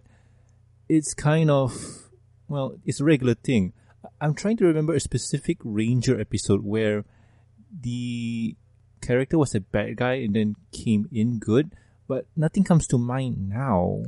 it's 0.89 1.13
kind 1.13 1.49
of 1.51 2.07
well, 2.47 2.79
it's 2.85 2.99
a 2.99 3.03
regular 3.05 3.35
thing. 3.35 3.73
I'm 4.21 4.33
trying 4.33 4.57
to 4.57 4.65
remember 4.65 4.93
a 4.93 4.99
specific 4.99 5.57
Ranger 5.63 6.19
episode 6.19 6.63
where 6.63 7.05
the 7.81 8.55
character 9.01 9.37
was 9.37 9.53
a 9.53 9.59
bad 9.59 9.97
guy 9.97 10.13
and 10.13 10.35
then 10.35 10.55
came 10.71 11.07
in 11.11 11.39
good, 11.39 11.73
but 12.07 12.25
nothing 12.35 12.63
comes 12.63 12.87
to 12.87 12.97
mind 12.97 13.49
now. 13.49 14.03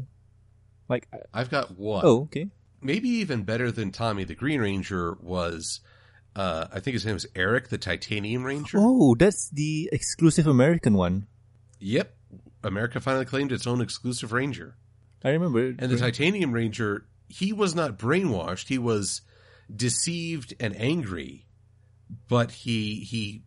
Like, 0.87 1.07
I've 1.33 1.49
got 1.49 1.77
one. 1.77 2.03
oh, 2.05 2.21
okay. 2.23 2.49
maybe 2.81 3.09
even 3.09 3.43
better 3.43 3.71
than 3.71 3.91
Tommy 3.91 4.23
the 4.23 4.35
Green 4.35 4.61
Ranger 4.61 5.17
was. 5.19 5.81
Uh, 6.39 6.69
I 6.71 6.79
think 6.79 6.93
his 6.93 7.05
name 7.05 7.17
is 7.17 7.27
Eric 7.35 7.67
the 7.67 7.77
Titanium 7.77 8.45
Ranger. 8.45 8.77
Oh, 8.79 9.13
that's 9.13 9.49
the 9.49 9.89
exclusive 9.91 10.47
American 10.47 10.93
one. 10.93 11.27
Yep, 11.79 12.15
America 12.63 13.01
finally 13.01 13.25
claimed 13.25 13.51
its 13.51 13.67
own 13.67 13.81
exclusive 13.81 14.31
Ranger. 14.31 14.77
I 15.21 15.31
remember. 15.31 15.75
And 15.77 15.91
the 15.91 15.97
Titanium 15.97 16.53
Ranger, 16.53 17.05
he 17.27 17.51
was 17.51 17.75
not 17.75 17.99
brainwashed. 17.99 18.69
He 18.69 18.77
was 18.77 19.19
deceived 19.75 20.53
and 20.61 20.73
angry, 20.79 21.45
but 22.29 22.51
he 22.51 23.01
he 23.01 23.43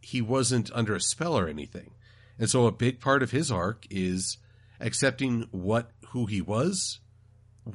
he 0.00 0.22
wasn't 0.22 0.70
under 0.72 0.94
a 0.94 1.00
spell 1.00 1.36
or 1.36 1.48
anything. 1.48 1.90
And 2.38 2.48
so 2.48 2.66
a 2.66 2.72
big 2.72 3.00
part 3.00 3.24
of 3.24 3.32
his 3.32 3.50
arc 3.50 3.88
is 3.90 4.38
accepting 4.78 5.48
what 5.50 5.90
who 6.10 6.26
he 6.26 6.40
was, 6.40 7.00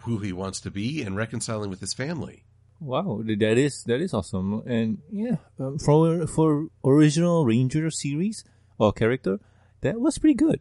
who 0.03 0.19
he 0.19 0.31
wants 0.31 0.61
to 0.61 0.71
be, 0.71 1.01
and 1.01 1.17
reconciling 1.17 1.69
with 1.69 1.81
his 1.81 1.93
family. 1.93 2.45
Wow, 2.79 3.21
that 3.23 3.57
is 3.57 3.83
that 3.85 4.01
is 4.01 4.13
awesome. 4.13 4.61
And 4.65 4.99
yeah, 5.11 5.37
um, 5.59 5.79
for 5.79 6.27
for 6.27 6.67
original 6.83 7.45
Ranger 7.45 7.89
series 7.89 8.43
or 8.77 8.91
character, 8.91 9.39
that 9.81 9.99
was 9.99 10.17
pretty 10.17 10.35
good. 10.35 10.59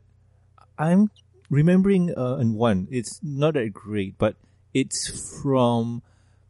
I'm 0.79 1.11
remembering 1.51 2.17
uh, 2.17 2.37
in 2.37 2.55
one. 2.55 2.89
It's 2.91 3.21
not 3.23 3.55
that 3.55 3.73
great, 3.73 4.17
but 4.17 4.37
it's 4.73 5.11
from 5.43 6.03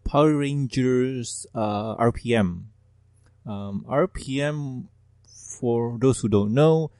Power 0.04 0.36
Rangers 0.36 1.46
uh, 1.54 1.96
RPM. 1.96 2.64
Um, 3.46 3.84
RPM, 3.88 4.88
for 5.28 5.98
those 5.98 6.20
who 6.20 6.28
don't 6.28 6.54
know, 6.54 6.90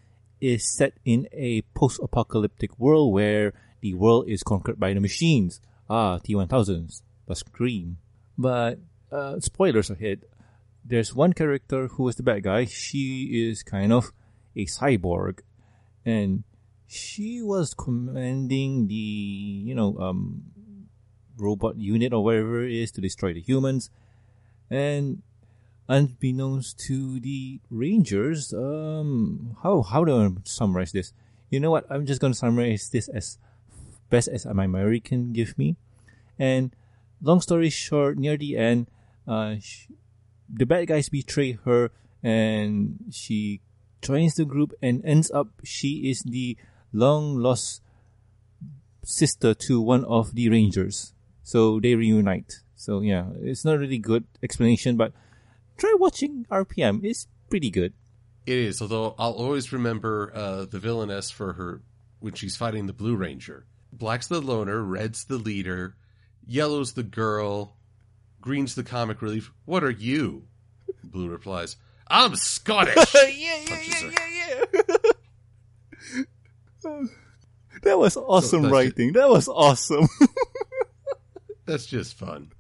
is 0.41 0.69
set 0.69 0.95
in 1.05 1.29
a 1.33 1.63
post-apocalyptic 1.75 2.79
world 2.79 3.13
where 3.13 3.53
the 3.81 3.95
world 3.95 4.29
is 4.29 4.43
conquered 4.43 4.81
by 4.81 4.93
the 4.93 5.01
machines. 5.01 5.61
Ah, 5.89 6.19
T1000s, 6.19 7.03
the 7.27 7.35
Scream. 7.37 7.99
But 8.37 8.79
uh, 9.11 9.41
spoilers 9.41 9.91
ahead. 9.91 10.25
There's 10.85 11.15
one 11.15 11.33
character 11.33 11.89
who 11.89 12.09
is 12.09 12.17
the 12.17 12.23
bad 12.23 12.43
guy. 12.43 12.67
She 12.67 13.49
is 13.49 13.63
kind 13.63 13.93
of 13.93 14.13
a 14.55 14.67
cyborg, 14.67 15.41
and 16.05 16.45
she 16.87 17.43
was 17.43 17.75
commanding 17.75 18.87
the 18.89 18.95
you 18.95 19.75
know 19.75 19.97
um 19.99 20.43
robot 21.37 21.77
unit 21.77 22.13
or 22.13 22.23
whatever 22.23 22.63
it 22.65 22.73
is 22.73 22.93
to 22.93 23.01
destroy 23.01 23.33
the 23.33 23.41
humans, 23.41 23.91
and 24.69 25.23
unbeknownst 25.89 26.79
to 26.79 27.21
the 27.21 27.61
Rangers, 27.71 28.53
um, 28.53 29.57
how 29.63 29.83
how 29.83 30.05
do 30.05 30.21
I 30.21 30.29
summarize 30.45 30.93
this? 30.93 31.13
You 31.51 31.61
know 31.61 31.71
what? 31.71 31.87
I'm 31.91 32.05
just 32.07 32.21
gonna 32.21 32.35
summarize 32.35 32.91
this 32.91 33.09
as 33.09 33.39
best 34.11 34.29
as 34.29 34.45
my 34.47 34.67
memory 34.67 35.01
can 35.01 35.33
give 35.33 35.57
me, 35.57 35.77
and 36.39 36.75
long 37.25 37.41
story 37.41 37.71
short, 37.71 38.19
near 38.19 38.37
the 38.37 38.57
end, 38.57 38.87
uh, 39.27 39.57
the 40.49 40.67
bad 40.67 40.87
guys 40.87 41.09
betray 41.09 41.53
her, 41.65 41.91
and 42.23 42.99
she 43.11 43.61
joins 44.03 44.35
the 44.35 44.45
group 44.45 44.75
and 44.83 45.03
ends 45.05 45.31
up 45.31 45.49
she 45.65 46.11
is 46.11 46.23
the 46.23 46.57
long 46.93 47.37
lost 47.37 47.81
sister 49.03 49.55
to 49.55 49.81
one 49.81 50.05
of 50.05 50.35
the 50.35 50.49
rangers. 50.49 51.15
So 51.43 51.81
they 51.81 51.95
reunite. 51.95 52.61
So 52.77 53.01
yeah, 53.01 53.27
it's 53.41 53.65
not 53.65 53.79
really 53.79 53.99
good 53.99 54.25
explanation, 54.43 54.97
but 54.97 55.13
try 55.77 55.95
watching 55.99 56.47
RPM. 56.51 57.05
It's 57.05 57.27
pretty 57.49 57.71
good. 57.71 57.95
It 58.47 58.59
is, 58.59 58.83
although 58.83 59.15
I'll 59.19 59.33
always 59.33 59.73
remember 59.73 60.31
uh, 60.35 60.65
the 60.67 60.79
villainess 60.79 61.31
for 61.31 61.55
her 61.55 61.83
when 62.21 62.35
she's 62.35 62.57
fighting 62.57 62.87
the 62.87 62.93
Blue 62.93 63.17
Ranger. 63.17 63.67
Black's 63.91 64.27
the 64.27 64.41
loner, 64.41 64.83
red's 64.83 65.25
the 65.25 65.39
leader, 65.39 65.97
yellow's 66.47 66.93
the 66.93 67.03
girl, 67.03 67.77
green's 68.41 68.75
the 68.75 68.85
comic 68.85 69.21
relief. 69.23 69.53
What 69.65 69.85
are 69.85 69.91
you? 69.91 70.45
Blue 71.03 71.29
replies, 71.29 71.77
I'm 72.09 72.37
Scottish. 72.37 73.15
yeah, 73.15 73.61
Punches 73.67 74.01
her. 74.03 74.11
yeah, 74.11 74.65
yeah. 74.75 74.81
That 77.83 77.99
was 77.99 78.17
awesome 78.17 78.63
that's 78.63 78.73
writing. 78.73 79.13
That 79.13 79.29
was 79.29 79.49
awesome. 79.49 80.09
That's 81.67 81.87
just 81.87 82.17
fun. 82.19 82.53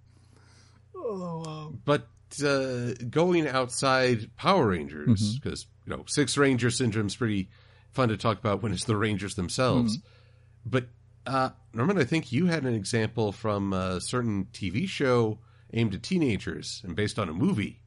oh 0.94 1.42
wow. 1.44 1.72
But 1.84 2.08
uh, 2.44 2.92
going 3.10 3.46
outside 3.46 4.34
Power 4.36 4.68
Rangers, 4.68 5.08
Mm-hmm. 5.08 5.34
because 5.42 5.66
you 5.86 5.94
know 5.96 6.04
Six 6.06 6.36
Ranger 6.38 6.70
Syndrome's 6.70 7.16
pretty 7.16 7.48
fun 7.92 8.08
to 8.10 8.16
talk 8.16 8.38
about 8.38 8.62
when 8.62 8.72
it's 8.72 8.84
the 8.84 8.96
Rangers 8.96 9.34
themselves. 9.34 9.98
Mm-hmm. 9.98 10.08
But 10.70 10.86
uh, 11.26 11.50
Norman, 11.72 11.98
I 11.98 12.04
think 12.04 12.32
you 12.32 12.46
had 12.46 12.64
an 12.64 12.74
example 12.74 13.32
from 13.32 13.72
a 13.72 14.00
certain 14.00 14.46
TV 14.52 14.88
show 14.88 15.38
aimed 15.72 15.94
at 15.94 16.02
teenagers 16.02 16.82
and 16.84 16.94
based 16.94 17.18
on 17.18 17.28
a 17.28 17.32
movie. 17.32 17.80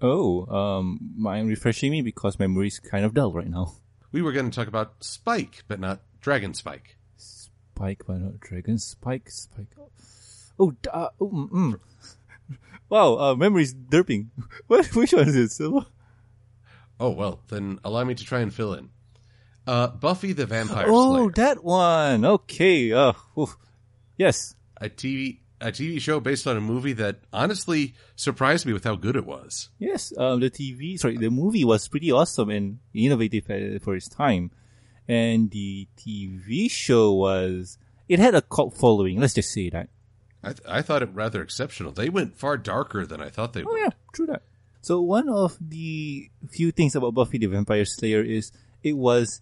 Oh, 0.00 0.46
um, 0.54 1.14
mind 1.16 1.48
refreshing 1.48 1.90
me 1.90 2.02
because 2.02 2.38
memory's 2.38 2.78
kind 2.78 3.04
of 3.04 3.14
dull 3.14 3.32
right 3.32 3.48
now. 3.48 3.72
We 4.12 4.22
were 4.22 4.32
going 4.32 4.50
to 4.50 4.54
talk 4.54 4.68
about 4.68 5.02
Spike, 5.02 5.64
but 5.68 5.80
not 5.80 6.00
Dragon 6.20 6.54
Spike. 6.54 6.96
Spike, 7.16 8.02
but 8.06 8.18
not 8.18 8.40
Dragon 8.40 8.78
Spike. 8.78 9.30
Spike. 9.30 9.74
Oh, 10.58 10.74
uh, 10.92 11.08
oh 11.20 11.28
mm, 11.28 11.50
mm. 11.50 11.80
wow. 12.88 13.16
Uh, 13.16 13.34
memory's 13.34 13.74
derping. 13.74 14.28
What? 14.66 14.86
Which 14.94 15.12
one 15.12 15.28
is 15.28 15.36
it? 15.36 15.50
Silver? 15.50 15.86
Oh 16.98 17.10
well, 17.10 17.40
then 17.48 17.78
allow 17.84 18.04
me 18.04 18.14
to 18.14 18.24
try 18.24 18.40
and 18.40 18.52
fill 18.52 18.74
in. 18.74 18.90
Uh, 19.66 19.88
Buffy 19.88 20.32
the 20.32 20.46
Vampire 20.46 20.86
Slayer. 20.86 20.94
Oh, 20.94 21.30
that 21.30 21.62
one. 21.62 22.24
Okay. 22.24 22.92
Uh, 22.92 23.12
oof. 23.38 23.56
yes. 24.16 24.54
a 24.80 24.88
TV 24.88 25.38
a 25.60 25.68
TV 25.68 26.00
show 26.00 26.20
based 26.20 26.46
on 26.46 26.56
a 26.56 26.60
movie 26.60 26.92
that 26.94 27.20
honestly 27.32 27.94
surprised 28.14 28.66
me 28.66 28.72
with 28.72 28.84
how 28.84 28.94
good 28.94 29.16
it 29.16 29.24
was. 29.24 29.70
Yes, 29.78 30.12
um, 30.18 30.40
the 30.40 30.50
TV, 30.50 30.98
sorry, 30.98 31.16
the 31.16 31.30
movie 31.30 31.64
was 31.64 31.88
pretty 31.88 32.12
awesome 32.12 32.50
and 32.50 32.78
innovative 32.92 33.46
for 33.82 33.96
its 33.96 34.08
time. 34.08 34.50
And 35.08 35.50
the 35.50 35.88
TV 35.96 36.70
show 36.70 37.14
was, 37.14 37.78
it 38.08 38.18
had 38.18 38.34
a 38.34 38.42
cult 38.42 38.76
following, 38.76 39.20
let's 39.20 39.34
just 39.34 39.52
say 39.52 39.70
that. 39.70 39.88
I, 40.42 40.48
th- 40.48 40.68
I 40.68 40.82
thought 40.82 41.02
it 41.02 41.10
rather 41.12 41.42
exceptional. 41.42 41.92
They 41.92 42.08
went 42.08 42.36
far 42.36 42.56
darker 42.56 43.06
than 43.06 43.20
I 43.20 43.30
thought 43.30 43.52
they 43.52 43.62
Oh 43.62 43.66
would. 43.66 43.80
Oh 43.80 43.82
yeah, 43.82 43.90
true 44.12 44.26
that. 44.26 44.42
So 44.82 45.00
one 45.00 45.28
of 45.28 45.56
the 45.60 46.30
few 46.50 46.70
things 46.70 46.94
about 46.94 47.14
Buffy 47.14 47.38
the 47.38 47.46
Vampire 47.46 47.84
Slayer 47.84 48.22
is 48.22 48.52
it 48.82 48.96
was 48.96 49.40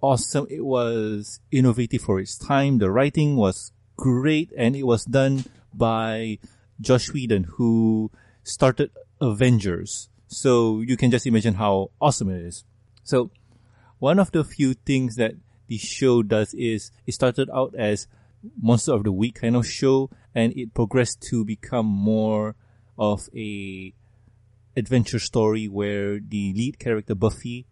awesome. 0.00 0.46
It 0.50 0.64
was 0.64 1.40
innovative 1.50 2.02
for 2.02 2.20
its 2.20 2.36
time. 2.36 2.78
The 2.78 2.90
writing 2.90 3.36
was 3.36 3.72
great 3.96 4.52
and 4.56 4.76
it 4.76 4.84
was 4.84 5.04
done 5.04 5.44
by 5.72 6.38
Joss 6.80 7.12
Whedon 7.12 7.44
who 7.44 8.10
started 8.42 8.90
Avengers. 9.20 10.08
So 10.28 10.80
you 10.80 10.96
can 10.96 11.10
just 11.10 11.26
imagine 11.26 11.54
how 11.54 11.90
awesome 12.00 12.30
it 12.30 12.42
is. 12.42 12.64
So 13.04 13.30
one 13.98 14.18
of 14.18 14.32
the 14.32 14.44
few 14.44 14.74
things 14.74 15.16
that 15.16 15.34
the 15.68 15.78
show 15.78 16.22
does 16.22 16.54
is 16.54 16.90
it 17.06 17.12
started 17.12 17.48
out 17.52 17.74
as 17.74 18.06
monster 18.60 18.92
of 18.92 19.04
the 19.04 19.12
week 19.12 19.40
kind 19.40 19.56
of 19.56 19.66
show 19.66 20.10
and 20.34 20.52
it 20.56 20.74
progressed 20.74 21.20
to 21.20 21.44
become 21.44 21.86
more 21.86 22.54
of 22.98 23.28
a 23.34 23.92
adventure 24.76 25.18
story 25.18 25.66
where 25.66 26.20
the 26.20 26.52
lead 26.54 26.78
character 26.78 27.14
Buffy, 27.14 27.66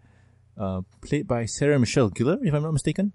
uh, 0.58 0.82
played 1.00 1.26
by 1.26 1.46
Sarah 1.46 1.78
Michelle 1.78 2.10
Gellar, 2.10 2.38
if 2.42 2.52
I'm 2.54 2.62
not 2.62 2.72
mistaken, 2.72 3.12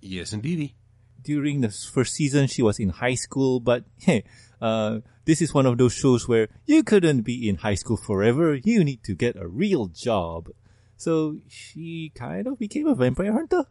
Yes, 0.00 0.32
indeed. 0.32 0.74
during 1.22 1.60
the 1.60 1.70
first 1.70 2.14
season 2.14 2.46
she 2.46 2.62
was 2.62 2.78
in 2.78 2.90
high 2.90 3.14
school, 3.16 3.58
but 3.60 3.84
hey, 3.98 4.24
uh, 4.60 5.00
this 5.24 5.42
is 5.42 5.52
one 5.52 5.66
of 5.66 5.78
those 5.78 5.92
shows 5.92 6.28
where 6.28 6.48
you 6.66 6.82
couldn't 6.84 7.22
be 7.22 7.48
in 7.48 7.56
high 7.56 7.74
school 7.74 7.96
forever. 7.96 8.54
You 8.54 8.84
need 8.84 9.02
to 9.04 9.14
get 9.14 9.34
a 9.36 9.48
real 9.48 9.86
job. 9.88 10.48
So 10.96 11.36
she 11.48 12.12
kind 12.14 12.46
of 12.46 12.58
became 12.58 12.86
a 12.86 12.94
vampire 12.94 13.32
hunter. 13.32 13.64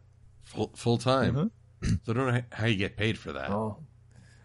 Full 0.44 0.70
full 0.76 0.98
time. 0.98 1.36
Uh-huh. 1.36 1.48
So 2.04 2.12
I 2.12 2.14
don't 2.14 2.34
know 2.34 2.42
how- 2.52 2.66
you 2.66 2.76
get 2.76 2.96
paid 2.96 3.16
for 3.18 3.32
that. 3.32 3.50
Oh, 3.50 3.78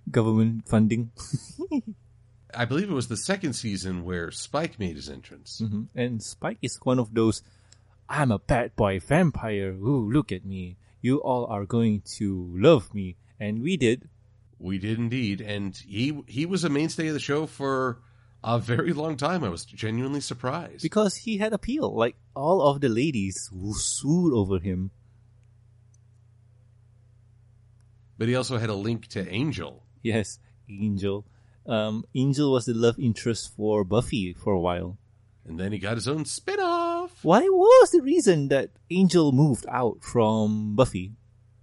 government 0.09 0.67
funding. 0.67 1.11
I 2.53 2.65
believe 2.65 2.89
it 2.89 2.93
was 2.93 3.07
the 3.07 3.17
second 3.17 3.53
season 3.53 4.03
where 4.03 4.29
Spike 4.31 4.77
made 4.79 4.95
his 4.95 5.09
entrance. 5.09 5.59
hmm 5.59 5.83
And 5.95 6.21
Spike 6.21 6.57
is 6.61 6.77
one 6.83 6.99
of 6.99 7.13
those, 7.13 7.43
I'm 8.11 8.29
a 8.29 8.39
bad 8.39 8.75
boy 8.75 8.99
vampire. 8.99 9.71
Ooh, 9.71 10.11
look 10.11 10.33
at 10.33 10.45
me. 10.45 10.75
You 10.99 11.19
all 11.19 11.45
are 11.45 11.65
going 11.65 12.01
to 12.17 12.51
love 12.53 12.93
me. 12.93 13.15
And 13.39 13.63
we 13.63 13.77
did. 13.77 14.09
We 14.59 14.77
did 14.77 14.99
indeed, 14.99 15.39
and 15.41 15.75
he 15.75 16.21
he 16.27 16.45
was 16.45 16.63
a 16.63 16.69
mainstay 16.69 17.07
of 17.07 17.13
the 17.13 17.19
show 17.19 17.47
for 17.47 17.99
a 18.43 18.59
very 18.59 18.91
long 18.91 19.15
time. 19.15 19.43
I 19.43 19.49
was 19.49 19.65
genuinely 19.65 20.19
surprised. 20.19 20.83
Because 20.83 21.15
he 21.15 21.37
had 21.37 21.53
appeal. 21.53 21.95
Like, 21.95 22.17
all 22.35 22.61
of 22.61 22.81
the 22.81 22.89
ladies 22.89 23.49
swooned 23.71 24.33
over 24.33 24.59
him. 24.59 24.91
But 28.17 28.27
he 28.27 28.35
also 28.35 28.57
had 28.57 28.69
a 28.69 28.75
link 28.75 29.07
to 29.07 29.27
Angel. 29.29 29.83
Yes, 30.03 30.37
Angel. 30.69 31.25
Um, 31.65 32.03
Angel 32.13 32.51
was 32.51 32.65
the 32.65 32.73
love 32.73 32.99
interest 32.99 33.55
for 33.55 33.83
Buffy 33.83 34.33
for 34.33 34.53
a 34.53 34.59
while. 34.59 34.97
And 35.45 35.59
then 35.59 35.71
he 35.71 35.79
got 35.79 35.95
his 35.95 36.07
own 36.07 36.25
spin-off. 36.25 36.80
Why 37.23 37.41
was 37.41 37.91
the 37.91 38.01
reason 38.01 38.47
that 38.49 38.71
Angel 38.89 39.31
moved 39.31 39.65
out 39.69 40.03
from 40.03 40.75
Buffy? 40.75 41.13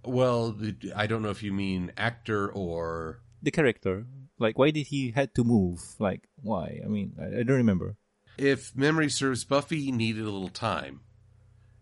Well, 0.05 0.55
I 0.95 1.05
don't 1.07 1.21
know 1.21 1.29
if 1.29 1.43
you 1.43 1.51
mean 1.53 1.91
actor 1.97 2.49
or 2.49 3.19
The 3.41 3.51
character. 3.51 4.05
Like, 4.39 4.57
why 4.57 4.71
did 4.71 4.87
he 4.87 5.11
had 5.11 5.35
to 5.35 5.43
move? 5.43 5.81
Like, 5.99 6.29
why? 6.41 6.79
I 6.83 6.87
mean, 6.87 7.13
I, 7.19 7.39
I 7.39 7.43
don't 7.43 7.57
remember. 7.57 7.97
if 8.37 8.73
memory 8.75 9.09
serves, 9.09 9.43
Buffy 9.43 9.91
needed 9.91 10.21
a 10.21 10.31
little 10.31 10.47
time. 10.49 11.01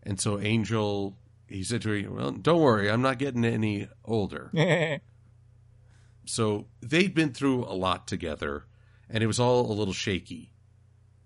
And 0.01 0.19
so 0.19 0.39
Angel, 0.39 1.15
he 1.47 1.61
said 1.63 1.83
to 1.83 1.89
her, 2.03 2.11
well, 2.11 2.31
don't 2.31 2.61
worry, 2.61 2.89
I'm 2.89 3.03
not 3.03 3.19
getting 3.19 3.45
any 3.45 3.87
older. 4.03 4.49
So 6.25 6.67
they'd 6.81 7.13
been 7.15 7.31
through 7.31 7.63
a 7.63 7.71
lot 7.73 8.05
together, 8.07 8.65
and 9.09 9.23
it 9.23 9.27
was 9.27 9.39
all 9.39 9.71
a 9.71 9.73
little 9.73 9.93
shaky. 9.93 10.51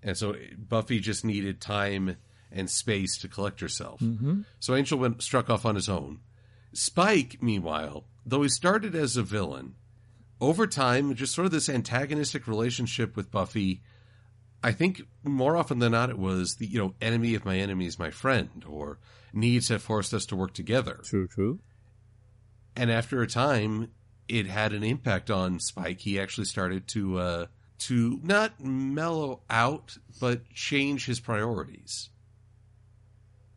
And 0.03 0.15
so 0.15 0.35
Buffy 0.57 0.99
just 0.99 1.25
needed 1.25 1.59
time 1.59 2.17
and 2.51 2.69
space 2.69 3.17
to 3.17 3.27
collect 3.27 3.59
herself. 3.61 3.99
hmm 3.99 4.41
So 4.59 4.75
Angel 4.75 4.99
went 4.99 5.21
struck 5.21 5.49
off 5.49 5.65
on 5.65 5.75
his 5.75 5.89
own. 5.89 6.19
Spike, 6.73 7.37
meanwhile, 7.41 8.05
though 8.25 8.41
he 8.43 8.49
started 8.49 8.95
as 8.95 9.17
a 9.17 9.23
villain, 9.23 9.75
over 10.39 10.65
time, 10.65 11.13
just 11.15 11.35
sort 11.35 11.45
of 11.45 11.51
this 11.51 11.69
antagonistic 11.69 12.47
relationship 12.47 13.15
with 13.15 13.31
Buffy. 13.31 13.81
I 14.63 14.71
think 14.71 15.01
more 15.23 15.55
often 15.57 15.79
than 15.79 15.91
not, 15.91 16.09
it 16.09 16.17
was 16.17 16.55
the 16.55 16.65
you 16.67 16.79
know 16.79 16.95
enemy 17.01 17.35
of 17.35 17.45
my 17.45 17.57
enemy 17.57 17.85
is 17.85 17.99
my 17.99 18.09
friend, 18.11 18.63
or 18.67 18.99
needs 19.33 19.69
have 19.69 19.81
forced 19.81 20.13
us 20.13 20.25
to 20.27 20.35
work 20.35 20.53
together. 20.53 20.99
True, 21.03 21.27
true. 21.27 21.59
And 22.75 22.89
after 22.91 23.21
a 23.21 23.27
time, 23.27 23.89
it 24.27 24.45
had 24.47 24.71
an 24.73 24.83
impact 24.83 25.29
on 25.29 25.59
Spike. 25.59 25.99
He 25.99 26.19
actually 26.19 26.45
started 26.45 26.87
to 26.89 27.17
uh, 27.19 27.45
to 27.79 28.19
not 28.23 28.63
mellow 28.63 29.41
out, 29.49 29.97
but 30.19 30.49
change 30.53 31.05
his 31.05 31.19
priorities. 31.19 32.09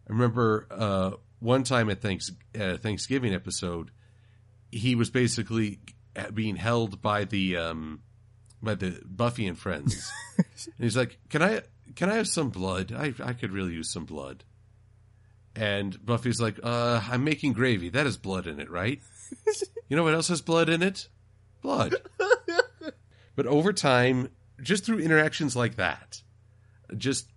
I 0.09 0.13
remember 0.13 0.67
uh, 0.71 1.11
one 1.41 1.65
time 1.65 1.91
at 1.91 2.01
Thanks 2.01 2.31
uh, 2.59 2.77
Thanksgiving 2.77 3.35
episode, 3.35 3.91
he 4.71 4.95
was 4.95 5.11
basically 5.11 5.81
being 6.33 6.57
held 6.57 7.01
by 7.03 7.25
the 7.25 7.57
um, 7.57 8.03
by 8.63 8.75
the 8.75 9.01
Buffy 9.05 9.47
and 9.47 9.59
friends, 9.59 10.11
and 10.37 10.47
he's 10.79 10.97
like, 10.97 11.19
"Can 11.31 11.43
I 11.43 11.63
can 11.97 12.11
I 12.11 12.17
have 12.17 12.29
some 12.29 12.51
blood? 12.51 12.93
I 12.93 13.15
I 13.23 13.33
could 13.33 13.53
really 13.53 13.73
use 13.73 13.93
some 13.93 14.05
blood." 14.05 14.45
And 15.57 16.05
Buffy's 16.05 16.41
like, 16.41 16.59
uh, 16.63 17.01
I'm 17.09 17.23
making 17.23 17.53
gravy. 17.53 17.89
That 17.89 18.07
has 18.07 18.17
blood 18.17 18.47
in 18.47 18.59
it, 18.59 18.71
right? 18.71 19.01
you 19.89 19.97
know 19.97 20.03
what 20.03 20.15
else 20.15 20.29
has 20.29 20.43
blood 20.43 20.69
in 20.69 20.83
it? 20.83 21.09
Blood. 21.63 21.95
but 23.37 23.47
over 23.47 23.73
time, 23.73 24.31
just 24.61 24.85
through 24.85 24.99
interactions 24.99 25.55
like 25.55 25.77
that, 25.77 26.23
just 26.97 27.29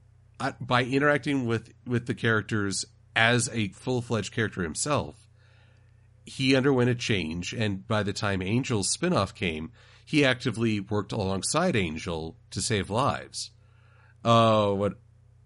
by 0.62 0.84
interacting 0.84 1.46
with, 1.46 1.72
with 1.86 2.06
the 2.06 2.14
characters 2.14 2.86
as 3.16 3.50
a 3.52 3.70
full 3.70 4.02
fledged 4.02 4.34
character 4.34 4.62
himself, 4.62 5.28
he 6.26 6.56
underwent 6.56 6.90
a 6.90 6.96
change. 6.96 7.54
And 7.54 7.88
by 7.88 8.04
the 8.04 8.14
time 8.14 8.42
Angel's 8.42 8.96
spinoff 8.96 9.34
came, 9.34 9.72
he 10.06 10.24
actively 10.24 10.80
worked 10.80 11.12
alongside 11.12 11.76
Angel 11.76 12.38
to 12.52 12.62
save 12.62 12.90
lives. 12.90 13.52
Oh, 14.24 14.74
what 14.76 14.94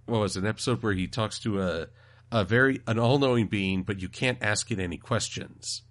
what 0.05 0.19
was 0.19 0.35
it, 0.35 0.41
an 0.41 0.47
episode 0.47 0.83
where 0.83 0.93
he 0.93 1.07
talks 1.07 1.39
to 1.39 1.61
a 1.61 1.87
a 2.31 2.43
very 2.43 2.81
an 2.87 2.99
all 2.99 3.19
knowing 3.19 3.47
being, 3.47 3.83
but 3.83 4.01
you 4.01 4.09
can't 4.09 4.37
ask 4.41 4.71
it 4.71 4.79
any 4.79 4.97
questions. 4.97 5.81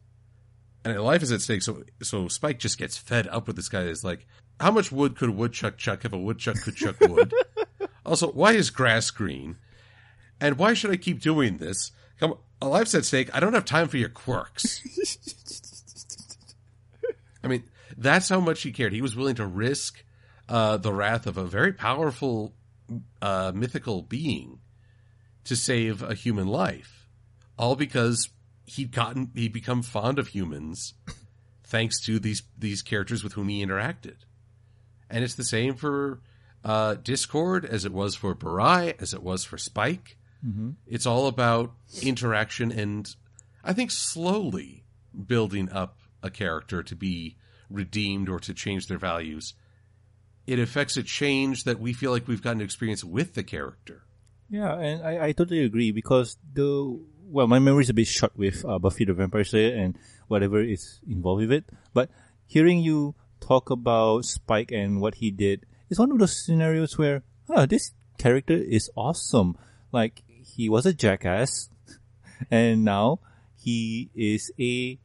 And 0.84 0.98
life 1.00 1.22
is 1.22 1.32
at 1.32 1.40
stake, 1.40 1.62
so 1.62 1.84
so 2.02 2.28
Spike 2.28 2.58
just 2.58 2.78
gets 2.78 2.96
fed 2.96 3.26
up 3.28 3.46
with 3.46 3.56
this 3.56 3.68
guy. 3.68 3.82
It's 3.82 4.04
like, 4.04 4.26
how 4.58 4.70
much 4.70 4.90
wood 4.90 5.16
could 5.16 5.28
a 5.30 5.32
woodchuck 5.32 5.76
chuck 5.76 6.04
if 6.04 6.12
a 6.12 6.18
woodchuck 6.18 6.60
could 6.62 6.76
chuck 6.76 7.00
wood? 7.00 7.32
also, 8.04 8.30
why 8.32 8.52
is 8.52 8.70
grass 8.70 9.10
green? 9.10 9.56
And 10.40 10.58
why 10.58 10.74
should 10.74 10.90
I 10.90 10.96
keep 10.96 11.20
doing 11.20 11.58
this? 11.58 11.92
Come, 12.18 12.34
a 12.62 12.68
life's 12.68 12.94
at 12.94 13.04
stake. 13.04 13.34
I 13.34 13.40
don't 13.40 13.54
have 13.54 13.64
time 13.64 13.88
for 13.88 13.96
your 13.96 14.08
quirks. 14.08 14.82
I 17.42 17.48
mean, 17.48 17.64
that's 17.96 18.28
how 18.28 18.40
much 18.40 18.62
he 18.62 18.72
cared. 18.72 18.92
He 18.92 19.02
was 19.02 19.16
willing 19.16 19.36
to 19.36 19.46
risk 19.46 20.04
uh, 20.48 20.76
the 20.76 20.92
wrath 20.92 21.26
of 21.26 21.36
a 21.36 21.44
very 21.44 21.72
powerful 21.72 22.54
uh, 23.22 23.52
mythical 23.54 24.02
being 24.02 24.58
to 25.44 25.56
save 25.56 26.02
a 26.02 26.14
human 26.14 26.46
life, 26.46 27.08
all 27.58 27.76
because 27.76 28.28
he'd 28.66 28.92
gotten 28.92 29.30
he'd 29.34 29.52
become 29.52 29.82
fond 29.82 30.18
of 30.18 30.28
humans 30.28 30.94
thanks 31.64 32.00
to 32.00 32.18
these 32.18 32.42
these 32.58 32.82
characters 32.82 33.24
with 33.24 33.34
whom 33.34 33.48
he 33.48 33.64
interacted. 33.64 34.16
And 35.08 35.24
it's 35.24 35.34
the 35.34 35.44
same 35.44 35.74
for 35.74 36.20
uh, 36.64 36.94
Discord 36.94 37.64
as 37.64 37.84
it 37.84 37.92
was 37.92 38.14
for 38.14 38.34
Burai, 38.34 38.94
as 39.00 39.14
it 39.14 39.22
was 39.22 39.44
for 39.44 39.58
Spike. 39.58 40.16
Mm-hmm. 40.46 40.70
It's 40.86 41.06
all 41.06 41.26
about 41.26 41.72
interaction 42.02 42.72
and 42.72 43.14
I 43.62 43.72
think 43.72 43.90
slowly 43.90 44.84
building 45.26 45.70
up 45.70 45.98
a 46.22 46.30
character 46.30 46.82
to 46.82 46.96
be 46.96 47.36
redeemed 47.68 48.28
or 48.28 48.40
to 48.40 48.54
change 48.54 48.86
their 48.86 48.98
values. 48.98 49.54
It 50.46 50.58
affects 50.58 50.96
a 50.96 51.02
change 51.02 51.64
that 51.64 51.78
we 51.78 51.92
feel 51.92 52.10
like 52.10 52.26
we've 52.26 52.42
gotten 52.42 52.58
to 52.58 52.64
experience 52.64 53.04
with 53.04 53.34
the 53.34 53.42
character. 53.42 54.02
Yeah, 54.48 54.74
and 54.78 55.06
I, 55.06 55.26
I 55.26 55.32
totally 55.32 55.64
agree 55.64 55.92
because 55.92 56.36
the 56.52 56.98
well, 57.30 57.46
my 57.46 57.60
memory 57.60 57.82
is 57.82 57.90
a 57.90 57.94
bit 57.94 58.08
short 58.08 58.36
with 58.36 58.64
uh, 58.64 58.80
Buffy 58.80 59.04
the 59.04 59.14
Vampire 59.14 59.44
Slayer 59.44 59.76
and 59.76 59.96
whatever 60.26 60.60
is 60.60 61.00
involved 61.06 61.42
with 61.42 61.52
it. 61.52 61.64
But 61.94 62.10
hearing 62.46 62.80
you 62.80 63.14
talk 63.38 63.70
about 63.70 64.24
Spike 64.24 64.72
and 64.72 65.00
what 65.00 65.14
he 65.14 65.30
did 65.30 65.66
is 65.90 65.98
one 65.98 66.10
of 66.12 66.18
those 66.18 66.44
scenarios 66.44 66.96
where, 66.96 67.22
huh, 67.48 67.66
this 67.66 67.92
character 68.18 68.54
is 68.54 68.90
awesome. 68.96 69.56
Like 69.92 70.22
he 70.56 70.68
was 70.68 70.86
a 70.86 70.94
jackass, 70.94 71.68
and 72.50 72.84
now 72.84 73.20
he 73.58 74.10
is 74.14 74.52
a 74.58 74.98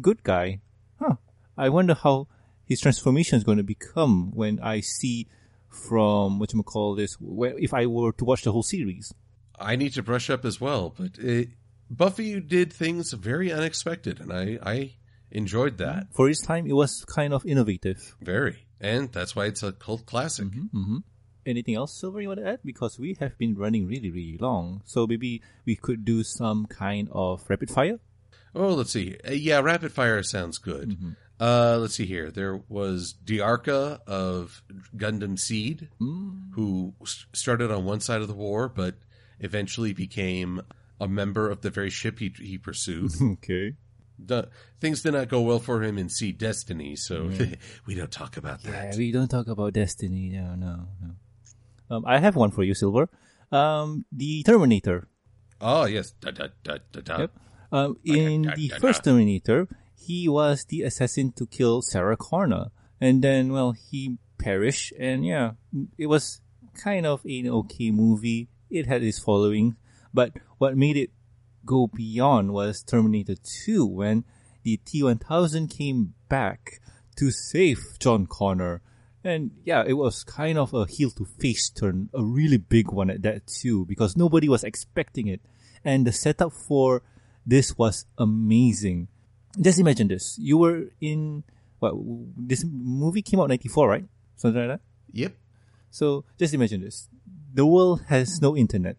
good 0.00 0.22
guy. 0.22 0.60
Huh. 1.00 1.16
I 1.56 1.70
wonder 1.70 1.94
how 1.94 2.28
his 2.64 2.80
transformation 2.80 3.38
is 3.38 3.44
going 3.44 3.58
to 3.58 3.64
become 3.64 4.30
when 4.34 4.60
I 4.60 4.80
see 4.80 5.26
from 5.68 6.38
what 6.38 6.52
you 6.52 6.62
call 6.62 6.94
this. 6.94 7.14
Where 7.20 7.58
if 7.58 7.74
I 7.74 7.86
were 7.86 8.12
to 8.12 8.24
watch 8.24 8.42
the 8.42 8.52
whole 8.52 8.62
series. 8.62 9.12
I 9.58 9.76
need 9.76 9.92
to 9.94 10.02
brush 10.02 10.30
up 10.30 10.44
as 10.44 10.60
well, 10.60 10.92
but 10.96 11.16
it, 11.18 11.50
Buffy 11.88 12.40
did 12.40 12.72
things 12.72 13.12
very 13.12 13.52
unexpected, 13.52 14.20
and 14.20 14.32
I, 14.32 14.58
I 14.62 14.94
enjoyed 15.34 15.78
that 15.78 16.06
For 16.14 16.28
its 16.28 16.40
time, 16.40 16.66
it 16.66 16.72
was 16.74 17.04
kind 17.04 17.32
of 17.34 17.44
innovative. 17.44 18.16
very, 18.20 18.66
and 18.80 19.12
that's 19.12 19.34
why 19.36 19.46
it's 19.46 19.62
a 19.62 19.72
cult 19.72 20.06
classic. 20.06 20.46
Mm-hmm. 20.48 20.98
Anything 21.46 21.74
else, 21.74 21.92
Silver, 22.00 22.20
you 22.22 22.28
want 22.28 22.40
to 22.40 22.46
add? 22.48 22.60
Because 22.64 22.98
we 22.98 23.16
have 23.20 23.36
been 23.36 23.54
running 23.54 23.86
really, 23.86 24.10
really 24.10 24.38
long. 24.38 24.80
So 24.86 25.06
maybe 25.06 25.42
we 25.66 25.76
could 25.76 26.04
do 26.04 26.22
some 26.22 26.64
kind 26.66 27.08
of 27.12 27.42
rapid 27.50 27.70
fire? 27.70 27.98
Oh, 28.54 28.72
let's 28.74 28.92
see. 28.92 29.16
Uh, 29.28 29.32
yeah, 29.32 29.60
rapid 29.60 29.92
fire 29.92 30.22
sounds 30.22 30.56
good. 30.58 30.96
Uh, 31.38 31.76
let's 31.80 31.96
see 31.96 32.06
here. 32.06 32.30
There 32.30 32.62
was 32.68 33.14
Dearka 33.24 34.00
of 34.06 34.62
Gundam 34.96 35.38
Seed, 35.38 35.88
who 35.98 36.94
s- 37.02 37.26
started 37.34 37.70
on 37.70 37.84
one 37.84 38.00
side 38.00 38.22
of 38.22 38.28
the 38.28 38.34
war, 38.34 38.68
but 38.68 38.94
eventually 39.40 39.92
became 39.92 40.62
a 41.00 41.08
member 41.08 41.50
of 41.50 41.60
the 41.60 41.70
very 41.70 41.90
ship 41.90 42.20
he, 42.20 42.32
he 42.38 42.56
pursued. 42.56 43.10
Okay. 43.20 43.74
The, 44.18 44.48
things 44.80 45.02
did 45.02 45.14
not 45.14 45.28
go 45.28 45.40
well 45.40 45.58
for 45.58 45.82
him 45.82 45.98
in 45.98 46.08
Seed 46.08 46.38
Destiny, 46.38 46.96
so 46.96 47.30
we 47.86 47.94
don't 47.94 48.12
talk 48.12 48.36
about 48.36 48.62
that. 48.62 48.92
Yeah, 48.92 48.98
we 48.98 49.12
don't 49.12 49.28
talk 49.28 49.48
about 49.48 49.72
Destiny. 49.72 50.30
No, 50.30 50.54
no, 50.54 50.88
no. 51.02 51.96
Um, 51.96 52.04
I 52.06 52.18
have 52.18 52.36
one 52.36 52.50
for 52.50 52.62
you, 52.62 52.74
Silver. 52.74 53.08
Um, 53.52 54.04
the 54.10 54.42
Terminator. 54.42 55.08
Oh 55.60 55.84
yes, 55.84 56.12
da, 56.20 56.30
da, 56.30 56.48
da, 56.62 56.78
da, 56.92 57.00
da. 57.00 57.18
Yep. 57.20 57.30
Um, 57.72 57.96
in 58.04 58.42
da, 58.42 58.54
the 58.54 58.68
da, 58.68 58.74
da. 58.76 58.80
first 58.80 59.04
Terminator, 59.04 59.68
he 59.96 60.28
was 60.28 60.64
the 60.64 60.82
assassin 60.82 61.32
to 61.32 61.46
kill 61.46 61.82
Sarah 61.82 62.16
Connor. 62.16 62.70
And 63.00 63.22
then, 63.22 63.52
well, 63.52 63.72
he 63.72 64.18
perished. 64.38 64.92
And 64.98 65.24
yeah, 65.26 65.52
it 65.98 66.06
was 66.06 66.40
kind 66.74 67.06
of 67.06 67.24
an 67.24 67.48
okay 67.48 67.90
movie. 67.90 68.48
It 68.70 68.86
had 68.86 69.02
its 69.02 69.18
following. 69.18 69.76
But 70.12 70.32
what 70.58 70.76
made 70.76 70.96
it 70.96 71.10
go 71.64 71.86
beyond 71.86 72.52
was 72.52 72.82
Terminator 72.82 73.34
2 73.64 73.86
when 73.86 74.24
the 74.62 74.78
T-1000 74.78 75.70
came 75.70 76.14
back 76.28 76.80
to 77.16 77.30
save 77.30 77.80
John 77.98 78.26
Connor. 78.26 78.82
And 79.22 79.52
yeah, 79.64 79.84
it 79.86 79.94
was 79.94 80.24
kind 80.24 80.58
of 80.58 80.74
a 80.74 80.86
heel 80.86 81.10
to 81.12 81.24
face 81.24 81.70
turn, 81.70 82.10
a 82.12 82.22
really 82.22 82.58
big 82.58 82.90
one 82.90 83.10
at 83.10 83.22
that 83.22 83.46
too, 83.46 83.86
because 83.86 84.16
nobody 84.16 84.48
was 84.48 84.64
expecting 84.64 85.28
it. 85.28 85.40
And 85.84 86.06
the 86.06 86.12
setup 86.12 86.52
for 86.52 87.02
this 87.46 87.76
was 87.76 88.06
amazing. 88.18 89.08
Just 89.60 89.78
imagine 89.78 90.08
this. 90.08 90.36
You 90.38 90.58
were 90.58 90.90
in, 91.00 91.44
what, 91.78 91.94
this 92.36 92.64
movie 92.66 93.22
came 93.22 93.40
out 93.40 93.48
94, 93.48 93.88
right? 93.88 94.04
Something 94.36 94.68
like 94.68 94.78
that? 94.78 94.84
Yep. 95.12 95.32
So 95.90 96.24
just 96.38 96.54
imagine 96.54 96.80
this. 96.80 97.08
The 97.52 97.64
world 97.64 98.02
has 98.08 98.40
no 98.42 98.56
internet. 98.56 98.96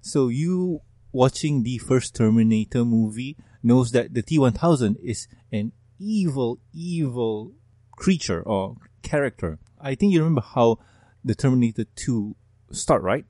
So 0.00 0.28
you 0.28 0.80
watching 1.14 1.62
the 1.62 1.78
first 1.78 2.14
Terminator 2.16 2.84
movie 2.84 3.36
knows 3.62 3.92
that 3.92 4.12
the 4.12 4.22
T-1000 4.22 4.96
is 5.02 5.28
an 5.52 5.72
evil, 5.98 6.58
evil 6.72 7.52
creature 7.92 8.42
or 8.42 8.76
character. 9.02 9.58
I 9.80 9.94
think 9.94 10.12
you 10.12 10.18
remember 10.18 10.42
how 10.42 10.80
the 11.24 11.34
Terminator 11.34 11.84
2 11.94 12.34
start, 12.72 13.02
right? 13.02 13.24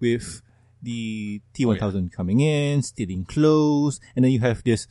With 0.00 0.40
the 0.82 1.42
T-1000 1.52 2.10
coming 2.10 2.40
in, 2.40 2.82
stealing 2.82 3.26
clothes, 3.26 4.00
and 4.16 4.24
then 4.24 4.32
you 4.32 4.40
have 4.40 4.64
this 4.64 4.88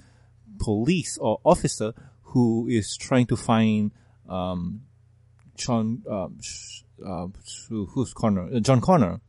police 0.59 1.17
or 1.17 1.39
officer 1.43 1.93
who 2.21 2.67
is 2.69 2.95
trying 2.95 3.25
to 3.25 3.35
find 3.35 3.91
um, 4.29 4.81
John, 5.55 6.03
um, 6.07 6.39
uh, 7.03 7.27
who's 7.69 8.13
Connor? 8.13 8.55
Uh, 8.55 8.59
John 8.59 8.81
Connor. 8.81 9.19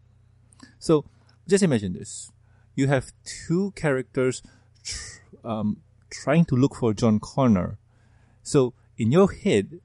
So 0.78 1.07
just 1.48 1.64
imagine 1.64 1.94
this: 1.94 2.30
you 2.74 2.86
have 2.88 3.12
two 3.24 3.72
characters 3.76 4.42
tr- 4.84 5.20
um, 5.44 5.78
trying 6.10 6.44
to 6.46 6.54
look 6.56 6.76
for 6.76 6.92
John 6.94 7.20
Connor. 7.20 7.78
So 8.42 8.74
in 8.98 9.12
your 9.12 9.30
head, 9.32 9.80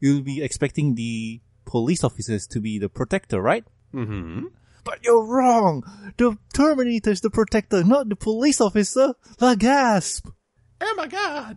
you'll 0.00 0.22
be 0.22 0.42
expecting 0.42 0.94
the 0.94 1.40
police 1.64 2.04
officers 2.04 2.46
to 2.48 2.60
be 2.60 2.78
the 2.78 2.88
protector, 2.88 3.40
right? 3.40 3.64
Mm-hmm. 3.92 4.46
But 4.84 5.02
you're 5.02 5.24
wrong. 5.24 5.82
The 6.18 6.36
Terminator 6.52 7.10
is 7.10 7.22
the 7.22 7.30
protector, 7.30 7.82
not 7.82 8.08
the 8.08 8.16
police 8.16 8.60
officer. 8.60 9.14
The 9.38 9.54
gasp! 9.54 10.28
Oh 10.80 10.94
my 10.96 11.06
god! 11.06 11.56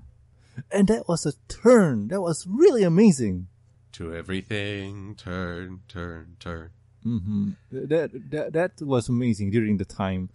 And 0.71 0.87
that 0.87 1.07
was 1.09 1.25
a 1.25 1.33
turn. 1.49 2.07
That 2.07 2.21
was 2.21 2.47
really 2.47 2.83
amazing. 2.83 3.47
To 3.93 4.13
everything, 4.15 5.15
turn, 5.15 5.81
turn, 5.87 6.37
turn. 6.39 6.69
hmm 7.03 7.49
That, 7.71 8.11
that 8.31 8.53
that 8.53 8.71
was 8.81 9.09
amazing 9.09 9.51
during 9.51 9.77
the 9.77 9.85
time. 9.85 10.29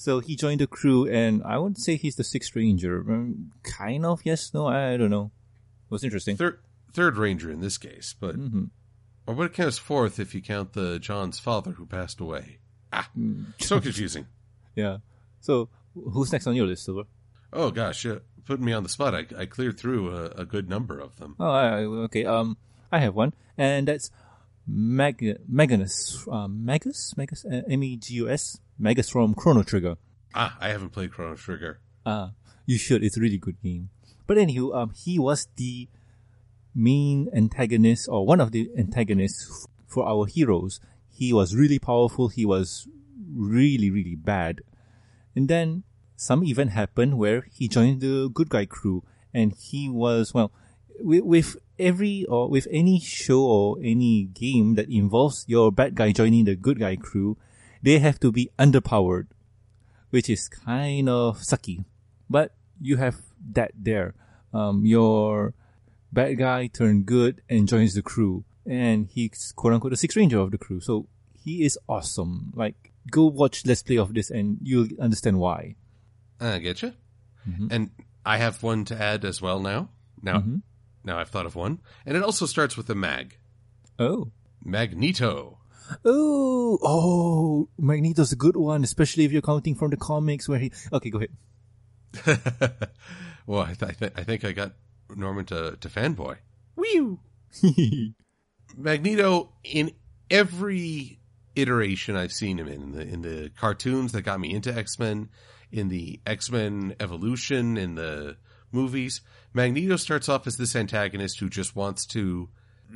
So 0.00 0.20
he 0.20 0.36
joined 0.36 0.60
the 0.60 0.68
crew, 0.68 1.08
and 1.08 1.42
I 1.42 1.58
wouldn't 1.58 1.78
say 1.78 1.96
he's 1.96 2.14
the 2.14 2.22
Sixth 2.22 2.54
Ranger. 2.54 3.00
Um, 3.00 3.50
kind 3.64 4.06
of, 4.06 4.20
yes, 4.24 4.54
no, 4.54 4.68
I 4.68 4.96
don't 4.96 5.10
know. 5.10 5.32
It 5.86 5.90
was 5.90 6.04
interesting. 6.04 6.36
Third, 6.36 6.60
third 6.92 7.16
ranger 7.16 7.50
in 7.50 7.58
this 7.60 7.78
case, 7.78 8.14
but 8.18 8.36
hmm 8.36 8.66
or 9.26 9.34
what 9.34 9.52
counts 9.52 9.76
fourth 9.76 10.18
if 10.20 10.34
you 10.34 10.40
count 10.40 10.72
the 10.72 10.98
John's 11.00 11.38
father 11.40 11.72
who 11.72 11.84
passed 11.84 12.20
away. 12.20 12.58
Ah, 12.92 13.10
so 13.58 13.80
confusing. 13.80 14.26
Yeah. 14.76 14.98
So 15.40 15.68
who's 15.94 16.30
next 16.30 16.46
on 16.46 16.54
your 16.54 16.66
list, 16.66 16.84
Silver? 16.84 17.02
Oh 17.52 17.72
gosh, 17.72 18.06
uh, 18.06 18.20
putting 18.44 18.64
me 18.64 18.72
on 18.72 18.84
the 18.84 18.88
spot. 18.88 19.14
I, 19.16 19.26
I 19.36 19.46
cleared 19.46 19.76
through 19.80 20.14
a, 20.16 20.24
a 20.42 20.44
good 20.44 20.68
number 20.70 21.00
of 21.00 21.16
them. 21.16 21.34
Oh, 21.40 21.50
I, 21.50 21.80
I- 21.80 21.84
okay. 22.06 22.24
Um, 22.24 22.56
I 22.92 23.00
have 23.00 23.16
one, 23.16 23.34
and 23.58 23.88
that's 23.88 24.12
Mag- 24.68 25.40
Magnus. 25.48 26.26
Um, 26.30 26.64
Magus, 26.64 27.16
Magus, 27.16 27.44
uh, 27.44 27.62
M 27.68 27.82
E 27.82 27.96
G 27.96 28.14
U 28.14 28.28
S, 28.28 28.60
Magus 28.78 29.08
from 29.08 29.34
Chrono 29.34 29.62
Trigger. 29.62 29.96
Ah, 30.34 30.56
I 30.60 30.68
haven't 30.68 30.90
played 30.90 31.10
Chrono 31.10 31.34
Trigger. 31.36 31.80
Ah, 32.04 32.32
you 32.66 32.76
should. 32.76 33.02
It's 33.02 33.16
a 33.16 33.20
really 33.20 33.38
good 33.38 33.60
game. 33.62 33.88
But 34.26 34.36
anywho, 34.36 34.76
um, 34.76 34.92
he 34.94 35.18
was 35.18 35.48
the 35.56 35.88
main 36.74 37.30
antagonist 37.34 38.08
or 38.08 38.26
one 38.26 38.40
of 38.40 38.52
the 38.52 38.70
antagonists 38.76 39.66
for 39.86 40.06
our 40.06 40.26
heroes. 40.26 40.80
He 41.08 41.32
was 41.32 41.56
really 41.56 41.78
powerful. 41.78 42.28
He 42.28 42.44
was 42.44 42.86
really, 43.34 43.90
really 43.90 44.14
bad. 44.14 44.60
And 45.34 45.48
then 45.48 45.84
some 46.14 46.44
event 46.44 46.70
happened 46.70 47.16
where 47.16 47.46
he 47.50 47.68
joined 47.68 48.02
the 48.02 48.28
good 48.28 48.50
guy 48.50 48.66
crew 48.66 49.02
and 49.32 49.54
he 49.54 49.88
was, 49.88 50.34
well, 50.34 50.52
with, 51.00 51.24
with 51.24 51.56
every 51.78 52.24
or 52.26 52.48
with 52.48 52.66
any 52.70 53.00
show 53.00 53.40
or 53.42 53.76
any 53.82 54.24
game 54.24 54.74
that 54.74 54.88
involves 54.90 55.44
your 55.48 55.70
bad 55.72 55.94
guy 55.94 56.12
joining 56.12 56.44
the 56.44 56.56
good 56.56 56.78
guy 56.78 56.96
crew, 56.96 57.36
they 57.82 57.98
have 57.98 58.18
to 58.20 58.32
be 58.32 58.50
underpowered, 58.58 59.28
which 60.10 60.28
is 60.28 60.48
kind 60.48 61.08
of 61.08 61.38
sucky. 61.38 61.84
But 62.28 62.54
you 62.80 62.96
have 62.96 63.20
that 63.52 63.72
there. 63.78 64.14
Um, 64.52 64.84
your 64.84 65.54
bad 66.12 66.38
guy 66.38 66.66
turned 66.68 67.06
good 67.06 67.42
and 67.48 67.68
joins 67.68 67.94
the 67.94 68.02
crew, 68.02 68.44
and 68.66 69.08
he's 69.12 69.52
quote 69.56 69.74
unquote 69.74 69.92
the 69.92 69.96
sixth 69.96 70.16
ranger 70.16 70.38
of 70.40 70.50
the 70.50 70.58
crew. 70.58 70.80
So 70.80 71.06
he 71.44 71.64
is 71.64 71.78
awesome. 71.88 72.52
Like, 72.54 72.92
go 73.10 73.26
watch 73.26 73.64
Let's 73.66 73.82
Play 73.82 73.98
of 73.98 74.14
this, 74.14 74.30
and 74.30 74.58
you'll 74.62 74.88
understand 75.00 75.38
why. 75.38 75.76
I 76.40 76.58
get 76.58 76.82
you. 76.82 76.92
Mhm. 77.48 77.68
And 77.70 77.90
I 78.24 78.36
have 78.38 78.62
one 78.62 78.84
to 78.86 79.00
add 79.00 79.24
as 79.24 79.40
well 79.40 79.60
now. 79.60 79.90
Now, 80.22 80.40
Mhm. 80.40 80.62
Now 81.04 81.18
I've 81.18 81.28
thought 81.28 81.46
of 81.46 81.56
one, 81.56 81.80
and 82.06 82.16
it 82.16 82.22
also 82.22 82.46
starts 82.46 82.76
with 82.76 82.86
the 82.86 82.94
mag. 82.94 83.38
Oh. 83.98 84.30
Magneto. 84.64 85.58
Oh, 86.04 86.78
oh, 86.82 87.68
Magneto's 87.78 88.32
a 88.32 88.36
good 88.36 88.56
one, 88.56 88.84
especially 88.84 89.24
if 89.24 89.32
you're 89.32 89.40
counting 89.42 89.74
from 89.74 89.90
the 89.90 89.96
comics 89.96 90.48
where 90.48 90.58
he. 90.58 90.72
Okay, 90.92 91.10
go 91.10 91.18
ahead. 91.18 91.30
well, 93.46 93.62
I, 93.62 93.74
th- 93.74 93.90
I, 93.90 93.94
th- 93.94 94.12
I 94.16 94.24
think 94.24 94.44
I 94.44 94.52
got 94.52 94.72
Norman 95.14 95.46
to, 95.46 95.76
to 95.80 95.88
fanboy. 95.88 96.36
Whew. 96.74 97.20
Magneto, 98.76 99.52
in 99.64 99.92
every 100.30 101.20
iteration 101.56 102.16
I've 102.16 102.32
seen 102.32 102.58
him 102.58 102.68
in, 102.68 102.82
in 102.82 102.92
the, 102.92 103.02
in 103.02 103.22
the 103.22 103.50
cartoons 103.58 104.12
that 104.12 104.22
got 104.22 104.40
me 104.40 104.54
into 104.54 104.74
X 104.74 104.98
Men, 104.98 105.30
in 105.72 105.88
the 105.88 106.20
X 106.26 106.50
Men 106.50 106.94
Evolution, 107.00 107.76
in 107.76 107.94
the 107.94 108.36
movies, 108.72 109.20
Magneto 109.52 109.96
starts 109.96 110.28
off 110.28 110.46
as 110.46 110.56
this 110.56 110.76
antagonist 110.76 111.40
who 111.40 111.48
just 111.48 111.74
wants 111.76 112.06
to, 112.06 112.48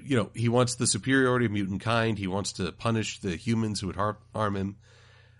you 0.05 0.17
know, 0.17 0.31
he 0.35 0.49
wants 0.49 0.75
the 0.75 0.87
superiority 0.87 1.47
of 1.47 1.53
mutant 1.53 1.81
kind. 1.81 2.19
He 2.19 2.27
wants 2.27 2.53
to 2.55 2.73
punish 2.73 3.21
the 3.21 3.37
humans 3.37 3.81
who 3.81 3.89
would 3.89 3.97
har- 3.97 4.19
harm 4.35 4.57
him. 4.57 4.77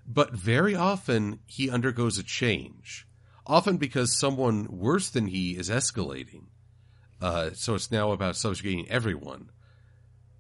But 0.07 0.33
very 0.33 0.75
often 0.75 1.41
he 1.47 1.71
undergoes 1.71 2.19
a 2.19 2.23
change, 2.23 3.07
often 3.47 3.77
because 3.77 4.19
someone 4.19 4.67
worse 4.71 5.09
than 5.11 5.29
he 5.29 5.57
is 5.57 5.71
escalating. 5.71 6.47
Uh, 7.21 7.51
so 7.55 7.75
it's 7.75 7.93
now 7.93 8.11
about 8.11 8.37
subjugating 8.37 8.89
everyone. 8.91 9.51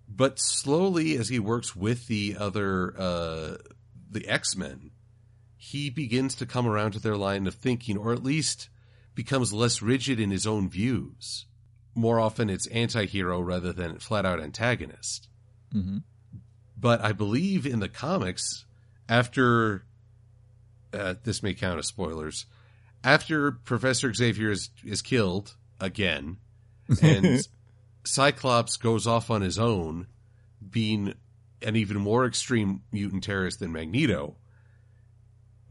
But 0.09 0.39
slowly, 0.39 1.17
as 1.17 1.29
he 1.29 1.39
works 1.39 1.77
with 1.77 2.09
the 2.09 2.37
other, 2.39 2.95
uh, 2.99 3.57
the 4.11 4.29
X 4.29 4.57
Men, 4.57 4.91
he 5.57 5.91
begins 5.91 6.35
to 6.35 6.45
come 6.45 6.67
around 6.67 6.93
to 6.93 6.99
their 6.99 7.17
line 7.17 7.47
of 7.47 7.55
thinking, 7.55 7.97
or 7.97 8.13
at 8.13 8.25
least 8.25 8.69
becomes 9.15 9.53
less 9.53 9.83
rigid 9.83 10.19
in 10.21 10.31
his 10.31 10.47
own 10.47 10.69
views. 10.69 11.47
More 11.95 12.19
often, 12.19 12.49
it's 12.49 12.67
anti-hero 12.69 13.41
rather 13.41 13.73
than 13.73 13.99
flat 13.99 14.25
out 14.25 14.41
antagonist. 14.41 15.29
hmm 15.71 15.99
But 16.79 17.03
I 17.03 17.13
believe 17.13 17.67
in 17.67 17.81
the 17.81 17.89
comics, 17.89 18.65
after 19.09 19.85
uh, 20.93 21.15
this 21.23 21.43
may 21.43 21.55
count 21.55 21.79
as 21.79 21.87
spoilers, 21.87 22.47
after 23.05 23.53
Professor 23.53 24.13
Xavier 24.13 24.51
is, 24.51 24.71
is 24.85 25.03
killed 25.03 25.57
again, 25.81 26.39
and 27.03 27.41
Cyclops 28.05 28.77
goes 28.77 29.07
off 29.07 29.31
on 29.31 29.43
his 29.43 29.59
own, 29.59 30.07
being 30.71 31.15
an 31.61 31.77
even 31.77 31.99
more 31.99 32.27
extreme 32.27 32.83
mutant 32.91 33.25
terrorist 33.25 33.61
than 33.61 33.73
Magneto. 33.73 34.37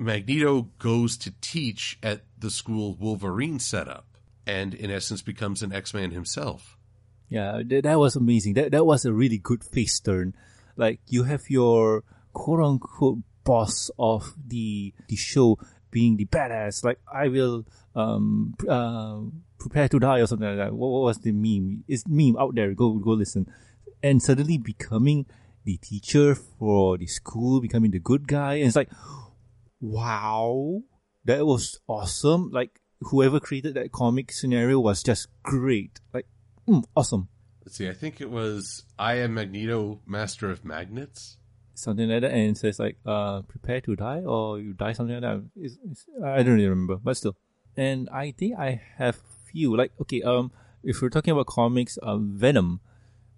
Magneto 0.02 0.70
goes 0.80 1.18
to 1.18 1.34
teach 1.41 1.97
at 2.02 2.22
the 2.38 2.49
school 2.49 2.95
Wolverine 2.99 3.60
set 3.60 3.88
up, 3.88 4.18
and 4.47 4.74
in 4.74 4.89
essence 4.89 5.22
becomes 5.22 5.62
an 5.62 5.72
X 5.72 5.93
Man 5.93 6.12
himself. 6.12 6.78
Yeah, 7.30 7.62
that, 7.66 7.84
that 7.84 7.99
was 7.99 8.16
amazing. 8.16 8.56
That 8.56 8.72
that 8.72 8.86
was 8.86 9.06
a 9.06 9.14
really 9.14 9.38
good 9.38 9.64
face 9.64 9.99
turn. 9.99 10.36
Like 10.76 10.99
you 11.08 11.24
have 11.24 11.49
your 11.49 12.04
quote 12.34 12.60
unquote 12.60 13.20
boss 13.43 13.91
of 13.97 14.34
the 14.47 14.93
the 15.08 15.16
show 15.16 15.58
being 15.91 16.18
the 16.18 16.26
badass. 16.26 16.84
Like 16.84 16.99
I 17.12 17.28
will 17.28 17.66
um 17.95 18.56
uh, 18.68 19.20
prepare 19.60 19.88
to 19.89 19.99
die 19.99 20.20
or 20.20 20.28
something 20.28 20.47
like 20.47 20.58
that. 20.58 20.74
What, 20.74 20.89
what 20.89 21.04
was 21.04 21.20
the 21.20 21.32
meme? 21.32 21.84
It's 21.88 22.08
meme 22.08 22.38
out 22.38 22.56
there. 22.56 22.74
Go 22.74 22.93
go 22.93 23.12
listen. 23.12 23.47
And 24.04 24.22
suddenly 24.22 24.58
becoming 24.58 25.28
the 25.64 25.78
teacher 25.78 26.34
for 26.34 26.97
the 26.97 27.06
school, 27.06 27.62
becoming 27.62 27.91
the 27.91 27.99
good 27.99 28.28
guy, 28.28 28.56
and 28.56 28.66
it's 28.66 28.76
like, 28.76 28.89
wow, 29.82 30.82
that 31.25 31.45
was 31.45 31.79
awesome. 31.88 32.49
Like 32.51 32.79
whoever 33.01 33.39
created 33.39 33.73
that 33.73 33.91
comic 33.91 34.32
scenario 34.32 34.79
was 34.79 35.03
just 35.03 35.27
great. 35.43 35.99
Like, 36.13 36.27
mm, 36.67 36.84
awesome. 36.95 37.27
Let's 37.65 37.77
see, 37.77 37.89
I 37.89 37.93
think 37.93 38.21
it 38.21 38.29
was 38.32 38.86
I 38.97 39.15
am 39.15 39.34
Magneto, 39.36 40.01
Master 40.05 40.49
of 40.49 40.63
Magnets. 40.63 41.38
something 41.73 42.09
like 42.09 42.21
that, 42.21 42.32
and 42.32 42.51
it 42.51 42.57
says 42.57 42.79
like, 42.79 42.97
uh, 43.05 43.41
prepare 43.43 43.82
to 43.82 43.95
die 43.95 44.21
or 44.21 44.59
you 44.59 44.73
die, 44.73 44.93
something 44.93 45.19
like 45.19 45.23
that. 45.23 45.43
It's, 45.55 45.77
it's, 45.89 46.05
I 46.23 46.43
don't 46.43 46.55
really 46.55 46.67
remember, 46.67 46.97
but 46.97 47.17
still. 47.17 47.36
And 47.75 48.09
I 48.09 48.32
think 48.32 48.57
I 48.57 48.82
have 48.97 49.19
few 49.51 49.75
like 49.75 49.91
okay, 50.01 50.21
um, 50.21 50.51
if 50.84 51.01
we're 51.01 51.09
talking 51.09 51.32
about 51.32 51.45
comics, 51.47 51.97
um, 52.03 52.34
Venom, 52.36 52.79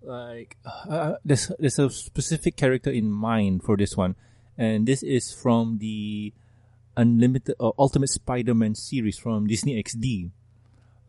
like 0.02 0.58
uh, 0.66 1.14
there's 1.24 1.52
there's 1.60 1.80
a 1.80 1.90
specific 1.90 2.56
character 2.56 2.90
in 2.90 3.10
mind 3.12 3.64
for 3.64 3.78
this 3.78 3.96
one, 3.96 4.16
and 4.58 4.88
this 4.88 5.04
is 5.04 5.34
from 5.34 5.80
the 5.80 6.34
Unlimited 6.96 7.56
or 7.60 7.74
Ultimate 7.78 8.10
Spider-Man 8.10 8.76
series 8.76 9.18
from 9.18 9.48
Disney 9.48 9.82
XD. 9.82 10.30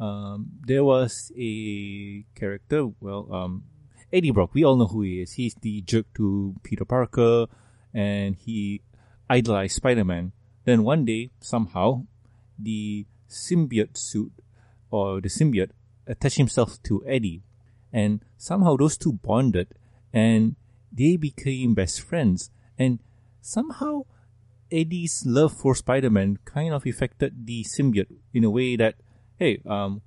Um, 0.01 0.49
there 0.67 0.83
was 0.83 1.31
a 1.37 2.25
character, 2.35 2.89
well, 3.01 3.29
um, 3.33 3.65
Eddie 4.13 4.31
Brock, 4.31 4.55
we 4.55 4.65
all 4.65 4.77
know 4.77 4.87
who 4.87 5.03
he 5.03 5.21
is. 5.21 5.33
He's 5.33 5.55
the 5.55 5.83
jerk 5.83 6.07
to 6.15 6.55
Peter 6.63 6.85
Parker 6.85 7.47
and 7.93 8.37
he 8.37 8.81
idolized 9.29 9.77
Spider-Man. 9.77 10.33
Then 10.65 10.83
one 10.83 11.05
day, 11.05 11.31
somehow, 11.41 12.07
the 12.59 13.07
symbiote 13.29 13.97
suit 13.97 14.33
or 14.91 15.21
the 15.21 15.29
symbiote 15.29 15.71
attached 16.07 16.39
himself 16.39 16.83
to 16.85 17.05
Eddie 17.07 17.43
and 17.93 18.25
somehow 18.37 18.77
those 18.77 18.97
two 18.97 19.13
bonded 19.13 19.69
and 20.13 20.57
they 20.93 21.17
became 21.17 21.75
best 21.75 22.01
friends 22.01 22.51
and 22.79 23.01
somehow 23.45 24.03
Eddie's 24.73 25.25
love 25.27 25.53
for 25.53 25.75
Spider-Man 25.75 26.39
kind 26.45 26.73
of 26.73 26.87
affected 26.87 27.47
the 27.47 27.63
symbiote 27.65 28.11
in 28.33 28.43
a 28.43 28.51
way 28.51 28.77
that, 28.77 28.97
hey, 29.37 29.61
um, 29.67 30.01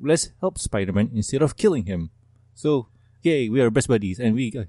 let's 0.00 0.30
help 0.40 0.58
Spider-Man 0.58 1.10
instead 1.14 1.42
of 1.42 1.56
killing 1.56 1.86
him. 1.86 2.10
So, 2.54 2.88
yay, 3.22 3.48
we 3.48 3.60
are 3.60 3.70
best 3.70 3.88
buddies, 3.88 4.20
and 4.20 4.34
we 4.34 4.52
uh, 4.56 4.64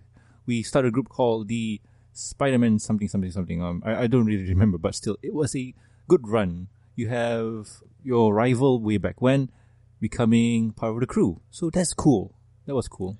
we 0.46 0.64
start 0.64 0.86
a 0.86 0.92
group 0.92 1.10
called 1.10 1.50
the 1.50 1.82
Spider-Man 2.14 2.80
something 2.80 3.08
something 3.08 3.32
something. 3.32 3.62
Um, 3.62 3.84
I, 3.86 4.04
I 4.04 4.08
don't 4.08 4.26
really 4.26 4.48
remember, 4.48 4.78
but 4.78 4.96
still, 4.96 5.18
it 5.22 5.34
was 5.34 5.56
a 5.56 5.74
good 6.08 6.28
run. 6.28 6.70
You 6.96 7.10
have 7.10 7.68
your 8.04 8.34
rival 8.34 8.82
way 8.82 8.98
back 8.98 9.22
when 9.22 9.52
becoming 10.00 10.72
part 10.72 10.94
of 10.94 11.00
the 11.02 11.06
crew, 11.08 11.42
so 11.52 11.70
that's 11.70 11.94
cool. 11.94 12.34
That 12.66 12.76
was 12.76 12.88
cool. 12.88 13.18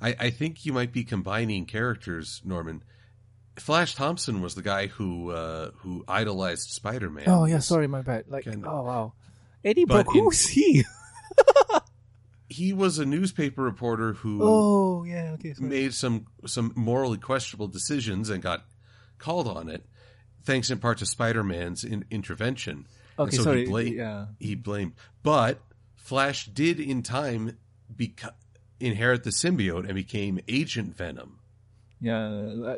I, 0.00 0.16
I 0.18 0.30
think 0.30 0.66
you 0.66 0.72
might 0.72 0.92
be 0.92 1.04
combining 1.04 1.64
characters, 1.64 2.42
Norman. 2.44 2.82
Flash 3.56 3.94
Thompson 3.94 4.40
was 4.40 4.54
the 4.54 4.62
guy 4.62 4.86
who 4.86 5.30
uh, 5.30 5.70
who 5.78 6.04
idolized 6.08 6.70
Spider 6.70 7.10
Man. 7.10 7.24
Oh 7.26 7.44
yeah, 7.44 7.58
sorry, 7.58 7.86
my 7.86 8.02
bad. 8.02 8.24
Like, 8.28 8.46
oh 8.46 8.82
wow, 8.82 9.12
Eddie 9.64 9.84
Brock, 9.84 10.06
who's 10.10 10.48
he? 10.48 10.84
He 12.52 12.74
was 12.74 12.98
a 12.98 13.06
newspaper 13.06 13.62
reporter 13.62 14.12
who 14.12 14.40
Oh 14.42 15.04
yeah, 15.04 15.32
okay. 15.34 15.54
Sorry. 15.54 15.68
made 15.70 15.94
some 15.94 16.26
some 16.44 16.72
morally 16.76 17.16
questionable 17.16 17.66
decisions 17.68 18.28
and 18.28 18.42
got 18.42 18.66
called 19.16 19.48
on 19.48 19.70
it, 19.70 19.86
thanks 20.44 20.68
in 20.70 20.78
part 20.78 20.98
to 20.98 21.06
Spider 21.06 21.42
Man's 21.42 21.82
in, 21.82 22.04
intervention. 22.10 22.86
And 23.16 23.28
Okay, 23.28 23.36
so 23.38 23.42
sorry. 23.44 23.60
He 23.60 23.70
blamed, 23.70 23.96
yeah. 23.96 24.26
he 24.38 24.54
blamed, 24.54 24.92
but 25.22 25.62
Flash 25.96 26.44
did 26.46 26.78
in 26.78 27.02
time 27.02 27.56
beca- 27.94 28.34
inherit 28.80 29.24
the 29.24 29.30
symbiote 29.30 29.86
and 29.86 29.94
became 29.94 30.38
Agent 30.46 30.94
Venom. 30.94 31.38
Yeah, 32.02 32.26
uh, 32.26 32.76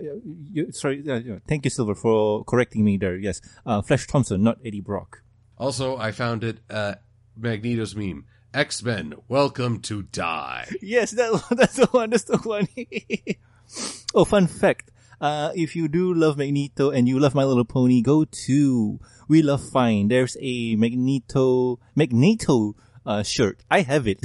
you, 0.53 0.71
sorry. 0.73 1.03
Uh, 1.09 1.39
thank 1.49 1.65
you, 1.65 1.71
Silver, 1.71 1.95
for 1.95 2.45
correcting 2.45 2.85
me 2.85 2.99
there. 2.99 3.17
Yes, 3.17 3.41
uh, 3.65 3.81
Flash 3.81 4.07
Thompson, 4.07 4.43
not 4.43 4.59
Eddie 4.63 4.83
Brock. 4.83 5.23
Also, 5.57 5.97
I 5.97 6.13
found 6.13 6.45
it 6.45 6.59
uh, 6.69 6.97
Magneto's 7.35 7.97
meme. 7.97 8.27
X 8.53 8.83
Men, 8.83 9.15
welcome 9.27 9.81
to 9.81 10.03
die. 10.03 10.69
Yes, 10.83 11.13
that 11.13 11.43
that's 11.57 11.77
the 11.77 11.87
one. 11.87 12.11
That's 12.11 12.25
the 12.25 12.37
one. 12.37 12.69
oh, 14.15 14.27
fun 14.27 14.47
fact. 14.47 14.91
Uh, 15.21 15.53
if 15.57 15.75
you 15.75 15.89
do 15.89 16.13
love 16.13 16.37
Magneto 16.37 16.91
and 16.91 17.09
you 17.09 17.19
love 17.19 17.35
My 17.35 17.45
Little 17.45 17.65
Pony, 17.65 18.03
go 18.03 18.27
to 18.47 19.01
We 19.27 19.41
Love 19.41 19.67
Fine. 19.71 20.09
There's 20.09 20.37
a 20.39 20.77
Magneto 20.77 21.81
Magneto 21.97 22.77
uh, 23.07 23.23
shirt. 23.23 23.65
I 23.71 23.81
have 23.81 24.07
it. 24.07 24.21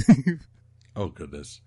Oh 0.94 1.08
goodness. 1.08 1.62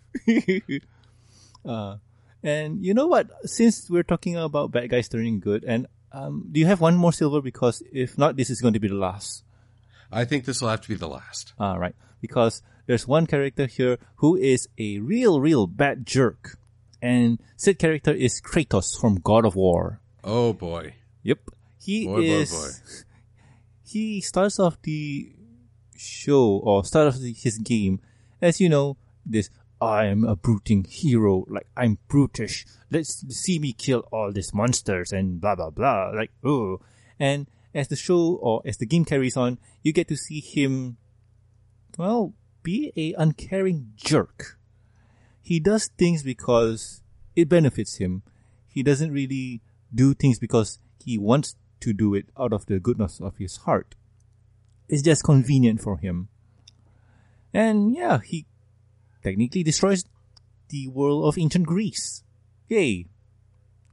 uh, 1.65 1.95
and 2.43 2.83
you 2.85 2.93
know 2.93 3.07
what? 3.07 3.29
Since 3.47 3.89
we're 3.89 4.03
talking 4.03 4.35
about 4.35 4.71
bad 4.71 4.89
guys 4.89 5.07
turning 5.07 5.39
good, 5.39 5.63
and 5.63 5.87
um, 6.11 6.49
do 6.51 6.59
you 6.59 6.65
have 6.67 6.81
one 6.81 6.95
more 6.95 7.13
silver? 7.13 7.41
Because 7.41 7.81
if 7.91 8.17
not, 8.17 8.35
this 8.35 8.49
is 8.49 8.61
going 8.61 8.73
to 8.73 8.79
be 8.79 8.87
the 8.87 8.95
last. 8.95 9.43
I 10.11 10.25
think 10.25 10.45
this 10.45 10.61
will 10.61 10.69
have 10.69 10.81
to 10.81 10.89
be 10.89 10.95
the 10.95 11.07
last. 11.07 11.53
All 11.59 11.79
right, 11.79 11.95
because 12.21 12.61
there's 12.85 13.07
one 13.07 13.25
character 13.25 13.65
here 13.65 13.97
who 14.17 14.35
is 14.35 14.67
a 14.77 14.99
real, 14.99 15.39
real 15.39 15.65
bad 15.67 16.05
jerk, 16.05 16.57
and 17.01 17.39
said 17.55 17.79
character 17.79 18.11
is 18.11 18.41
Kratos 18.41 18.99
from 18.99 19.15
God 19.15 19.45
of 19.45 19.55
War. 19.55 20.01
Oh 20.23 20.53
boy. 20.53 20.95
Yep, 21.23 21.39
he 21.79 22.05
Boy, 22.05 22.15
boy, 22.15 22.21
is. 22.21 22.51
boy. 22.51 22.69
He 23.85 24.21
starts 24.21 24.59
off 24.59 24.81
the 24.81 25.31
show 25.95 26.57
or 26.63 26.83
start 26.83 27.07
off 27.09 27.19
the, 27.19 27.31
his 27.33 27.59
game 27.59 27.99
as 28.41 28.59
you 28.59 28.67
know 28.69 28.97
this. 29.25 29.49
I 29.83 30.05
am 30.05 30.23
a 30.23 30.35
brooding 30.35 30.85
hero, 30.85 31.45
like 31.49 31.67
I'm 31.75 31.97
brutish. 32.07 32.65
Let's 32.89 33.25
see 33.35 33.59
me 33.59 33.73
kill 33.73 34.07
all 34.11 34.31
these 34.31 34.53
monsters 34.53 35.11
and 35.11 35.41
blah 35.41 35.55
blah 35.55 35.69
blah. 35.69 36.11
Like 36.15 36.31
oh, 36.43 36.79
and 37.19 37.47
as 37.73 37.87
the 37.87 37.95
show 37.95 38.35
or 38.41 38.61
as 38.65 38.77
the 38.77 38.85
game 38.85 39.05
carries 39.05 39.35
on, 39.37 39.57
you 39.81 39.93
get 39.93 40.07
to 40.07 40.15
see 40.15 40.39
him, 40.39 40.97
well, 41.97 42.33
be 42.61 42.93
a 42.95 43.13
uncaring 43.21 43.93
jerk. 43.95 44.57
He 45.41 45.59
does 45.59 45.87
things 45.87 46.23
because 46.23 47.01
it 47.35 47.49
benefits 47.49 47.97
him. 47.97 48.23
He 48.67 48.83
doesn't 48.83 49.11
really 49.11 49.61
do 49.93 50.13
things 50.13 50.39
because 50.39 50.79
he 51.03 51.17
wants 51.17 51.55
to 51.81 51.93
do 51.93 52.13
it 52.15 52.27
out 52.39 52.53
of 52.53 52.65
the 52.67 52.79
goodness 52.79 53.19
of 53.19 53.37
his 53.37 53.57
heart. 53.57 53.95
it's 54.87 55.01
just 55.01 55.23
convenient 55.23 55.81
for 55.81 55.97
him. 55.97 56.29
And 57.53 57.93
yeah, 57.95 58.19
he 58.23 58.45
technically 59.23 59.63
destroys 59.63 60.03
the 60.69 60.87
world 60.87 61.25
of 61.25 61.37
ancient 61.37 61.65
Greece. 61.65 62.23
Yay. 62.67 63.05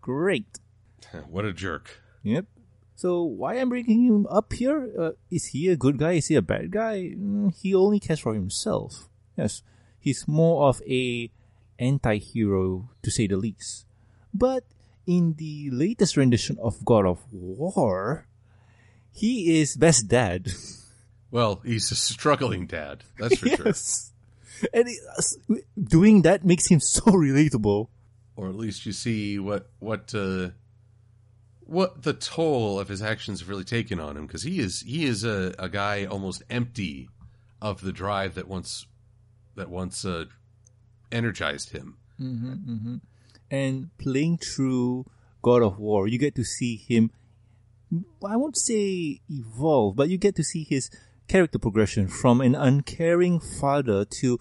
Great. 0.00 0.58
What 1.28 1.44
a 1.44 1.52
jerk. 1.52 2.00
Yep. 2.22 2.46
So 2.94 3.22
why 3.22 3.54
I'm 3.54 3.70
bringing 3.70 4.04
him 4.04 4.26
up 4.30 4.52
here? 4.52 4.92
Uh, 4.98 5.10
is 5.30 5.46
he 5.46 5.68
a 5.68 5.76
good 5.76 5.98
guy? 5.98 6.12
Is 6.20 6.26
he 6.28 6.36
a 6.36 6.42
bad 6.42 6.70
guy? 6.70 7.14
Mm, 7.16 7.54
he 7.56 7.74
only 7.74 7.98
cares 7.98 8.20
for 8.20 8.34
himself. 8.34 9.08
Yes, 9.36 9.62
he's 9.98 10.28
more 10.28 10.68
of 10.68 10.82
a 10.86 11.30
anti-hero 11.78 12.90
to 13.02 13.10
say 13.10 13.26
the 13.26 13.36
least. 13.36 13.86
But 14.34 14.64
in 15.06 15.34
the 15.38 15.70
latest 15.72 16.16
rendition 16.16 16.58
of 16.60 16.84
God 16.84 17.06
of 17.06 17.18
War, 17.32 18.26
he 19.10 19.60
is 19.60 19.76
best 19.76 20.08
dad. 20.08 20.48
Well, 21.32 21.62
he's 21.64 21.92
a 21.92 21.94
struggling 21.94 22.66
dad. 22.66 23.04
That's 23.16 23.38
for 23.38 23.48
sure. 23.48 23.66
yes. 23.66 24.10
And 24.74 24.88
it, 24.88 24.98
uh, 25.16 25.54
doing 25.82 26.22
that 26.22 26.44
makes 26.44 26.68
him 26.68 26.80
so 26.80 27.00
relatable. 27.06 27.88
Or 28.36 28.48
at 28.48 28.54
least 28.56 28.86
you 28.86 28.92
see 28.92 29.38
what 29.38 29.70
what 29.78 30.14
uh, 30.14 30.50
what 31.60 32.02
the 32.02 32.12
toll 32.14 32.80
of 32.80 32.88
his 32.88 33.02
actions 33.02 33.40
have 33.40 33.48
really 33.48 33.64
taken 33.64 34.00
on 34.00 34.16
him 34.16 34.26
because 34.26 34.42
he 34.42 34.58
is 34.58 34.80
he 34.80 35.04
is 35.04 35.24
a, 35.24 35.54
a 35.58 35.68
guy 35.68 36.04
almost 36.04 36.42
empty 36.50 37.08
of 37.60 37.80
the 37.80 37.92
drive 37.92 38.34
that 38.34 38.48
once 38.48 38.86
that 39.56 39.68
once 39.68 40.04
uh, 40.04 40.24
energized 41.12 41.70
him. 41.70 41.96
And 43.50 43.90
playing 43.98 44.38
through 44.38 45.06
God 45.42 45.62
of 45.62 45.78
War, 45.78 46.06
you 46.06 46.18
get 46.18 46.34
to 46.36 46.44
see 46.44 46.76
him. 46.76 47.10
I 48.24 48.36
won't 48.36 48.56
say 48.56 49.20
evolve, 49.28 49.96
but 49.96 50.08
you 50.08 50.18
get 50.18 50.36
to 50.36 50.44
see 50.44 50.64
his 50.64 50.90
character 51.30 51.60
progression 51.60 52.08
from 52.08 52.40
an 52.40 52.56
uncaring 52.56 53.38
father 53.38 54.04
to, 54.04 54.36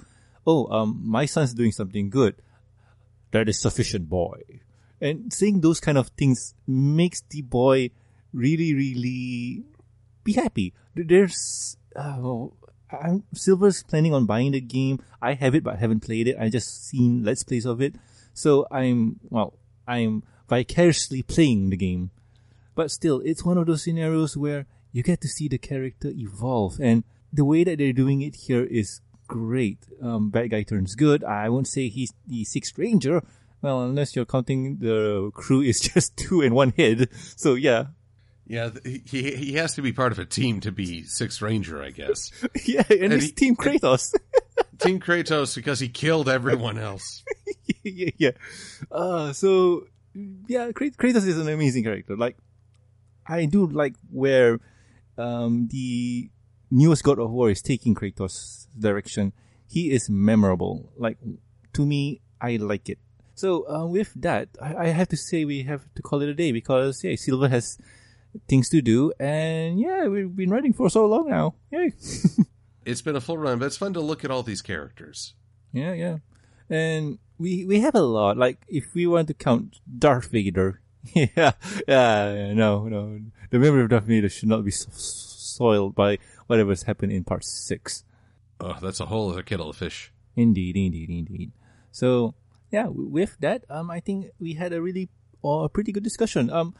oh, 0.47 0.65
um, 0.73 0.99
my 1.05 1.27
son's 1.27 1.53
doing 1.53 1.71
something 1.71 2.09
good. 2.09 2.35
That 3.29 3.47
is 3.47 3.59
sufficient, 3.59 4.09
boy. 4.09 4.41
And 4.99 5.31
seeing 5.31 5.61
those 5.61 5.79
kind 5.79 5.99
of 5.99 6.07
things 6.17 6.55
makes 6.65 7.21
the 7.29 7.43
boy 7.43 7.91
really, 8.33 8.73
really 8.73 9.63
be 10.23 10.33
happy. 10.33 10.73
There's, 10.95 11.77
uh, 11.95 12.47
I'm, 12.91 13.23
Silver's 13.35 13.83
planning 13.83 14.15
on 14.15 14.25
buying 14.25 14.53
the 14.53 14.61
game. 14.61 14.99
I 15.21 15.35
have 15.35 15.53
it, 15.53 15.63
but 15.63 15.75
I 15.75 15.77
haven't 15.77 15.99
played 15.99 16.27
it. 16.27 16.37
I 16.39 16.49
just 16.49 16.87
seen 16.87 17.23
let's 17.23 17.43
plays 17.43 17.65
of 17.65 17.81
it. 17.83 17.93
So 18.33 18.65
I'm, 18.71 19.19
well, 19.29 19.53
I'm 19.87 20.23
vicariously 20.49 21.21
playing 21.21 21.69
the 21.69 21.77
game. 21.77 22.09
But 22.73 22.89
still, 22.89 23.21
it's 23.23 23.45
one 23.45 23.59
of 23.59 23.67
those 23.67 23.83
scenarios 23.83 24.35
where 24.35 24.65
you 24.91 25.03
get 25.03 25.21
to 25.21 25.27
see 25.27 25.47
the 25.47 25.57
character 25.57 26.09
evolve. 26.15 26.79
And 26.81 27.03
the 27.31 27.45
way 27.45 27.63
that 27.63 27.77
they're 27.77 27.93
doing 27.93 28.21
it 28.21 28.35
here 28.35 28.63
is 28.63 29.01
great. 29.27 29.79
Um, 30.01 30.29
bad 30.29 30.49
guy 30.51 30.63
turns 30.63 30.95
good. 30.95 31.23
I 31.23 31.49
won't 31.49 31.67
say 31.67 31.89
he's 31.89 32.11
the 32.27 32.43
sixth 32.45 32.77
ranger. 32.77 33.23
Well, 33.61 33.83
unless 33.83 34.15
you're 34.15 34.25
counting 34.25 34.77
the 34.79 35.31
crew 35.33 35.61
is 35.61 35.79
just 35.93 36.15
two 36.17 36.41
and 36.41 36.55
one 36.55 36.73
head. 36.77 37.09
So 37.35 37.55
yeah. 37.55 37.87
Yeah, 38.47 38.71
he 38.83 39.35
he 39.35 39.53
has 39.53 39.75
to 39.75 39.83
be 39.83 39.93
part 39.93 40.11
of 40.11 40.17
a 40.17 40.25
team 40.25 40.59
to 40.61 40.71
be 40.71 41.03
Sixth 41.03 41.39
Ranger, 41.39 41.83
I 41.83 41.91
guess. 41.91 42.31
Yeah, 42.65 42.81
and, 42.89 43.03
And 43.03 43.13
it's 43.13 43.25
he- 43.25 43.31
Team 43.33 43.55
Kratos. 43.55 44.11
team 44.79 44.99
Kratos 44.99 45.53
because 45.55 45.79
he 45.79 45.87
killed 45.87 46.27
everyone 46.27 46.79
else. 46.79 47.23
yeah, 47.83 48.09
yeah. 48.17 48.31
Uh, 48.91 49.33
so 49.33 49.85
yeah, 50.47 50.71
Kratos 50.71 51.27
is 51.27 51.37
an 51.37 51.47
amazing 51.47 51.83
character. 51.83 52.17
Like, 52.17 52.37
I 53.27 53.45
do 53.45 53.67
like 53.67 53.93
where 54.09 54.59
um, 55.19 55.67
the 55.71 56.29
newest 56.71 57.03
God 57.03 57.19
of 57.19 57.31
War 57.31 57.49
is 57.49 57.61
taking 57.61 57.95
Kratos' 57.95 58.67
direction. 58.77 59.33
He 59.67 59.91
is 59.91 60.09
memorable. 60.09 60.91
Like 60.97 61.17
to 61.73 61.85
me, 61.85 62.21
I 62.41 62.57
like 62.57 62.89
it. 62.89 62.99
So 63.35 63.69
uh, 63.69 63.85
with 63.85 64.13
that, 64.21 64.49
I, 64.61 64.75
I 64.75 64.87
have 64.87 65.09
to 65.09 65.17
say 65.17 65.45
we 65.45 65.63
have 65.63 65.83
to 65.95 66.01
call 66.01 66.21
it 66.21 66.29
a 66.29 66.33
day 66.33 66.51
because 66.51 67.03
yeah, 67.03 67.15
Silver 67.15 67.47
has 67.49 67.77
things 68.47 68.69
to 68.69 68.81
do, 68.81 69.11
and 69.19 69.79
yeah, 69.79 70.07
we've 70.07 70.35
been 70.35 70.49
writing 70.49 70.73
for 70.73 70.89
so 70.89 71.05
long 71.05 71.29
now. 71.29 71.55
Yay! 71.71 71.93
It's 72.85 73.01
been 73.03 73.15
a 73.15 73.21
full 73.21 73.37
run, 73.37 73.59
but 73.59 73.65
it's 73.65 73.77
fun 73.77 73.93
to 73.93 74.01
look 74.01 74.25
at 74.25 74.31
all 74.31 74.41
these 74.41 74.63
characters. 74.63 75.35
Yeah, 75.71 75.93
yeah. 75.93 76.17
And 76.71 77.19
we 77.37 77.63
we 77.65 77.81
have 77.81 77.93
a 77.93 78.01
lot. 78.01 78.35
Like 78.35 78.65
if 78.67 78.95
we 78.95 79.05
want 79.05 79.27
to 79.27 79.35
count 79.35 79.77
Darth 79.85 80.31
Vader, 80.31 80.81
yeah, 81.13 81.51
yeah, 81.87 82.53
no, 82.53 82.87
no. 82.87 83.19
The 83.49 83.59
memory 83.59 83.83
of 83.83 83.89
Darth 83.89 84.03
Vader 84.03 84.29
should 84.29 84.49
not 84.49 84.63
be 84.63 84.71
so- 84.71 84.89
soiled 84.91 85.95
by 85.95 86.19
whatever's 86.47 86.83
happened 86.83 87.11
in 87.11 87.23
part 87.23 87.43
six. 87.43 88.03
Oh, 88.59 88.77
that's 88.81 88.99
a 88.99 89.05
whole 89.05 89.31
other 89.31 89.43
kettle 89.43 89.69
of 89.69 89.77
fish. 89.77 90.11
Indeed, 90.35 90.75
indeed, 90.77 91.09
indeed. 91.09 91.51
So 91.91 92.35
yeah, 92.71 92.87
with 92.89 93.37
that, 93.39 93.63
um, 93.69 93.89
I 93.89 93.99
think 93.99 94.27
we 94.39 94.53
had 94.53 94.73
a 94.73 94.81
really 94.81 95.09
or 95.41 95.65
a 95.65 95.69
pretty 95.69 95.91
good 95.91 96.03
discussion. 96.03 96.49
Um, 96.49 96.75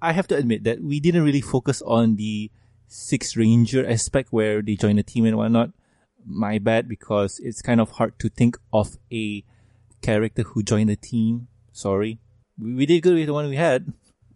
I 0.00 0.12
have 0.12 0.26
to 0.28 0.36
admit 0.36 0.64
that 0.64 0.82
we 0.82 1.00
didn't 1.00 1.22
really 1.22 1.40
focus 1.40 1.80
on 1.82 2.16
the 2.16 2.50
six 2.88 3.36
ranger 3.36 3.86
aspect 3.88 4.32
where 4.32 4.60
they 4.60 4.74
join 4.74 4.98
a 4.98 5.02
team 5.02 5.24
and 5.24 5.36
whatnot. 5.36 5.70
My 6.26 6.58
bad 6.58 6.88
because 6.88 7.40
it's 7.42 7.62
kind 7.62 7.80
of 7.80 7.92
hard 7.92 8.18
to 8.18 8.28
think 8.28 8.58
of 8.72 8.98
a 9.12 9.44
character 10.02 10.42
who 10.42 10.62
joined 10.62 10.90
a 10.90 10.96
team. 10.96 11.48
Sorry, 11.72 12.18
we, 12.58 12.74
we 12.74 12.86
did 12.86 13.02
good 13.02 13.14
with 13.14 13.26
the 13.26 13.32
one 13.32 13.48
we 13.48 13.56
had. 13.56 13.92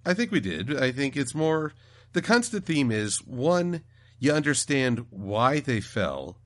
I 0.07 0.14
think 0.14 0.30
we 0.30 0.40
did. 0.40 0.80
I 0.80 0.92
think 0.92 1.16
it's 1.16 1.34
more 1.34 1.72
the 2.12 2.22
constant 2.22 2.64
theme 2.64 2.92
is 2.92 3.18
one, 3.26 3.82
you 4.20 4.32
understand 4.32 5.07
why 5.11 5.59
they 5.59 5.80
fell, 5.80 6.38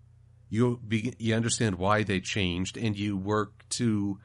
you 0.48 0.80
be, 0.88 1.14
you 1.18 1.34
understand 1.34 1.76
why 1.76 2.02
they 2.02 2.20
changed, 2.20 2.78
and 2.78 2.98
you 2.98 3.18
work 3.18 3.68
to 3.70 4.18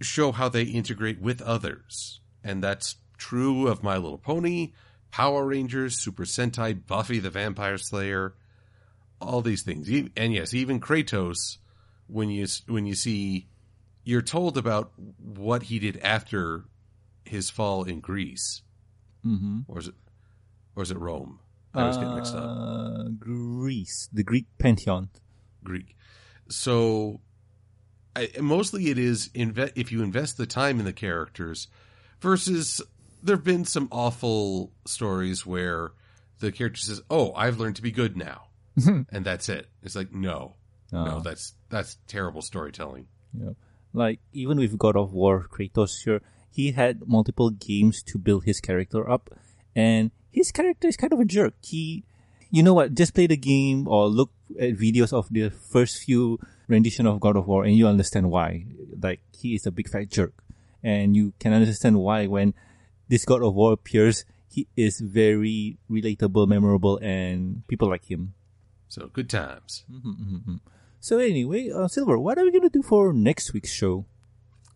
show 0.00 0.32
how 0.32 0.48
they 0.48 0.64
integrate 0.64 1.20
with 1.20 1.40
others. 1.40 2.20
And 2.42 2.62
that's 2.62 2.96
true 3.16 3.68
of 3.68 3.84
My 3.84 3.96
Little 3.96 4.18
Pony, 4.18 4.72
Power 5.12 5.46
Rangers, 5.46 5.96
Super 5.96 6.24
Sentai, 6.24 6.84
Buffy 6.84 7.20
the 7.20 7.30
Vampire 7.30 7.78
Slayer, 7.78 8.34
all 9.20 9.42
these 9.42 9.62
things. 9.62 9.88
And 10.16 10.34
yes, 10.34 10.52
even 10.52 10.80
Kratos, 10.80 11.58
when 12.08 12.30
you 12.30 12.48
when 12.66 12.84
you 12.84 12.96
see, 12.96 13.46
you're 14.02 14.22
told 14.22 14.58
about 14.58 14.92
what 15.18 15.62
he 15.62 15.78
did 15.78 15.98
after 15.98 16.64
his 17.24 17.48
fall 17.48 17.84
in 17.84 18.00
Greece 18.00 18.60
Mm-hmm. 19.26 19.60
or 19.68 19.78
is 19.78 19.88
it 19.88 19.94
or 20.76 20.82
is 20.82 20.90
it 20.90 20.98
Rome? 20.98 21.38
I 21.74 21.86
was 21.86 21.96
getting 21.96 22.14
mixed 22.14 22.34
up. 22.34 22.44
Uh, 22.44 23.04
Greece, 23.18 24.08
the 24.12 24.22
Greek 24.22 24.46
pantheon. 24.58 25.08
Greek. 25.64 25.96
So 26.48 27.20
I, 28.14 28.28
mostly 28.40 28.90
it 28.90 28.98
is 28.98 29.30
inve- 29.34 29.72
if 29.74 29.90
you 29.90 30.02
invest 30.02 30.36
the 30.36 30.46
time 30.46 30.78
in 30.80 30.84
the 30.84 30.92
characters 30.92 31.68
versus 32.20 32.82
there've 33.22 33.44
been 33.44 33.64
some 33.64 33.88
awful 33.90 34.72
stories 34.86 35.46
where 35.46 35.92
the 36.40 36.52
character 36.52 36.80
says, 36.80 37.00
"Oh, 37.08 37.32
I've 37.34 37.58
learned 37.58 37.76
to 37.76 37.82
be 37.82 37.90
good 37.92 38.16
now." 38.16 38.48
and 38.86 39.24
that's 39.24 39.48
it. 39.48 39.68
It's 39.82 39.94
like, 39.96 40.12
"No. 40.12 40.54
No, 40.92 40.98
Ah. 41.16 41.20
that's 41.20 41.54
that's 41.70 41.96
terrible 42.06 42.42
storytelling." 42.42 43.06
Yeah. 43.32 43.50
Like 43.94 44.20
even 44.32 44.58
with 44.58 44.76
God 44.76 44.96
of 44.96 45.12
War, 45.14 45.46
Kratos 45.50 46.02
here, 46.04 46.20
he 46.52 46.72
had 46.72 47.08
multiple 47.08 47.50
games 47.50 48.02
to 48.04 48.18
build 48.18 48.44
his 48.44 48.60
character 48.60 49.08
up, 49.08 49.30
and 49.74 50.10
his 50.30 50.52
character 50.52 50.88
is 50.88 50.96
kind 50.96 51.12
of 51.12 51.20
a 51.20 51.24
jerk. 51.24 51.54
He, 51.62 52.04
you 52.50 52.62
know 52.62 52.74
what? 52.74 52.94
Just 52.94 53.14
play 53.14 53.26
the 53.26 53.36
game 53.36 53.88
or 53.88 54.06
look 54.06 54.30
at 54.60 54.76
videos 54.76 55.12
of 55.12 55.28
the 55.30 55.48
first 55.48 56.04
few 56.04 56.38
rendition 56.68 57.06
of 57.06 57.20
God 57.20 57.36
of 57.36 57.46
War, 57.46 57.64
and 57.64 57.74
you 57.74 57.88
understand 57.88 58.30
why. 58.30 58.66
Like 59.00 59.20
he 59.32 59.54
is 59.54 59.66
a 59.66 59.70
big 59.72 59.88
fat 59.88 60.10
jerk, 60.10 60.34
and 60.82 61.16
you 61.16 61.32
can 61.40 61.52
understand 61.52 61.98
why 61.98 62.26
when 62.26 62.54
this 63.08 63.24
God 63.24 63.42
of 63.42 63.54
War 63.54 63.72
appears, 63.72 64.24
he 64.48 64.68
is 64.76 65.00
very 65.00 65.78
relatable, 65.90 66.46
memorable, 66.46 66.98
and 67.00 67.66
people 67.68 67.88
like 67.88 68.10
him. 68.10 68.34
So, 68.88 69.08
good 69.10 69.30
times. 69.30 69.84
Mm-hmm, 69.90 70.10
mm-hmm, 70.10 70.36
mm-hmm. 70.36 70.56
So 71.00 71.18
anyway, 71.18 71.70
uh, 71.70 71.88
Silver, 71.88 72.16
what 72.16 72.38
are 72.38 72.44
we 72.44 72.52
gonna 72.52 72.70
do 72.70 72.82
for 72.82 73.12
next 73.12 73.52
week's 73.52 73.72
show? 73.72 74.06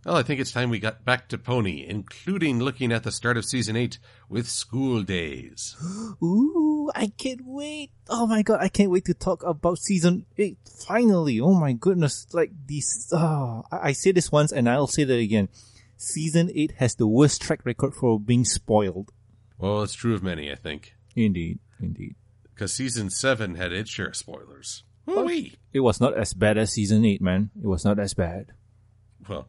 Well, 0.07 0.14
I 0.14 0.22
think 0.22 0.38
it's 0.38 0.52
time 0.52 0.70
we 0.70 0.78
got 0.78 1.04
back 1.04 1.26
to 1.30 1.38
Pony, 1.38 1.84
including 1.84 2.61
looking 2.61 2.92
at 2.92 3.02
the 3.02 3.11
start 3.11 3.36
of 3.36 3.44
season 3.44 3.74
8 3.74 3.98
with 4.28 4.46
school 4.46 5.02
days. 5.02 5.74
Ooh, 6.22 6.92
I 6.94 7.09
can't 7.09 7.40
wait. 7.44 7.90
Oh 8.09 8.28
my 8.28 8.42
god, 8.42 8.61
I 8.61 8.68
can't 8.68 8.92
wait 8.92 9.07
to 9.07 9.14
talk 9.14 9.42
about 9.42 9.78
season 9.78 10.24
8 10.38 10.59
finally. 10.86 11.40
Oh 11.40 11.54
my 11.54 11.72
goodness, 11.72 12.28
like 12.32 12.52
these 12.68 13.09
oh, 13.12 13.64
I 13.72 13.88
I 13.88 13.92
say 13.92 14.12
this 14.12 14.30
once 14.30 14.52
and 14.52 14.68
I'll 14.68 14.86
say 14.86 15.02
that 15.02 15.18
again. 15.18 15.48
Season 15.96 16.52
8 16.54 16.74
has 16.76 16.94
the 16.94 17.09
worst 17.09 17.42
track 17.42 17.62
record 17.64 17.92
for 17.92 18.20
being 18.20 18.44
spoiled. 18.44 19.11
Well, 19.59 19.82
it's 19.82 19.94
true 19.94 20.14
of 20.14 20.22
many, 20.22 20.52
I 20.52 20.54
think. 20.54 20.94
Indeed, 21.16 21.59
indeed. 21.80 22.14
Because 22.54 22.72
season 22.72 23.11
7 23.11 23.57
had 23.57 23.72
its 23.72 23.90
share 23.90 24.07
of 24.07 24.14
spoilers. 24.16 24.84
Wee. 25.04 25.57
It 25.72 25.80
was 25.80 26.00
not 26.00 26.16
as 26.16 26.32
bad 26.32 26.59
as 26.59 26.74
season 26.74 27.04
8, 27.04 27.20
man. 27.20 27.50
It 27.61 27.66
was 27.66 27.84
not 27.84 27.98
as 27.98 28.14
bad. 28.14 28.52
Well, 29.28 29.48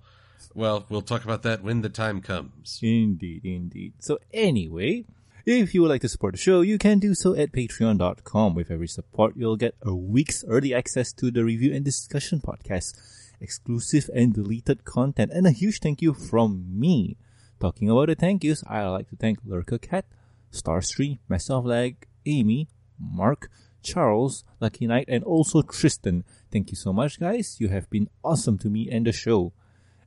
well, 0.53 0.85
we'll 0.89 1.01
talk 1.01 1.23
about 1.23 1.43
that 1.43 1.63
when 1.63 1.81
the 1.81 1.89
time 1.89 2.21
comes. 2.21 2.79
Indeed, 2.81 3.45
indeed. 3.45 3.93
So 3.99 4.19
anyway, 4.33 5.05
If 5.45 5.73
you 5.73 5.81
would 5.81 5.89
like 5.91 6.01
to 6.01 6.09
support 6.09 6.33
the 6.33 6.39
show, 6.41 6.59
you 6.59 6.77
can 6.77 6.99
do 6.99 7.15
so 7.15 7.33
at 7.33 7.53
patreon.com. 7.53 8.53
With 8.53 8.69
every 8.69 8.89
support, 8.89 9.37
you'll 9.37 9.55
get 9.55 9.75
a 9.81 9.95
week's 9.95 10.43
early 10.45 10.73
access 10.73 11.13
to 11.13 11.31
the 11.31 11.45
review 11.45 11.73
and 11.73 11.85
discussion 11.85 12.41
podcast, 12.41 12.99
exclusive 13.39 14.09
and 14.13 14.33
deleted 14.33 14.83
content, 14.83 15.31
and 15.33 15.47
a 15.47 15.51
huge 15.51 15.79
thank 15.79 16.01
you 16.01 16.13
from 16.13 16.65
me. 16.67 17.15
Talking 17.61 17.89
about 17.89 18.07
the 18.07 18.15
thank 18.15 18.43
yous, 18.43 18.61
I'd 18.67 18.89
like 18.89 19.09
to 19.11 19.15
thank 19.15 19.39
Lurker 19.45 19.77
Cat, 19.77 20.03
Starstream, 20.51 21.19
myself 21.29 21.63
Lag, 21.63 22.05
Amy, 22.25 22.67
Mark, 22.99 23.49
Charles, 23.81 24.43
Lucky 24.59 24.85
Knight, 24.85 25.05
and 25.07 25.23
also 25.23 25.61
Tristan. 25.61 26.25
Thank 26.51 26.71
you 26.71 26.75
so 26.75 26.91
much, 26.91 27.21
guys. 27.21 27.55
You 27.61 27.69
have 27.69 27.89
been 27.89 28.09
awesome 28.21 28.57
to 28.57 28.69
me 28.69 28.89
and 28.91 29.07
the 29.07 29.13
show. 29.13 29.53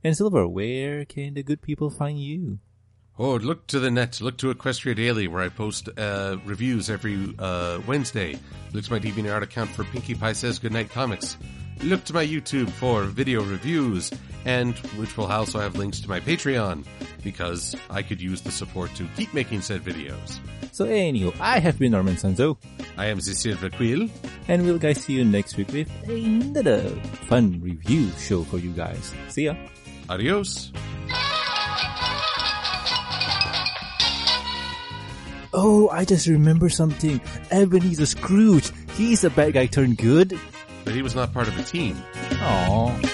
And 0.03 0.17
Silver, 0.17 0.47
where 0.47 1.05
can 1.05 1.35
the 1.35 1.43
good 1.43 1.61
people 1.61 1.89
find 1.89 2.19
you? 2.19 2.59
Oh, 3.19 3.35
look 3.35 3.67
to 3.67 3.79
the 3.79 3.91
net. 3.91 4.19
Look 4.19 4.37
to 4.37 4.53
Equestria 4.53 4.95
Daily, 4.95 5.27
where 5.27 5.43
I 5.43 5.49
post 5.49 5.89
uh, 5.95 6.37
reviews 6.45 6.89
every 6.89 7.35
uh, 7.37 7.79
Wednesday. 7.85 8.39
Look 8.73 8.85
to 8.85 8.91
my 8.91 8.99
DeviantArt 8.99 9.43
account 9.43 9.69
for 9.69 9.83
Pinkie 9.83 10.15
Pie 10.15 10.33
Says 10.33 10.57
Goodnight 10.57 10.89
Comics. 10.89 11.37
Look 11.83 12.03
to 12.05 12.13
my 12.13 12.25
YouTube 12.25 12.69
for 12.69 13.03
video 13.03 13.43
reviews, 13.43 14.11
and 14.45 14.75
which 14.97 15.17
will 15.17 15.25
also 15.25 15.59
have 15.59 15.75
links 15.75 15.99
to 15.99 16.09
my 16.09 16.19
Patreon, 16.19 16.85
because 17.23 17.75
I 17.89 18.01
could 18.01 18.21
use 18.21 18.41
the 18.41 18.51
support 18.51 18.93
to 18.95 19.07
keep 19.15 19.33
making 19.33 19.61
said 19.61 19.83
videos. 19.83 20.39
So 20.71 20.85
anywho, 20.85 21.35
I 21.39 21.59
have 21.59 21.77
been 21.79 21.91
Norman 21.91 22.15
Sanzo, 22.15 22.57
I 22.97 23.07
am 23.07 23.19
Silver 23.19 23.69
Quill. 23.69 24.09
and 24.47 24.63
we'll 24.63 24.77
guys 24.77 25.01
see 25.01 25.13
you 25.13 25.25
next 25.25 25.57
week 25.57 25.71
with 25.73 25.89
another 26.07 26.81
fun 27.27 27.59
review 27.61 28.09
show 28.19 28.43
for 28.43 28.57
you 28.57 28.71
guys. 28.71 29.13
See 29.29 29.45
ya! 29.45 29.55
Adios. 30.11 30.73
Oh, 35.53 35.87
I 35.89 36.03
just 36.03 36.27
remember 36.27 36.67
something. 36.67 37.21
Ebenezer 37.49 38.05
Scrooge. 38.05 38.71
He's 38.97 39.23
a 39.23 39.29
bad 39.29 39.53
guy 39.53 39.67
turned 39.67 39.97
good. 39.97 40.37
But 40.83 40.95
he 40.95 41.01
was 41.01 41.15
not 41.15 41.33
part 41.33 41.47
of 41.47 41.57
a 41.57 41.63
team. 41.63 41.95
Aww. 42.13 43.10